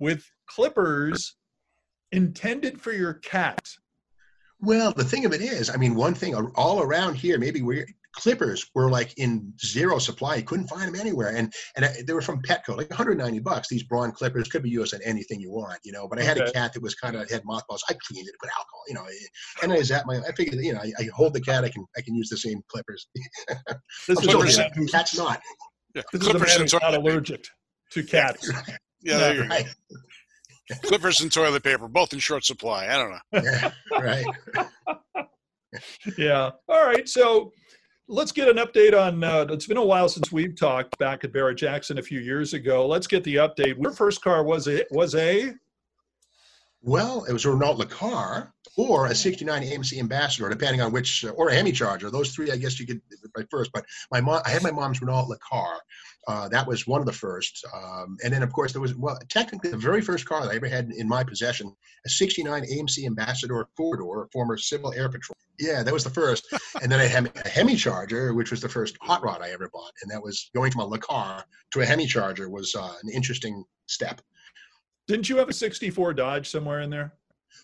with 0.00 0.28
clippers 0.46 1.36
intended 2.10 2.80
for 2.80 2.92
your 2.92 3.14
cat. 3.14 3.68
Well, 4.60 4.92
the 4.92 5.04
thing 5.04 5.24
of 5.24 5.32
it 5.32 5.42
is, 5.42 5.70
I 5.70 5.76
mean, 5.76 5.94
one 5.94 6.14
thing 6.14 6.34
all 6.34 6.82
around 6.82 7.14
here, 7.14 7.38
maybe 7.38 7.62
we're 7.62 7.86
clippers 8.14 8.70
were 8.74 8.90
like 8.90 9.12
in 9.16 9.52
zero 9.64 9.98
supply. 9.98 10.36
You 10.36 10.42
couldn't 10.42 10.68
find 10.68 10.88
them 10.88 11.00
anywhere, 11.00 11.34
and 11.36 11.52
and 11.76 11.84
I, 11.84 11.94
they 12.06 12.12
were 12.12 12.22
from 12.22 12.42
Petco, 12.42 12.76
like 12.76 12.90
190 12.90 13.38
bucks. 13.40 13.68
These 13.68 13.84
Braun 13.84 14.12
clippers 14.12 14.48
could 14.48 14.62
be 14.62 14.70
used 14.70 14.94
on 14.94 15.00
anything 15.04 15.40
you 15.40 15.50
want, 15.50 15.78
you 15.84 15.92
know. 15.92 16.08
But 16.08 16.20
I 16.20 16.22
had 16.22 16.38
okay. 16.38 16.50
a 16.50 16.52
cat 16.52 16.72
that 16.72 16.82
was 16.82 16.94
kind 16.94 17.16
of 17.16 17.28
had 17.30 17.42
mothballs. 17.44 17.84
I 17.88 17.94
cleaned 18.06 18.28
it, 18.28 18.34
put 18.40 18.50
alcohol, 18.50 18.82
you 18.88 18.94
know. 18.94 19.04
Eh, 19.04 19.62
and 19.62 19.72
I 19.72 19.82
that 19.82 20.06
my, 20.06 20.18
I 20.18 20.32
figured, 20.32 20.62
you 20.64 20.72
know, 20.72 20.80
I, 20.80 20.92
I, 20.98 21.08
hold 21.14 21.34
the 21.34 21.40
cat, 21.40 21.64
I 21.64 21.68
can 21.68 21.84
I 21.96 22.00
can 22.00 22.14
use 22.14 22.28
the 22.28 22.38
same 22.38 22.60
clippers. 22.68 23.06
this 24.08 24.18
is 24.18 24.26
clippers, 24.26 24.58
cat's 24.90 25.16
not. 25.16 25.40
Yeah. 25.94 26.02
This 26.12 26.22
Clippers 26.22 26.42
is 26.50 26.56
a 26.56 26.58
man 26.58 26.60
who's 26.62 26.72
not 26.72 26.94
allergic 26.94 27.46
to 27.92 28.02
cats. 28.02 28.50
yeah, 29.02 29.18
there 29.18 29.34
you 29.34 29.44
right. 29.44 29.66
go. 29.90 30.76
Clippers 30.82 31.20
and 31.20 31.30
toilet 31.30 31.62
paper, 31.62 31.88
both 31.88 32.12
in 32.12 32.18
short 32.18 32.44
supply. 32.44 32.88
I 32.88 32.96
don't 32.96 33.10
know. 33.10 33.42
Yeah, 33.42 33.70
right. 34.00 34.24
yeah. 36.18 36.50
All 36.68 36.86
right. 36.86 37.08
So 37.08 37.52
let's 38.08 38.32
get 38.32 38.48
an 38.48 38.56
update 38.56 38.98
on. 38.98 39.22
Uh, 39.22 39.46
it's 39.50 39.66
been 39.66 39.76
a 39.76 39.84
while 39.84 40.08
since 40.08 40.30
we've 40.30 40.56
talked 40.56 40.98
back 40.98 41.24
at 41.24 41.32
Barrett 41.32 41.58
Jackson 41.58 41.98
a 41.98 42.02
few 42.02 42.20
years 42.20 42.54
ago. 42.54 42.86
Let's 42.86 43.06
get 43.06 43.24
the 43.24 43.36
update. 43.36 43.80
Your 43.80 43.92
first 43.92 44.22
car 44.22 44.44
was 44.44 44.68
a 44.68 44.84
was 44.90 45.14
a. 45.14 45.54
Well, 46.86 47.24
it 47.24 47.32
was 47.32 47.46
a 47.46 47.50
Renault 47.50 47.78
LeCar 47.78 48.50
or 48.76 49.06
a 49.06 49.14
69 49.14 49.62
AMC 49.62 49.98
Ambassador, 49.98 50.50
depending 50.50 50.82
on 50.82 50.92
which, 50.92 51.24
or 51.34 51.48
a 51.48 51.72
Charger. 51.72 52.10
Those 52.10 52.34
three, 52.34 52.50
I 52.50 52.56
guess 52.56 52.78
you 52.78 52.86
could 52.86 53.00
right 53.34 53.46
first. 53.50 53.70
But 53.72 53.86
my 54.12 54.20
mom, 54.20 54.42
I 54.44 54.50
had 54.50 54.62
my 54.62 54.70
mom's 54.70 55.00
Renault 55.00 55.30
LeCar. 55.30 55.76
Uh, 56.28 56.48
that 56.50 56.66
was 56.66 56.86
one 56.86 57.00
of 57.00 57.06
the 57.06 57.12
first. 57.12 57.64
Um, 57.74 58.18
and 58.22 58.34
then, 58.34 58.42
of 58.42 58.52
course, 58.52 58.72
there 58.72 58.82
was, 58.82 58.94
well, 58.96 59.18
technically 59.30 59.70
the 59.70 59.78
very 59.78 60.02
first 60.02 60.26
car 60.26 60.42
that 60.42 60.50
I 60.50 60.56
ever 60.56 60.68
had 60.68 60.90
in 60.90 61.08
my 61.08 61.24
possession, 61.24 61.74
a 62.04 62.08
69 62.10 62.64
AMC 62.64 63.06
Ambassador 63.06 63.66
four 63.78 63.96
door, 63.96 64.28
former 64.30 64.58
Civil 64.58 64.92
Air 64.92 65.08
Patrol. 65.08 65.36
Yeah, 65.58 65.82
that 65.82 65.94
was 65.94 66.04
the 66.04 66.10
first. 66.10 66.46
and 66.82 66.90
then 66.90 67.00
I 67.00 67.06
had 67.06 67.30
a 67.44 67.48
Hemi 67.48 67.76
Charger, 67.76 68.34
which 68.34 68.50
was 68.50 68.60
the 68.60 68.68
first 68.68 68.96
hot 69.00 69.22
rod 69.22 69.40
I 69.42 69.50
ever 69.50 69.68
bought. 69.72 69.92
And 70.02 70.10
that 70.10 70.22
was 70.22 70.50
going 70.54 70.72
from 70.72 70.82
a 70.82 70.86
Le 70.86 70.98
Car 70.98 71.44
to 71.72 71.80
a 71.80 71.86
Hemi 71.86 72.06
Charger 72.06 72.48
was 72.48 72.74
uh, 72.74 72.94
an 73.02 73.10
interesting 73.10 73.64
step. 73.86 74.20
Didn't 75.06 75.28
you 75.28 75.36
have 75.36 75.48
a 75.48 75.52
64 75.52 76.14
Dodge 76.14 76.48
somewhere 76.48 76.80
in 76.80 76.90
there? 76.90 77.12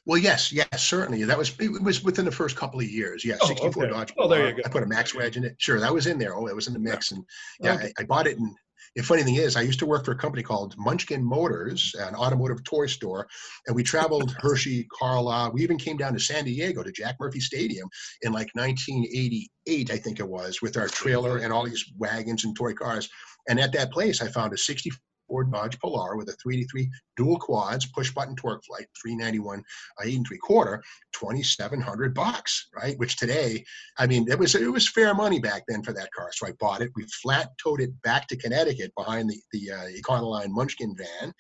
Well, 0.07 0.19
yes, 0.19 0.53
yes, 0.53 0.83
certainly. 0.83 1.25
That 1.25 1.37
was 1.37 1.53
it 1.59 1.83
was 1.83 2.03
within 2.03 2.25
the 2.25 2.31
first 2.31 2.57
couple 2.57 2.81
of 2.81 2.87
years. 2.87 3.25
Yeah, 3.25 3.37
oh, 3.43 3.47
64 3.47 3.85
okay. 3.85 3.93
Dodge. 3.93 4.13
Oh, 4.19 4.29
there 4.29 4.49
you 4.49 4.55
go. 4.55 4.63
I 4.65 4.69
put 4.69 4.83
a 4.83 4.87
Max 4.87 5.15
Wedge 5.15 5.37
in 5.37 5.45
it. 5.45 5.57
Sure, 5.59 5.81
that 5.81 5.93
was 5.93 6.07
in 6.07 6.19
there. 6.19 6.35
Oh, 6.35 6.47
it 6.47 6.55
was 6.55 6.69
in 6.69 6.73
the 6.73 6.79
mix. 6.79 7.13
And 7.13 7.25
yeah, 7.61 7.75
okay. 7.75 7.93
I, 7.99 8.03
I, 8.03 8.05
bought 8.05 8.27
it. 8.27 8.39
And 8.39 8.55
the 8.97 9.03
funny 9.03 9.23
thing 9.23 9.37
is, 9.37 9.57
I 9.57 9.63
used 9.63 9.79
to 9.81 9.87
work 9.87 10.05
for 10.05 10.13
a 10.13 10.17
company 10.17 10.43
called 10.43 10.75
Munchkin 10.77 11.25
Motors, 11.25 11.95
an 11.99 12.15
automotive 12.15 12.65
toy 12.65 12.87
store, 12.87 13.29
and 13.67 13.77
we 13.77 13.83
traveled 13.83 14.33
Hershey, 14.41 14.87
Carlisle. 14.93 15.53
We 15.53 15.63
even 15.63 15.79
came 15.79 15.97
down 15.97 16.13
to 16.15 16.21
San 16.21 16.45
Diego 16.45 16.83
to 16.83 16.91
Jack 16.91 17.17
Murphy 17.21 17.41
Stadium 17.41 17.89
in 18.23 18.33
like 18.33 18.49
1988, 18.55 19.91
I 19.91 19.97
think 19.97 20.19
it 20.19 20.29
was, 20.29 20.61
with 20.61 20.77
our 20.77 20.89
trailer 20.89 21.39
and 21.39 21.53
all 21.53 21.65
these 21.65 21.85
wagons 21.99 22.45
and 22.45 22.57
toy 22.57 22.73
cars. 22.73 23.09
And 23.49 23.61
at 23.61 23.73
that 23.73 23.93
place, 23.93 24.21
I 24.21 24.29
found 24.29 24.53
a 24.53 24.59
64 24.59 24.99
Ford 25.31 25.53
Dodge 25.53 25.79
Polara 25.79 26.17
with 26.17 26.29
a 26.29 26.33
383 26.33 26.91
dual 27.17 27.39
quads, 27.39 27.87
push 27.87 28.11
button 28.11 28.35
TorqueFlite, 28.35 28.87
391, 29.01 29.61
uh, 29.61 30.03
eight 30.05 30.17
and 30.17 30.27
three 30.27 30.39
quarter, 30.39 30.83
2,700 31.13 32.15
bucks, 32.15 32.69
right? 32.75 32.99
Which 32.99 33.17
today, 33.17 33.65
I 33.99 34.07
mean, 34.07 34.29
it 34.29 34.39
was 34.39 34.55
it 34.55 34.73
was 34.73 34.89
fair 34.89 35.15
money 35.15 35.39
back 35.39 35.63
then 35.69 35.83
for 35.83 35.93
that 35.93 36.13
car. 36.13 36.31
So 36.33 36.49
I 36.49 36.53
bought 36.59 36.83
it. 36.83 36.91
We 36.97 37.05
flat 37.23 37.51
towed 37.63 37.81
it 37.81 37.91
back 38.03 38.27
to 38.29 38.37
Connecticut 38.37 38.93
behind 38.97 39.31
the 39.31 39.41
the 39.53 39.71
uh, 39.71 39.87
Econoline 40.01 40.49
Munchkin 40.49 40.97
van, 40.97 41.33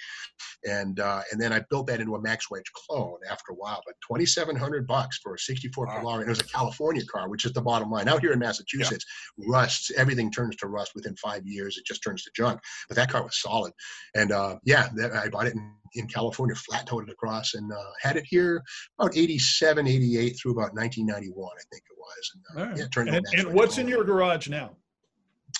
and 0.64 1.00
uh, 1.00 1.22
and 1.32 1.40
then 1.40 1.52
I 1.52 1.64
built 1.70 1.88
that 1.88 2.00
into 2.00 2.14
a 2.14 2.20
Max 2.20 2.50
Wedge 2.50 2.70
clone 2.74 3.18
after 3.28 3.52
a 3.52 3.56
while. 3.56 3.82
But 3.84 3.94
2,700 4.06 4.86
bucks 4.86 5.18
for 5.22 5.34
a 5.34 5.38
64 5.38 5.86
wow. 5.86 6.00
Polara, 6.00 6.14
and 6.20 6.26
it 6.26 6.28
was 6.28 6.40
a 6.40 6.44
California 6.44 7.04
car, 7.06 7.28
which 7.28 7.44
is 7.44 7.52
the 7.52 7.62
bottom 7.62 7.90
line. 7.90 8.08
Out 8.08 8.20
here 8.20 8.32
in 8.32 8.38
Massachusetts, 8.38 9.04
yeah. 9.36 9.46
rusts 9.48 9.90
everything 9.96 10.30
turns 10.30 10.56
to 10.56 10.68
rust 10.68 10.92
within 10.94 11.16
five 11.16 11.46
years. 11.46 11.76
It 11.76 11.86
just 11.86 12.02
turns 12.02 12.22
to 12.24 12.30
junk. 12.36 12.60
But 12.88 12.96
that 12.96 13.10
car 13.10 13.22
was 13.22 13.40
solid, 13.40 13.72
and 14.14 14.32
uh, 14.32 14.56
yeah, 14.64 14.88
that, 14.96 15.12
I 15.12 15.28
bought 15.28 15.46
it 15.46 15.54
in 15.54 15.72
in 15.94 16.06
California, 16.06 16.54
flat 16.54 16.86
towed 16.86 17.08
it 17.08 17.12
across, 17.12 17.54
and 17.54 17.72
uh, 17.72 17.90
had 18.00 18.16
it 18.16 18.24
here 18.28 18.62
about 18.98 19.16
87, 19.16 19.86
88 19.86 20.30
through 20.40 20.52
about 20.52 20.74
1991, 20.74 21.48
I 21.50 21.62
think 21.70 21.82
it 21.90 21.96
was. 21.98 22.32
And, 22.34 22.42
uh, 22.62 22.68
right. 22.68 22.78
yeah, 22.78 22.84
turned 22.92 23.08
and, 23.08 23.26
and 23.32 23.54
what's 23.54 23.78
in 23.78 23.88
your 23.88 24.04
garage 24.04 24.48
now? 24.48 24.76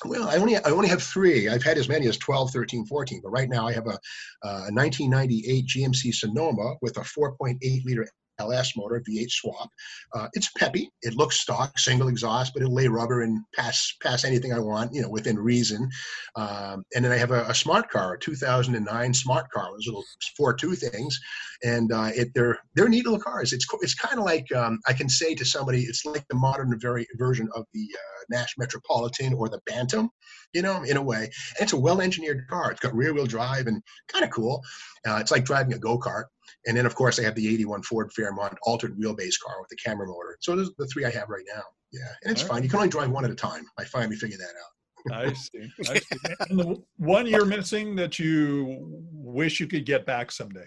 Well, 0.05 0.29
I 0.29 0.37
only 0.37 0.57
I 0.57 0.71
only 0.71 0.89
have 0.89 1.03
three. 1.03 1.49
I've 1.49 1.63
had 1.63 1.77
as 1.77 1.89
many 1.89 2.07
as 2.07 2.17
12, 2.17 2.53
13, 2.53 2.87
14, 2.87 3.21
but 3.23 3.31
right 3.31 3.49
now 3.49 3.67
I 3.67 3.73
have 3.73 3.87
a, 3.87 3.99
uh, 4.45 4.69
a 4.69 4.73
1998 4.73 5.67
GMC 5.67 6.15
Sonoma 6.15 6.77
with 6.81 6.97
a 6.97 7.01
4.8 7.01 7.59
liter 7.85 8.07
LS 8.41 8.77
motor, 8.77 9.03
V8 9.09 9.31
swap. 9.31 9.69
Uh, 10.15 10.29
it's 10.33 10.51
peppy. 10.59 10.91
It 11.03 11.15
looks 11.15 11.41
stock, 11.41 11.79
single 11.79 12.09
exhaust, 12.09 12.53
but 12.55 12.63
it'll 12.63 12.75
lay 12.75 12.89
rubber 12.89 13.23
and 13.23 13.41
pass 13.55 13.95
pass 14.03 14.25
anything 14.25 14.53
I 14.53 14.59
want, 14.59 14.95
you 14.95 15.03
know, 15.03 15.11
within 15.11 15.39
reason. 15.39 15.89
Um, 16.37 16.85
and 16.95 17.05
then 17.05 17.13
I 17.13 17.17
have 17.17 17.31
a, 17.31 17.45
a, 17.45 17.55
smart 17.55 17.91
car, 17.91 18.15
a 18.15 18.19
2009 18.19 19.15
smart 19.15 19.51
car, 19.51 19.69
those 19.73 19.87
little 19.87 20.05
four 20.37 20.55
two 20.55 20.75
things, 20.75 21.19
and 21.65 21.93
uh, 21.93 22.11
it 22.15 22.29
they're 22.35 22.59
they're 22.75 22.89
neat 22.89 23.05
little 23.05 23.21
cars. 23.21 23.53
It's 23.53 23.67
it's 23.81 23.95
kind 23.95 24.19
of 24.19 24.25
like 24.25 24.51
um, 24.55 24.81
I 24.89 24.93
can 24.93 25.09
say 25.09 25.35
to 25.35 25.45
somebody, 25.45 25.83
it's 25.83 26.05
like 26.05 26.27
the 26.29 26.37
modern 26.37 26.79
very 26.81 27.07
version 27.19 27.49
of 27.55 27.67
the 27.75 27.87
uh, 27.95 28.25
Nash 28.31 28.55
Metropolitan 28.59 29.35
or 29.35 29.49
the 29.49 29.61
Bantam, 29.67 30.11
you 30.53 30.63
know, 30.63 30.83
in 30.83 30.97
a 30.97 31.03
way. 31.03 31.25
And 31.25 31.63
it's 31.63 31.73
a 31.73 31.79
well 31.79 32.01
engineered 32.01 32.47
car. 32.49 32.71
It's 32.71 32.81
got 32.81 32.95
rear 32.95 33.13
wheel 33.13 33.27
drive 33.27 33.67
and 33.67 33.83
kind 34.09 34.25
of 34.25 34.31
cool. 34.31 34.63
Uh, 35.07 35.17
it's 35.17 35.31
like 35.31 35.45
driving 35.45 35.75
a 35.75 35.79
go 35.79 35.99
kart. 35.99 36.25
And 36.67 36.77
then, 36.77 36.87
of 36.87 36.95
course, 36.95 37.19
I 37.19 37.23
have 37.23 37.35
the 37.35 37.49
81 37.49 37.83
Ford 37.83 38.13
Fairmont 38.13 38.57
altered 38.63 38.97
wheelbase 38.99 39.35
car 39.45 39.61
with 39.61 39.69
the 39.71 39.77
camera 39.77 40.07
motor. 40.07 40.37
So 40.41 40.57
those 40.57 40.69
are 40.69 40.75
the 40.79 40.87
three 40.87 41.05
I 41.05 41.11
have 41.11 41.29
right 41.29 41.45
now. 41.53 41.63
Yeah. 41.93 42.01
And 42.23 42.33
it's 42.33 42.43
All 42.43 42.49
fine. 42.49 42.63
You 42.63 42.69
can 42.69 42.79
only 42.79 42.89
drive 42.89 43.11
one 43.11 43.25
at 43.25 43.31
a 43.31 43.37
time. 43.37 43.65
I 43.79 43.85
finally 43.85 44.17
figured 44.17 44.41
that 44.41 44.47
out. 44.47 44.71
I 45.13 45.33
see. 45.33 45.71
I 45.89 45.99
see. 45.99 46.35
And 46.51 46.59
the 46.59 46.83
one 46.97 47.27
you're 47.27 47.47
missing 47.47 47.97
that 47.97 48.19
you 48.19 49.05
wish 49.13 49.61
you 49.61 49.67
could 49.67 49.87
get 49.87 50.07
back 50.07 50.31
someday? 50.31 50.67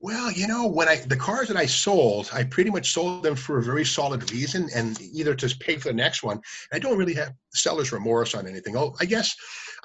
Well, 0.00 0.30
you 0.30 0.46
know, 0.46 0.68
when 0.68 0.88
I 0.88 0.96
the 0.96 1.16
cars 1.16 1.48
that 1.48 1.56
I 1.56 1.66
sold, 1.66 2.30
I 2.32 2.44
pretty 2.44 2.70
much 2.70 2.92
sold 2.92 3.24
them 3.24 3.34
for 3.34 3.58
a 3.58 3.62
very 3.62 3.84
solid 3.84 4.30
reason, 4.30 4.68
and 4.72 5.00
either 5.00 5.34
to 5.34 5.56
pay 5.58 5.76
for 5.76 5.88
the 5.88 5.94
next 5.94 6.22
one. 6.22 6.40
I 6.72 6.78
don't 6.78 6.96
really 6.96 7.14
have 7.14 7.32
seller's 7.52 7.90
remorse 7.90 8.34
on 8.34 8.46
anything. 8.46 8.76
Oh, 8.76 8.94
I 9.00 9.06
guess 9.06 9.34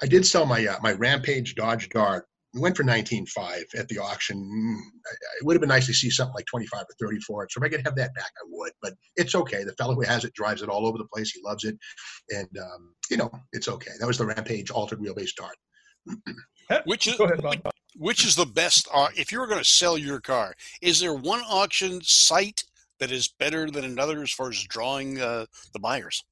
I 0.02 0.06
did 0.06 0.24
sell 0.24 0.46
my 0.46 0.64
uh, 0.64 0.76
my 0.82 0.92
Rampage 0.92 1.56
Dodge 1.56 1.88
Dart 1.88 2.26
we 2.54 2.60
went 2.60 2.76
for 2.76 2.84
19.5 2.84 3.62
at 3.76 3.88
the 3.88 3.98
auction. 3.98 4.38
Mm, 4.38 4.78
it 5.40 5.44
would 5.44 5.54
have 5.54 5.60
been 5.60 5.68
nice 5.68 5.86
to 5.86 5.94
see 5.94 6.08
something 6.08 6.34
like 6.34 6.46
25 6.46 6.82
or 6.82 7.06
30 7.08 7.20
for 7.20 7.42
it. 7.42 7.52
So 7.52 7.60
if 7.60 7.66
I 7.66 7.68
could 7.68 7.84
have 7.84 7.96
that 7.96 8.14
back, 8.14 8.30
I 8.38 8.46
would. 8.48 8.72
But 8.80 8.94
it's 9.16 9.34
okay. 9.34 9.64
The 9.64 9.72
fellow 9.72 9.94
who 9.94 10.02
has 10.02 10.24
it 10.24 10.32
drives 10.34 10.62
it 10.62 10.68
all 10.68 10.86
over 10.86 10.96
the 10.96 11.08
place. 11.12 11.32
He 11.32 11.40
loves 11.44 11.64
it, 11.64 11.76
and 12.30 12.48
um, 12.58 12.94
you 13.10 13.16
know 13.16 13.30
it's 13.52 13.68
okay. 13.68 13.90
That 13.98 14.06
was 14.06 14.18
the 14.18 14.26
Rampage 14.26 14.70
altered 14.70 15.00
wheelbase 15.00 15.34
dart. 15.36 15.56
which 16.84 17.08
is 17.08 17.18
ahead, 17.18 17.42
which, 17.42 17.60
which, 17.96 18.24
is 18.24 18.36
the 18.36 18.46
best? 18.46 18.88
Uh, 18.92 19.08
if 19.16 19.32
you 19.32 19.40
were 19.40 19.46
going 19.46 19.62
to 19.62 19.68
sell 19.68 19.98
your 19.98 20.20
car, 20.20 20.54
is 20.80 21.00
there 21.00 21.14
one 21.14 21.40
auction 21.48 22.00
site 22.02 22.62
that 23.00 23.10
is 23.10 23.28
better 23.38 23.70
than 23.70 23.84
another 23.84 24.22
as 24.22 24.30
far 24.30 24.50
as 24.50 24.62
drawing 24.62 25.20
uh, 25.20 25.46
the 25.72 25.80
buyers? 25.80 26.22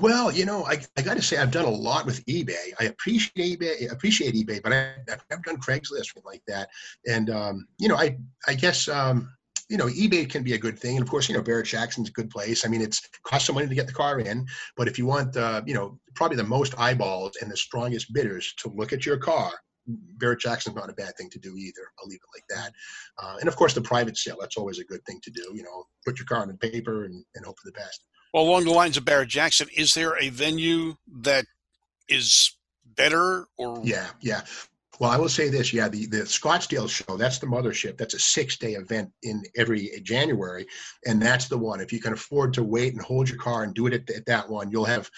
Well, 0.00 0.32
you 0.32 0.44
know, 0.44 0.64
I, 0.64 0.80
I 0.96 1.02
got 1.02 1.16
to 1.16 1.22
say 1.22 1.36
I've 1.36 1.50
done 1.50 1.66
a 1.66 1.70
lot 1.70 2.04
with 2.04 2.24
eBay. 2.26 2.72
I 2.80 2.84
appreciate 2.84 3.60
eBay, 3.60 3.92
appreciate 3.92 4.34
eBay, 4.34 4.62
but 4.62 4.72
I, 4.72 4.94
have 5.08 5.24
never 5.30 5.42
done 5.44 5.58
Craigslist 5.58 6.16
like 6.24 6.42
that. 6.48 6.68
And 7.06 7.30
um, 7.30 7.66
you 7.78 7.88
know, 7.88 7.96
I 7.96 8.16
I 8.48 8.54
guess 8.54 8.88
um, 8.88 9.32
you 9.68 9.76
know, 9.76 9.86
eBay 9.86 10.28
can 10.28 10.42
be 10.42 10.54
a 10.54 10.58
good 10.58 10.78
thing, 10.78 10.96
and 10.96 11.02
of 11.02 11.08
course, 11.08 11.28
you 11.28 11.34
know, 11.34 11.42
Barrett 11.42 11.66
Jackson's 11.66 12.08
a 12.08 12.12
good 12.12 12.30
place. 12.30 12.64
I 12.64 12.68
mean, 12.68 12.82
it's 12.82 13.08
costs 13.24 13.46
some 13.46 13.54
money 13.54 13.68
to 13.68 13.74
get 13.74 13.86
the 13.86 13.92
car 13.92 14.18
in, 14.18 14.46
but 14.76 14.88
if 14.88 14.98
you 14.98 15.06
want, 15.06 15.36
uh, 15.36 15.62
you 15.64 15.74
know, 15.74 15.98
probably 16.14 16.36
the 16.36 16.44
most 16.44 16.78
eyeballs 16.78 17.36
and 17.40 17.50
the 17.50 17.56
strongest 17.56 18.12
bidders 18.12 18.52
to 18.58 18.68
look 18.70 18.92
at 18.92 19.06
your 19.06 19.16
car, 19.16 19.52
Barrett 19.86 20.40
Jackson's 20.40 20.76
not 20.76 20.90
a 20.90 20.94
bad 20.94 21.16
thing 21.16 21.30
to 21.30 21.38
do 21.38 21.56
either. 21.56 21.92
I'll 22.00 22.08
leave 22.08 22.20
it 22.20 22.36
like 22.36 22.44
that. 22.48 22.72
Uh, 23.22 23.36
and 23.40 23.48
of 23.48 23.56
course, 23.56 23.74
the 23.74 23.82
private 23.82 24.16
sale, 24.16 24.36
that's 24.40 24.56
always 24.56 24.78
a 24.78 24.84
good 24.84 25.04
thing 25.06 25.20
to 25.22 25.30
do. 25.30 25.52
You 25.54 25.62
know, 25.62 25.84
put 26.04 26.18
your 26.18 26.26
car 26.26 26.42
on 26.42 26.56
paper 26.58 27.04
and, 27.04 27.24
and 27.34 27.44
hope 27.44 27.56
for 27.62 27.68
the 27.68 27.78
best. 27.78 28.04
Well, 28.34 28.42
along 28.42 28.64
the 28.64 28.72
lines 28.72 28.96
of 28.96 29.04
Barrett 29.04 29.28
Jackson, 29.28 29.68
is 29.76 29.94
there 29.94 30.20
a 30.20 30.28
venue 30.28 30.96
that 31.20 31.46
is 32.08 32.56
better 32.84 33.46
or? 33.56 33.80
Yeah, 33.84 34.08
yeah. 34.20 34.40
Well, 34.98 35.10
I 35.10 35.18
will 35.18 35.28
say 35.28 35.48
this, 35.48 35.72
yeah, 35.72 35.88
the, 35.88 36.06
the 36.06 36.22
Scottsdale 36.22 36.88
show, 36.88 37.16
that's 37.16 37.38
the 37.38 37.46
mothership. 37.46 37.96
That's 37.96 38.14
a 38.14 38.18
six 38.18 38.56
day 38.56 38.72
event 38.72 39.12
in 39.22 39.44
every 39.56 39.88
January. 40.02 40.66
And 41.06 41.22
that's 41.22 41.46
the 41.46 41.58
one. 41.58 41.80
If 41.80 41.92
you 41.92 42.00
can 42.00 42.12
afford 42.12 42.52
to 42.54 42.64
wait 42.64 42.92
and 42.92 43.00
hold 43.00 43.28
your 43.28 43.38
car 43.38 43.62
and 43.62 43.72
do 43.72 43.86
it 43.86 43.94
at, 43.94 44.10
at 44.10 44.26
that 44.26 44.50
one, 44.50 44.68
you'll 44.68 44.84
have 44.84 45.08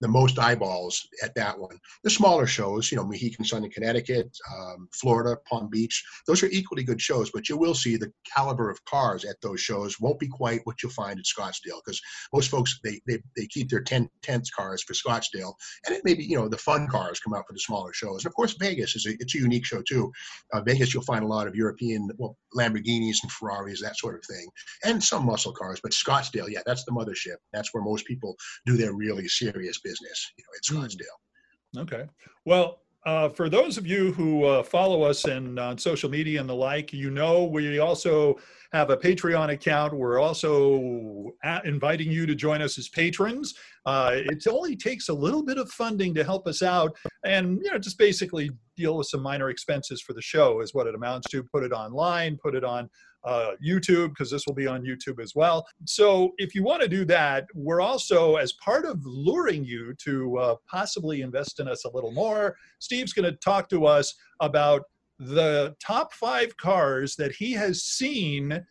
the 0.00 0.08
most 0.08 0.38
eyeballs 0.38 1.00
at 1.22 1.34
that 1.34 1.58
one. 1.58 1.78
The 2.02 2.10
smaller 2.10 2.46
shows, 2.46 2.90
you 2.90 2.96
know, 2.96 3.04
Mohegan 3.04 3.44
Sun 3.44 3.64
in 3.64 3.70
Connecticut, 3.70 4.30
um, 4.54 4.88
Florida, 4.92 5.36
Palm 5.48 5.68
Beach, 5.70 6.04
those 6.26 6.42
are 6.42 6.48
equally 6.48 6.84
good 6.84 7.00
shows, 7.00 7.30
but 7.30 7.48
you 7.48 7.56
will 7.56 7.74
see 7.74 7.96
the 7.96 8.12
caliber 8.34 8.70
of 8.70 8.84
cars 8.84 9.24
at 9.24 9.40
those 9.42 9.60
shows 9.60 10.00
won't 10.00 10.18
be 10.18 10.28
quite 10.28 10.60
what 10.64 10.82
you'll 10.82 10.92
find 10.92 11.18
at 11.18 11.24
Scottsdale 11.24 11.80
because 11.84 12.00
most 12.32 12.50
folks, 12.50 12.78
they, 12.82 13.00
they, 13.06 13.18
they 13.36 13.46
keep 13.46 13.68
their 13.68 13.82
10 13.82 14.08
tenths 14.22 14.50
cars 14.50 14.82
for 14.82 14.94
Scottsdale. 14.94 15.54
And 15.86 15.94
it 15.94 16.04
may 16.04 16.14
be, 16.14 16.24
you 16.24 16.36
know, 16.36 16.48
the 16.48 16.58
fun 16.58 16.88
cars 16.88 17.20
come 17.20 17.34
out 17.34 17.46
for 17.46 17.52
the 17.52 17.60
smaller 17.60 17.92
shows. 17.92 18.24
And 18.24 18.30
of 18.30 18.34
course, 18.34 18.54
Vegas 18.58 18.96
is 18.96 19.06
a, 19.06 19.12
it's 19.20 19.34
a 19.34 19.38
unique 19.38 19.64
show 19.64 19.82
too. 19.82 20.12
Uh, 20.52 20.60
Vegas, 20.62 20.92
you'll 20.92 21.02
find 21.04 21.24
a 21.24 21.28
lot 21.28 21.46
of 21.46 21.54
European, 21.54 22.10
well, 22.18 22.36
Lamborghinis 22.56 23.22
and 23.22 23.32
Ferraris, 23.32 23.80
that 23.82 23.98
sort 23.98 24.16
of 24.16 24.24
thing, 24.24 24.48
and 24.84 25.02
some 25.02 25.26
muscle 25.26 25.52
cars. 25.52 25.80
But 25.82 25.92
Scottsdale, 25.92 26.48
yeah, 26.48 26.60
that's 26.66 26.84
the 26.84 26.92
mothership. 26.92 27.36
That's 27.52 27.72
where 27.72 27.82
most 27.82 28.06
people 28.06 28.36
do 28.66 28.76
their 28.76 28.94
really 28.94 29.28
serious 29.28 29.80
business, 29.84 30.32
you 30.36 30.44
know, 30.44 30.82
at 30.82 30.88
Scottsdale. 30.90 31.82
Okay. 31.82 32.06
Well, 32.44 32.80
uh, 33.06 33.28
for 33.28 33.50
those 33.50 33.76
of 33.76 33.86
you 33.86 34.12
who 34.12 34.44
uh, 34.44 34.62
follow 34.62 35.02
us 35.02 35.24
and 35.26 35.58
on 35.58 35.76
social 35.76 36.08
media 36.08 36.40
and 36.40 36.48
the 36.48 36.54
like, 36.54 36.92
you 36.92 37.10
know 37.10 37.44
we 37.44 37.78
also 37.78 38.38
have 38.72 38.88
a 38.88 38.96
Patreon 38.96 39.52
account. 39.52 39.92
We're 39.92 40.18
also 40.18 41.32
inviting 41.64 42.10
you 42.10 42.24
to 42.24 42.34
join 42.34 42.62
us 42.62 42.78
as 42.78 42.88
patrons. 42.88 43.54
Uh, 43.84 44.12
it 44.14 44.46
only 44.48 44.74
takes 44.74 45.10
a 45.10 45.14
little 45.14 45.44
bit 45.44 45.58
of 45.58 45.70
funding 45.70 46.14
to 46.14 46.24
help 46.24 46.46
us 46.46 46.62
out, 46.62 46.96
and 47.26 47.60
you 47.62 47.70
know 47.70 47.78
just 47.78 47.98
basically 47.98 48.50
deal 48.74 48.96
with 48.96 49.06
some 49.06 49.20
minor 49.20 49.50
expenses 49.50 50.00
for 50.00 50.14
the 50.14 50.22
show 50.22 50.60
is 50.60 50.72
what 50.72 50.86
it 50.86 50.94
amounts 50.94 51.28
to. 51.28 51.44
Put 51.44 51.62
it 51.62 51.72
online, 51.72 52.38
put 52.42 52.54
it 52.54 52.64
on 52.64 52.88
uh, 53.24 53.52
YouTube 53.64 54.10
because 54.10 54.30
this 54.30 54.46
will 54.46 54.54
be 54.54 54.66
on 54.66 54.82
YouTube 54.82 55.20
as 55.20 55.34
well. 55.34 55.66
So 55.86 56.32
if 56.38 56.54
you 56.54 56.62
want 56.62 56.82
to 56.82 56.88
do 56.88 57.04
that, 57.06 57.46
we're 57.54 57.80
also, 57.80 58.36
as 58.36 58.52
part 58.54 58.84
of 58.84 59.00
luring 59.04 59.64
you 59.64 59.94
to 60.04 60.38
uh, 60.38 60.56
possibly 60.70 61.22
invest 61.22 61.60
in 61.60 61.68
us 61.68 61.84
a 61.84 61.90
little 61.90 62.12
more, 62.12 62.56
Steve's 62.78 63.12
going 63.12 63.30
to 63.30 63.36
talk 63.38 63.68
to 63.70 63.86
us 63.86 64.14
about 64.40 64.82
the 65.18 65.74
top 65.80 66.12
five 66.12 66.56
cars 66.56 67.16
that 67.16 67.32
he 67.32 67.52
has 67.52 67.82
seen 67.82 68.64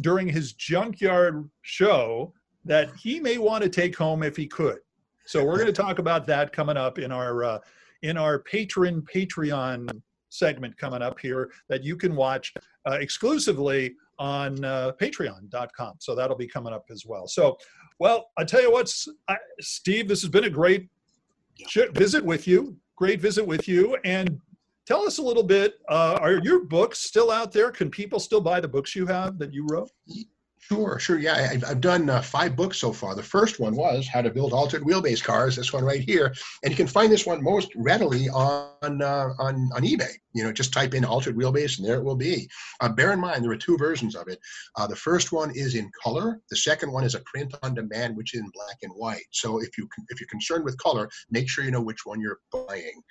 during 0.00 0.28
his 0.28 0.54
junkyard 0.54 1.48
show 1.62 2.32
that 2.64 2.90
he 2.96 3.20
may 3.20 3.38
want 3.38 3.62
to 3.62 3.68
take 3.68 3.96
home 3.96 4.22
if 4.22 4.36
he 4.36 4.46
could. 4.46 4.78
So 5.26 5.44
we're 5.44 5.56
going 5.56 5.66
to 5.66 5.72
talk 5.72 5.98
about 5.98 6.26
that 6.26 6.52
coming 6.52 6.76
up 6.76 6.98
in 6.98 7.12
our 7.12 7.44
uh, 7.44 7.58
in 8.02 8.16
our 8.16 8.40
patron 8.40 9.02
Patreon 9.02 10.02
segment 10.28 10.76
coming 10.76 11.02
up 11.02 11.20
here 11.20 11.50
that 11.68 11.84
you 11.84 11.96
can 11.96 12.16
watch 12.16 12.52
uh, 12.86 12.98
exclusively 13.00 13.94
on 14.18 14.64
uh, 14.64 14.92
patreon.com. 15.00 15.94
So 15.98 16.14
that'll 16.14 16.36
be 16.36 16.46
coming 16.46 16.72
up 16.72 16.84
as 16.90 17.04
well. 17.06 17.26
So, 17.26 17.56
well, 17.98 18.30
I 18.38 18.44
tell 18.44 18.62
you 18.62 18.70
what, 18.70 18.92
Steve, 19.60 20.08
this 20.08 20.22
has 20.22 20.30
been 20.30 20.44
a 20.44 20.50
great 20.50 20.88
visit 21.94 22.24
with 22.24 22.46
you. 22.46 22.76
Great 22.96 23.20
visit 23.20 23.46
with 23.46 23.66
you. 23.66 23.96
And 24.04 24.40
tell 24.86 25.02
us 25.02 25.18
a 25.18 25.22
little 25.22 25.42
bit 25.42 25.74
uh, 25.88 26.18
are 26.20 26.40
your 26.42 26.64
books 26.64 27.00
still 27.00 27.30
out 27.30 27.52
there? 27.52 27.70
Can 27.70 27.90
people 27.90 28.20
still 28.20 28.40
buy 28.40 28.60
the 28.60 28.68
books 28.68 28.94
you 28.94 29.06
have 29.06 29.38
that 29.38 29.52
you 29.52 29.66
wrote? 29.70 29.90
Sure, 30.58 30.98
sure. 31.00 31.18
Yeah, 31.18 31.48
I've, 31.50 31.64
I've 31.64 31.80
done 31.80 32.08
uh, 32.08 32.22
five 32.22 32.54
books 32.54 32.78
so 32.78 32.92
far. 32.92 33.16
The 33.16 33.22
first 33.22 33.58
one 33.58 33.74
was 33.74 34.06
How 34.06 34.22
to 34.22 34.30
Build 34.30 34.52
Altered 34.52 34.82
Wheelbase 34.82 35.22
Cars. 35.22 35.56
This 35.56 35.72
one 35.72 35.84
right 35.84 36.00
here, 36.00 36.32
and 36.62 36.70
you 36.70 36.76
can 36.76 36.86
find 36.86 37.10
this 37.10 37.26
one 37.26 37.42
most 37.42 37.72
readily 37.74 38.28
on 38.28 39.02
uh, 39.02 39.30
on 39.40 39.70
on 39.74 39.82
eBay. 39.82 40.12
You 40.34 40.44
know, 40.44 40.52
just 40.52 40.72
type 40.72 40.94
in 40.94 41.04
altered 41.04 41.36
wheelbase 41.36 41.78
and 41.78 41.86
there 41.86 41.96
it 41.96 42.04
will 42.04 42.16
be. 42.16 42.48
Uh, 42.80 42.88
bear 42.88 43.12
in 43.12 43.20
mind, 43.20 43.44
there 43.44 43.50
are 43.50 43.56
two 43.56 43.76
versions 43.76 44.14
of 44.14 44.28
it. 44.28 44.38
Uh, 44.76 44.86
the 44.86 44.96
first 44.96 45.32
one 45.32 45.50
is 45.54 45.74
in 45.74 45.90
color. 46.02 46.40
The 46.50 46.56
second 46.56 46.92
one 46.92 47.04
is 47.04 47.14
a 47.14 47.20
print 47.20 47.54
on 47.62 47.74
demand, 47.74 48.16
which 48.16 48.34
is 48.34 48.40
in 48.40 48.50
black 48.54 48.76
and 48.82 48.92
white. 48.92 49.24
So 49.30 49.60
if 49.60 49.76
you 49.78 49.88
if 50.08 50.20
you're 50.20 50.28
concerned 50.28 50.64
with 50.64 50.78
color, 50.78 51.08
make 51.30 51.48
sure 51.48 51.64
you 51.64 51.70
know 51.70 51.82
which 51.82 52.04
one 52.04 52.20
you're 52.20 52.40
buying, 52.50 53.02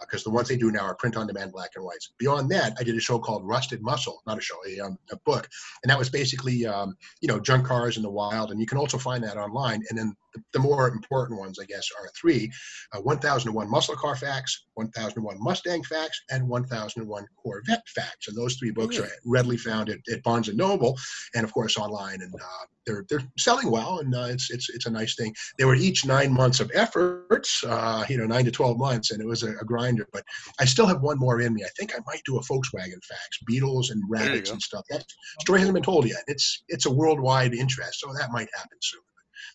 because 0.00 0.22
uh, 0.22 0.24
the 0.24 0.30
ones 0.30 0.48
they 0.48 0.56
do 0.56 0.70
now 0.70 0.82
are 0.82 0.94
print 0.94 1.16
on 1.16 1.26
demand, 1.26 1.52
black 1.52 1.70
and 1.76 1.84
whites. 1.84 2.12
Beyond 2.18 2.50
that, 2.50 2.74
I 2.78 2.82
did 2.82 2.96
a 2.96 3.00
show 3.00 3.18
called 3.18 3.46
Rusted 3.46 3.82
Muscle, 3.82 4.22
not 4.26 4.38
a 4.38 4.40
show, 4.40 4.56
a, 4.68 4.80
um, 4.80 4.98
a 5.10 5.16
book, 5.24 5.48
and 5.82 5.90
that 5.90 5.98
was 5.98 6.10
basically 6.10 6.66
um, 6.66 6.96
you 7.20 7.28
know 7.28 7.40
junk 7.40 7.66
cars 7.66 7.96
in 7.96 8.02
the 8.02 8.10
wild, 8.10 8.50
and 8.50 8.60
you 8.60 8.66
can 8.66 8.78
also 8.78 8.98
find 8.98 9.22
that 9.24 9.36
online. 9.36 9.82
And 9.90 9.98
then 9.98 10.14
the, 10.52 10.58
more 10.58 10.88
important 10.88 11.38
ones, 11.38 11.58
I 11.60 11.64
guess, 11.64 11.88
are 11.98 12.08
three: 12.16 12.50
uh, 12.92 13.00
1001 13.00 13.70
muscle 13.70 13.96
car 13.96 14.16
facts, 14.16 14.66
1001 14.74 15.36
Mustang 15.40 15.82
facts, 15.82 16.20
and 16.30 16.48
1001 16.48 17.26
Corvette 17.36 17.88
facts. 17.88 18.28
And 18.28 18.36
those 18.36 18.56
three 18.56 18.70
books 18.70 18.98
are 18.98 19.08
readily 19.24 19.56
found 19.56 19.88
at, 19.88 19.98
at 20.10 20.22
Barnes 20.22 20.48
and 20.48 20.58
Noble, 20.58 20.96
and 21.34 21.44
of 21.44 21.52
course 21.52 21.76
online. 21.76 22.22
And 22.22 22.34
uh, 22.34 22.66
they're 22.86 23.04
they're 23.08 23.22
selling 23.38 23.70
well, 23.70 23.98
and 23.98 24.14
uh, 24.14 24.26
it's 24.28 24.50
it's 24.50 24.68
it's 24.70 24.86
a 24.86 24.90
nice 24.90 25.14
thing. 25.14 25.34
They 25.58 25.64
were 25.64 25.74
each 25.74 26.04
nine 26.04 26.32
months 26.32 26.60
of 26.60 26.70
efforts, 26.74 27.64
uh, 27.64 28.04
you 28.08 28.18
know, 28.18 28.26
nine 28.26 28.44
to 28.44 28.50
twelve 28.50 28.78
months, 28.78 29.10
and 29.10 29.20
it 29.20 29.26
was 29.26 29.42
a, 29.42 29.50
a, 29.58 29.64
grinder. 29.64 30.08
But 30.12 30.24
I 30.60 30.64
still 30.64 30.86
have 30.86 31.02
one 31.02 31.18
more 31.18 31.40
in 31.40 31.54
me. 31.54 31.64
I 31.64 31.68
think 31.78 31.94
I 31.94 32.00
might 32.06 32.22
do 32.24 32.38
a 32.38 32.40
Volkswagen 32.40 33.02
facts, 33.04 33.38
Beetles 33.46 33.90
and 33.90 34.02
rabbits 34.08 34.50
and 34.50 34.60
stuff. 34.60 34.84
That 34.90 35.04
story 35.40 35.60
hasn't 35.60 35.74
been 35.74 35.82
told 35.82 36.06
yet. 36.06 36.22
It's 36.26 36.64
it's 36.68 36.86
a 36.86 36.90
worldwide 36.90 37.54
interest, 37.54 38.00
so 38.00 38.12
that 38.18 38.32
might 38.32 38.48
happen 38.54 38.78
soon. 38.80 39.00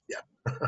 Yeah. 0.09 0.17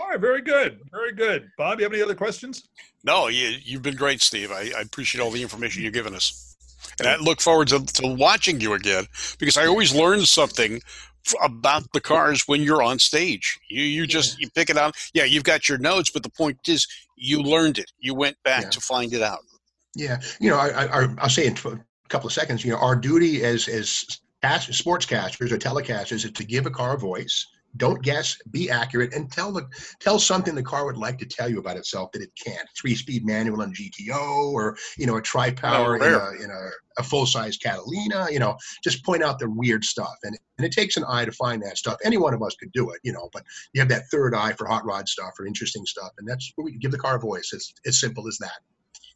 All 0.00 0.08
right, 0.08 0.20
very 0.20 0.42
good, 0.42 0.80
very 0.90 1.12
good. 1.12 1.50
Bob, 1.58 1.78
you 1.78 1.84
have 1.84 1.92
any 1.92 2.02
other 2.02 2.14
questions? 2.14 2.68
No, 3.04 3.28
you, 3.28 3.56
you've 3.62 3.82
been 3.82 3.96
great, 3.96 4.22
Steve. 4.22 4.50
I, 4.50 4.72
I 4.76 4.80
appreciate 4.82 5.20
all 5.22 5.30
the 5.30 5.42
information 5.42 5.82
you've 5.82 5.92
given 5.92 6.14
us, 6.14 6.56
and 6.98 7.06
I 7.06 7.16
look 7.16 7.40
forward 7.40 7.68
to, 7.68 7.84
to 7.84 8.06
watching 8.06 8.60
you 8.60 8.72
again 8.72 9.04
because 9.38 9.56
I 9.56 9.66
always 9.66 9.94
learn 9.94 10.24
something 10.26 10.80
about 11.42 11.92
the 11.92 12.00
cars 12.00 12.46
when 12.46 12.62
you're 12.62 12.82
on 12.82 12.98
stage. 12.98 13.58
You 13.68 13.82
you 13.82 14.06
just 14.06 14.38
yeah. 14.38 14.44
you 14.44 14.50
pick 14.54 14.70
it 14.70 14.76
out. 14.76 14.96
Yeah, 15.14 15.24
you've 15.24 15.44
got 15.44 15.68
your 15.68 15.78
notes, 15.78 16.10
but 16.10 16.22
the 16.22 16.30
point 16.30 16.58
is 16.68 16.86
you 17.16 17.42
learned 17.42 17.78
it. 17.78 17.90
You 17.98 18.14
went 18.14 18.36
back 18.42 18.64
yeah. 18.64 18.70
to 18.70 18.80
find 18.80 19.12
it 19.12 19.22
out. 19.22 19.40
Yeah, 19.94 20.20
you 20.40 20.50
know, 20.50 20.58
I, 20.58 20.86
I 20.86 21.06
will 21.06 21.28
say 21.28 21.46
in 21.46 21.56
a 21.56 22.08
couple 22.08 22.26
of 22.26 22.32
seconds. 22.32 22.64
You 22.64 22.72
know, 22.72 22.78
our 22.78 22.96
duty 22.96 23.44
as 23.44 23.68
as 23.68 24.04
sportscasters 24.44 25.50
or 25.50 25.58
telecasters 25.58 26.24
is 26.24 26.30
to 26.30 26.44
give 26.44 26.66
a 26.66 26.70
car 26.70 26.94
a 26.94 26.98
voice 26.98 27.46
don't 27.76 28.02
guess. 28.02 28.36
Be 28.50 28.70
accurate 28.70 29.14
and 29.14 29.30
tell 29.30 29.52
the 29.52 29.66
tell 30.00 30.18
something 30.18 30.54
the 30.54 30.62
car 30.62 30.84
would 30.84 30.96
like 30.96 31.18
to 31.18 31.26
tell 31.26 31.48
you 31.48 31.58
about 31.58 31.76
itself 31.76 32.12
that 32.12 32.22
it 32.22 32.30
can't. 32.42 32.68
Three 32.80 32.94
speed 32.94 33.24
manual 33.24 33.62
on 33.62 33.72
gto 33.72 34.52
or 34.52 34.76
you 34.96 35.06
know 35.06 35.16
a 35.16 35.22
tri 35.22 35.50
power 35.50 35.98
oh, 36.00 36.06
in, 36.06 36.14
a, 36.14 36.44
in 36.44 36.50
a, 36.50 36.70
a 36.98 37.02
full 37.02 37.26
size 37.26 37.56
catalina 37.56 38.28
you 38.30 38.38
know 38.38 38.56
just 38.82 39.04
point 39.04 39.22
out 39.22 39.38
the 39.38 39.50
weird 39.50 39.84
stuff. 39.84 40.14
And, 40.22 40.36
and 40.58 40.66
it 40.66 40.72
takes 40.72 40.96
an 40.96 41.04
eye 41.08 41.24
to 41.24 41.32
find 41.32 41.62
that 41.62 41.78
stuff. 41.78 41.96
Any 42.04 42.16
one 42.16 42.34
of 42.34 42.42
us 42.42 42.56
could 42.56 42.72
do 42.72 42.90
it 42.90 43.00
you 43.02 43.12
know 43.12 43.28
but 43.32 43.42
you 43.72 43.80
have 43.80 43.88
that 43.90 44.08
third 44.10 44.34
eye 44.34 44.52
for 44.52 44.66
hot 44.66 44.84
rod 44.84 45.08
stuff 45.08 45.32
or 45.38 45.46
interesting 45.46 45.84
stuff 45.86 46.10
and 46.18 46.28
that's 46.28 46.52
what 46.56 46.64
we 46.64 46.72
give 46.78 46.92
the 46.92 46.98
car 46.98 47.16
a 47.16 47.20
voice. 47.20 47.50
It's 47.52 47.74
as 47.86 48.00
simple 48.00 48.28
as 48.28 48.38
that. 48.38 48.58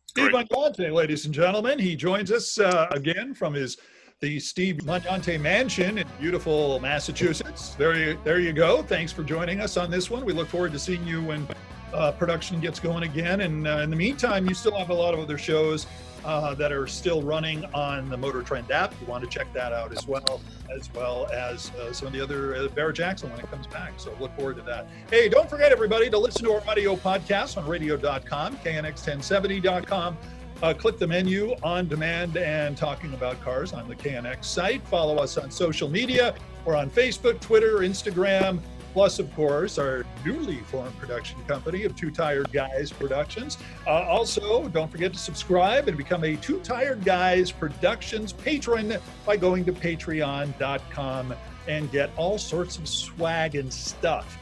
Steve 0.06 0.32
Magnante, 0.32 0.92
ladies 0.92 1.24
and 1.24 1.32
gentlemen. 1.32 1.78
He 1.78 1.94
joins 1.94 2.32
us 2.32 2.58
uh, 2.58 2.88
again 2.90 3.32
from 3.32 3.54
his 3.54 3.76
the 4.20 4.38
Steve 4.38 4.76
Magnante 4.84 5.40
Mansion 5.40 5.96
in 5.96 6.06
beautiful 6.20 6.78
Massachusetts. 6.78 7.74
There 7.76 7.96
you, 7.96 8.18
there 8.22 8.38
you 8.38 8.52
go. 8.52 8.82
Thanks 8.82 9.12
for 9.12 9.22
joining 9.22 9.62
us 9.62 9.78
on 9.78 9.90
this 9.90 10.10
one. 10.10 10.26
We 10.26 10.34
look 10.34 10.48
forward 10.48 10.72
to 10.72 10.78
seeing 10.78 11.06
you 11.06 11.22
when 11.22 11.48
uh, 11.94 12.12
production 12.12 12.60
gets 12.60 12.78
going 12.78 13.04
again. 13.04 13.40
And 13.40 13.66
uh, 13.66 13.78
in 13.78 13.88
the 13.88 13.96
meantime, 13.96 14.46
you 14.46 14.54
still 14.54 14.76
have 14.76 14.90
a 14.90 14.94
lot 14.94 15.14
of 15.14 15.20
other 15.20 15.38
shows 15.38 15.86
uh, 16.26 16.54
that 16.56 16.70
are 16.70 16.86
still 16.86 17.22
running 17.22 17.64
on 17.72 18.10
the 18.10 18.16
Motor 18.18 18.42
Trend 18.42 18.70
app. 18.70 18.92
You 19.00 19.06
want 19.06 19.24
to 19.24 19.30
check 19.30 19.50
that 19.54 19.72
out 19.72 19.90
as 19.96 20.06
well, 20.06 20.42
as 20.70 20.92
well 20.92 21.26
as 21.32 21.70
uh, 21.70 21.90
some 21.94 22.08
of 22.08 22.12
the 22.12 22.20
other 22.20 22.56
uh, 22.56 22.68
Barrett 22.68 22.96
Jackson 22.96 23.30
when 23.30 23.40
it 23.40 23.50
comes 23.50 23.66
back. 23.68 23.94
So 23.96 24.14
look 24.20 24.36
forward 24.36 24.56
to 24.56 24.62
that. 24.62 24.86
Hey, 25.08 25.30
don't 25.30 25.48
forget 25.48 25.72
everybody 25.72 26.10
to 26.10 26.18
listen 26.18 26.44
to 26.44 26.52
our 26.52 26.68
audio 26.68 26.94
podcast 26.94 27.56
on 27.56 27.66
radio.com, 27.66 28.58
knx1070.com. 28.58 30.18
Uh, 30.62 30.74
click 30.74 30.98
the 30.98 31.06
menu 31.06 31.54
on 31.62 31.88
demand 31.88 32.36
and 32.36 32.76
talking 32.76 33.14
about 33.14 33.40
cars 33.40 33.72
on 33.72 33.88
the 33.88 33.96
KNX 33.96 34.44
site. 34.44 34.86
Follow 34.88 35.16
us 35.16 35.38
on 35.38 35.50
social 35.50 35.88
media. 35.88 36.34
We're 36.66 36.76
on 36.76 36.90
Facebook, 36.90 37.40
Twitter, 37.40 37.78
Instagram, 37.78 38.60
plus, 38.92 39.18
of 39.18 39.34
course, 39.34 39.78
our 39.78 40.04
newly 40.24 40.58
formed 40.58 40.96
production 40.98 41.42
company 41.44 41.84
of 41.84 41.96
Two 41.96 42.10
Tired 42.10 42.52
Guys 42.52 42.92
Productions. 42.92 43.56
Uh, 43.86 44.02
also, 44.02 44.68
don't 44.68 44.90
forget 44.90 45.14
to 45.14 45.18
subscribe 45.18 45.88
and 45.88 45.96
become 45.96 46.24
a 46.24 46.36
Two 46.36 46.60
Tired 46.60 47.04
Guys 47.04 47.50
Productions 47.50 48.32
patron 48.32 48.98
by 49.24 49.38
going 49.38 49.64
to 49.64 49.72
patreon.com 49.72 51.34
and 51.68 51.90
get 51.90 52.10
all 52.16 52.36
sorts 52.36 52.76
of 52.76 52.86
swag 52.86 53.54
and 53.54 53.72
stuff. 53.72 54.38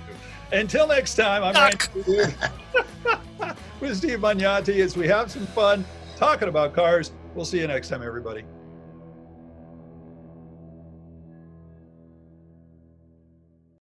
Until 0.51 0.89
next 0.89 1.15
time, 1.15 1.45
I'm 1.45 1.55
Randy 1.55 2.35
with 3.81 3.97
Steve 3.97 4.21
Magnante 4.21 4.81
as 4.81 4.97
we 4.97 5.07
have 5.07 5.31
some 5.31 5.47
fun 5.49 5.85
talking 6.19 6.49
about 6.49 6.75
cars. 6.75 7.13
We'll 7.35 7.45
see 7.45 7.61
you 7.61 7.69
next 7.69 7.89
time, 7.89 8.03
everybody. 8.03 8.45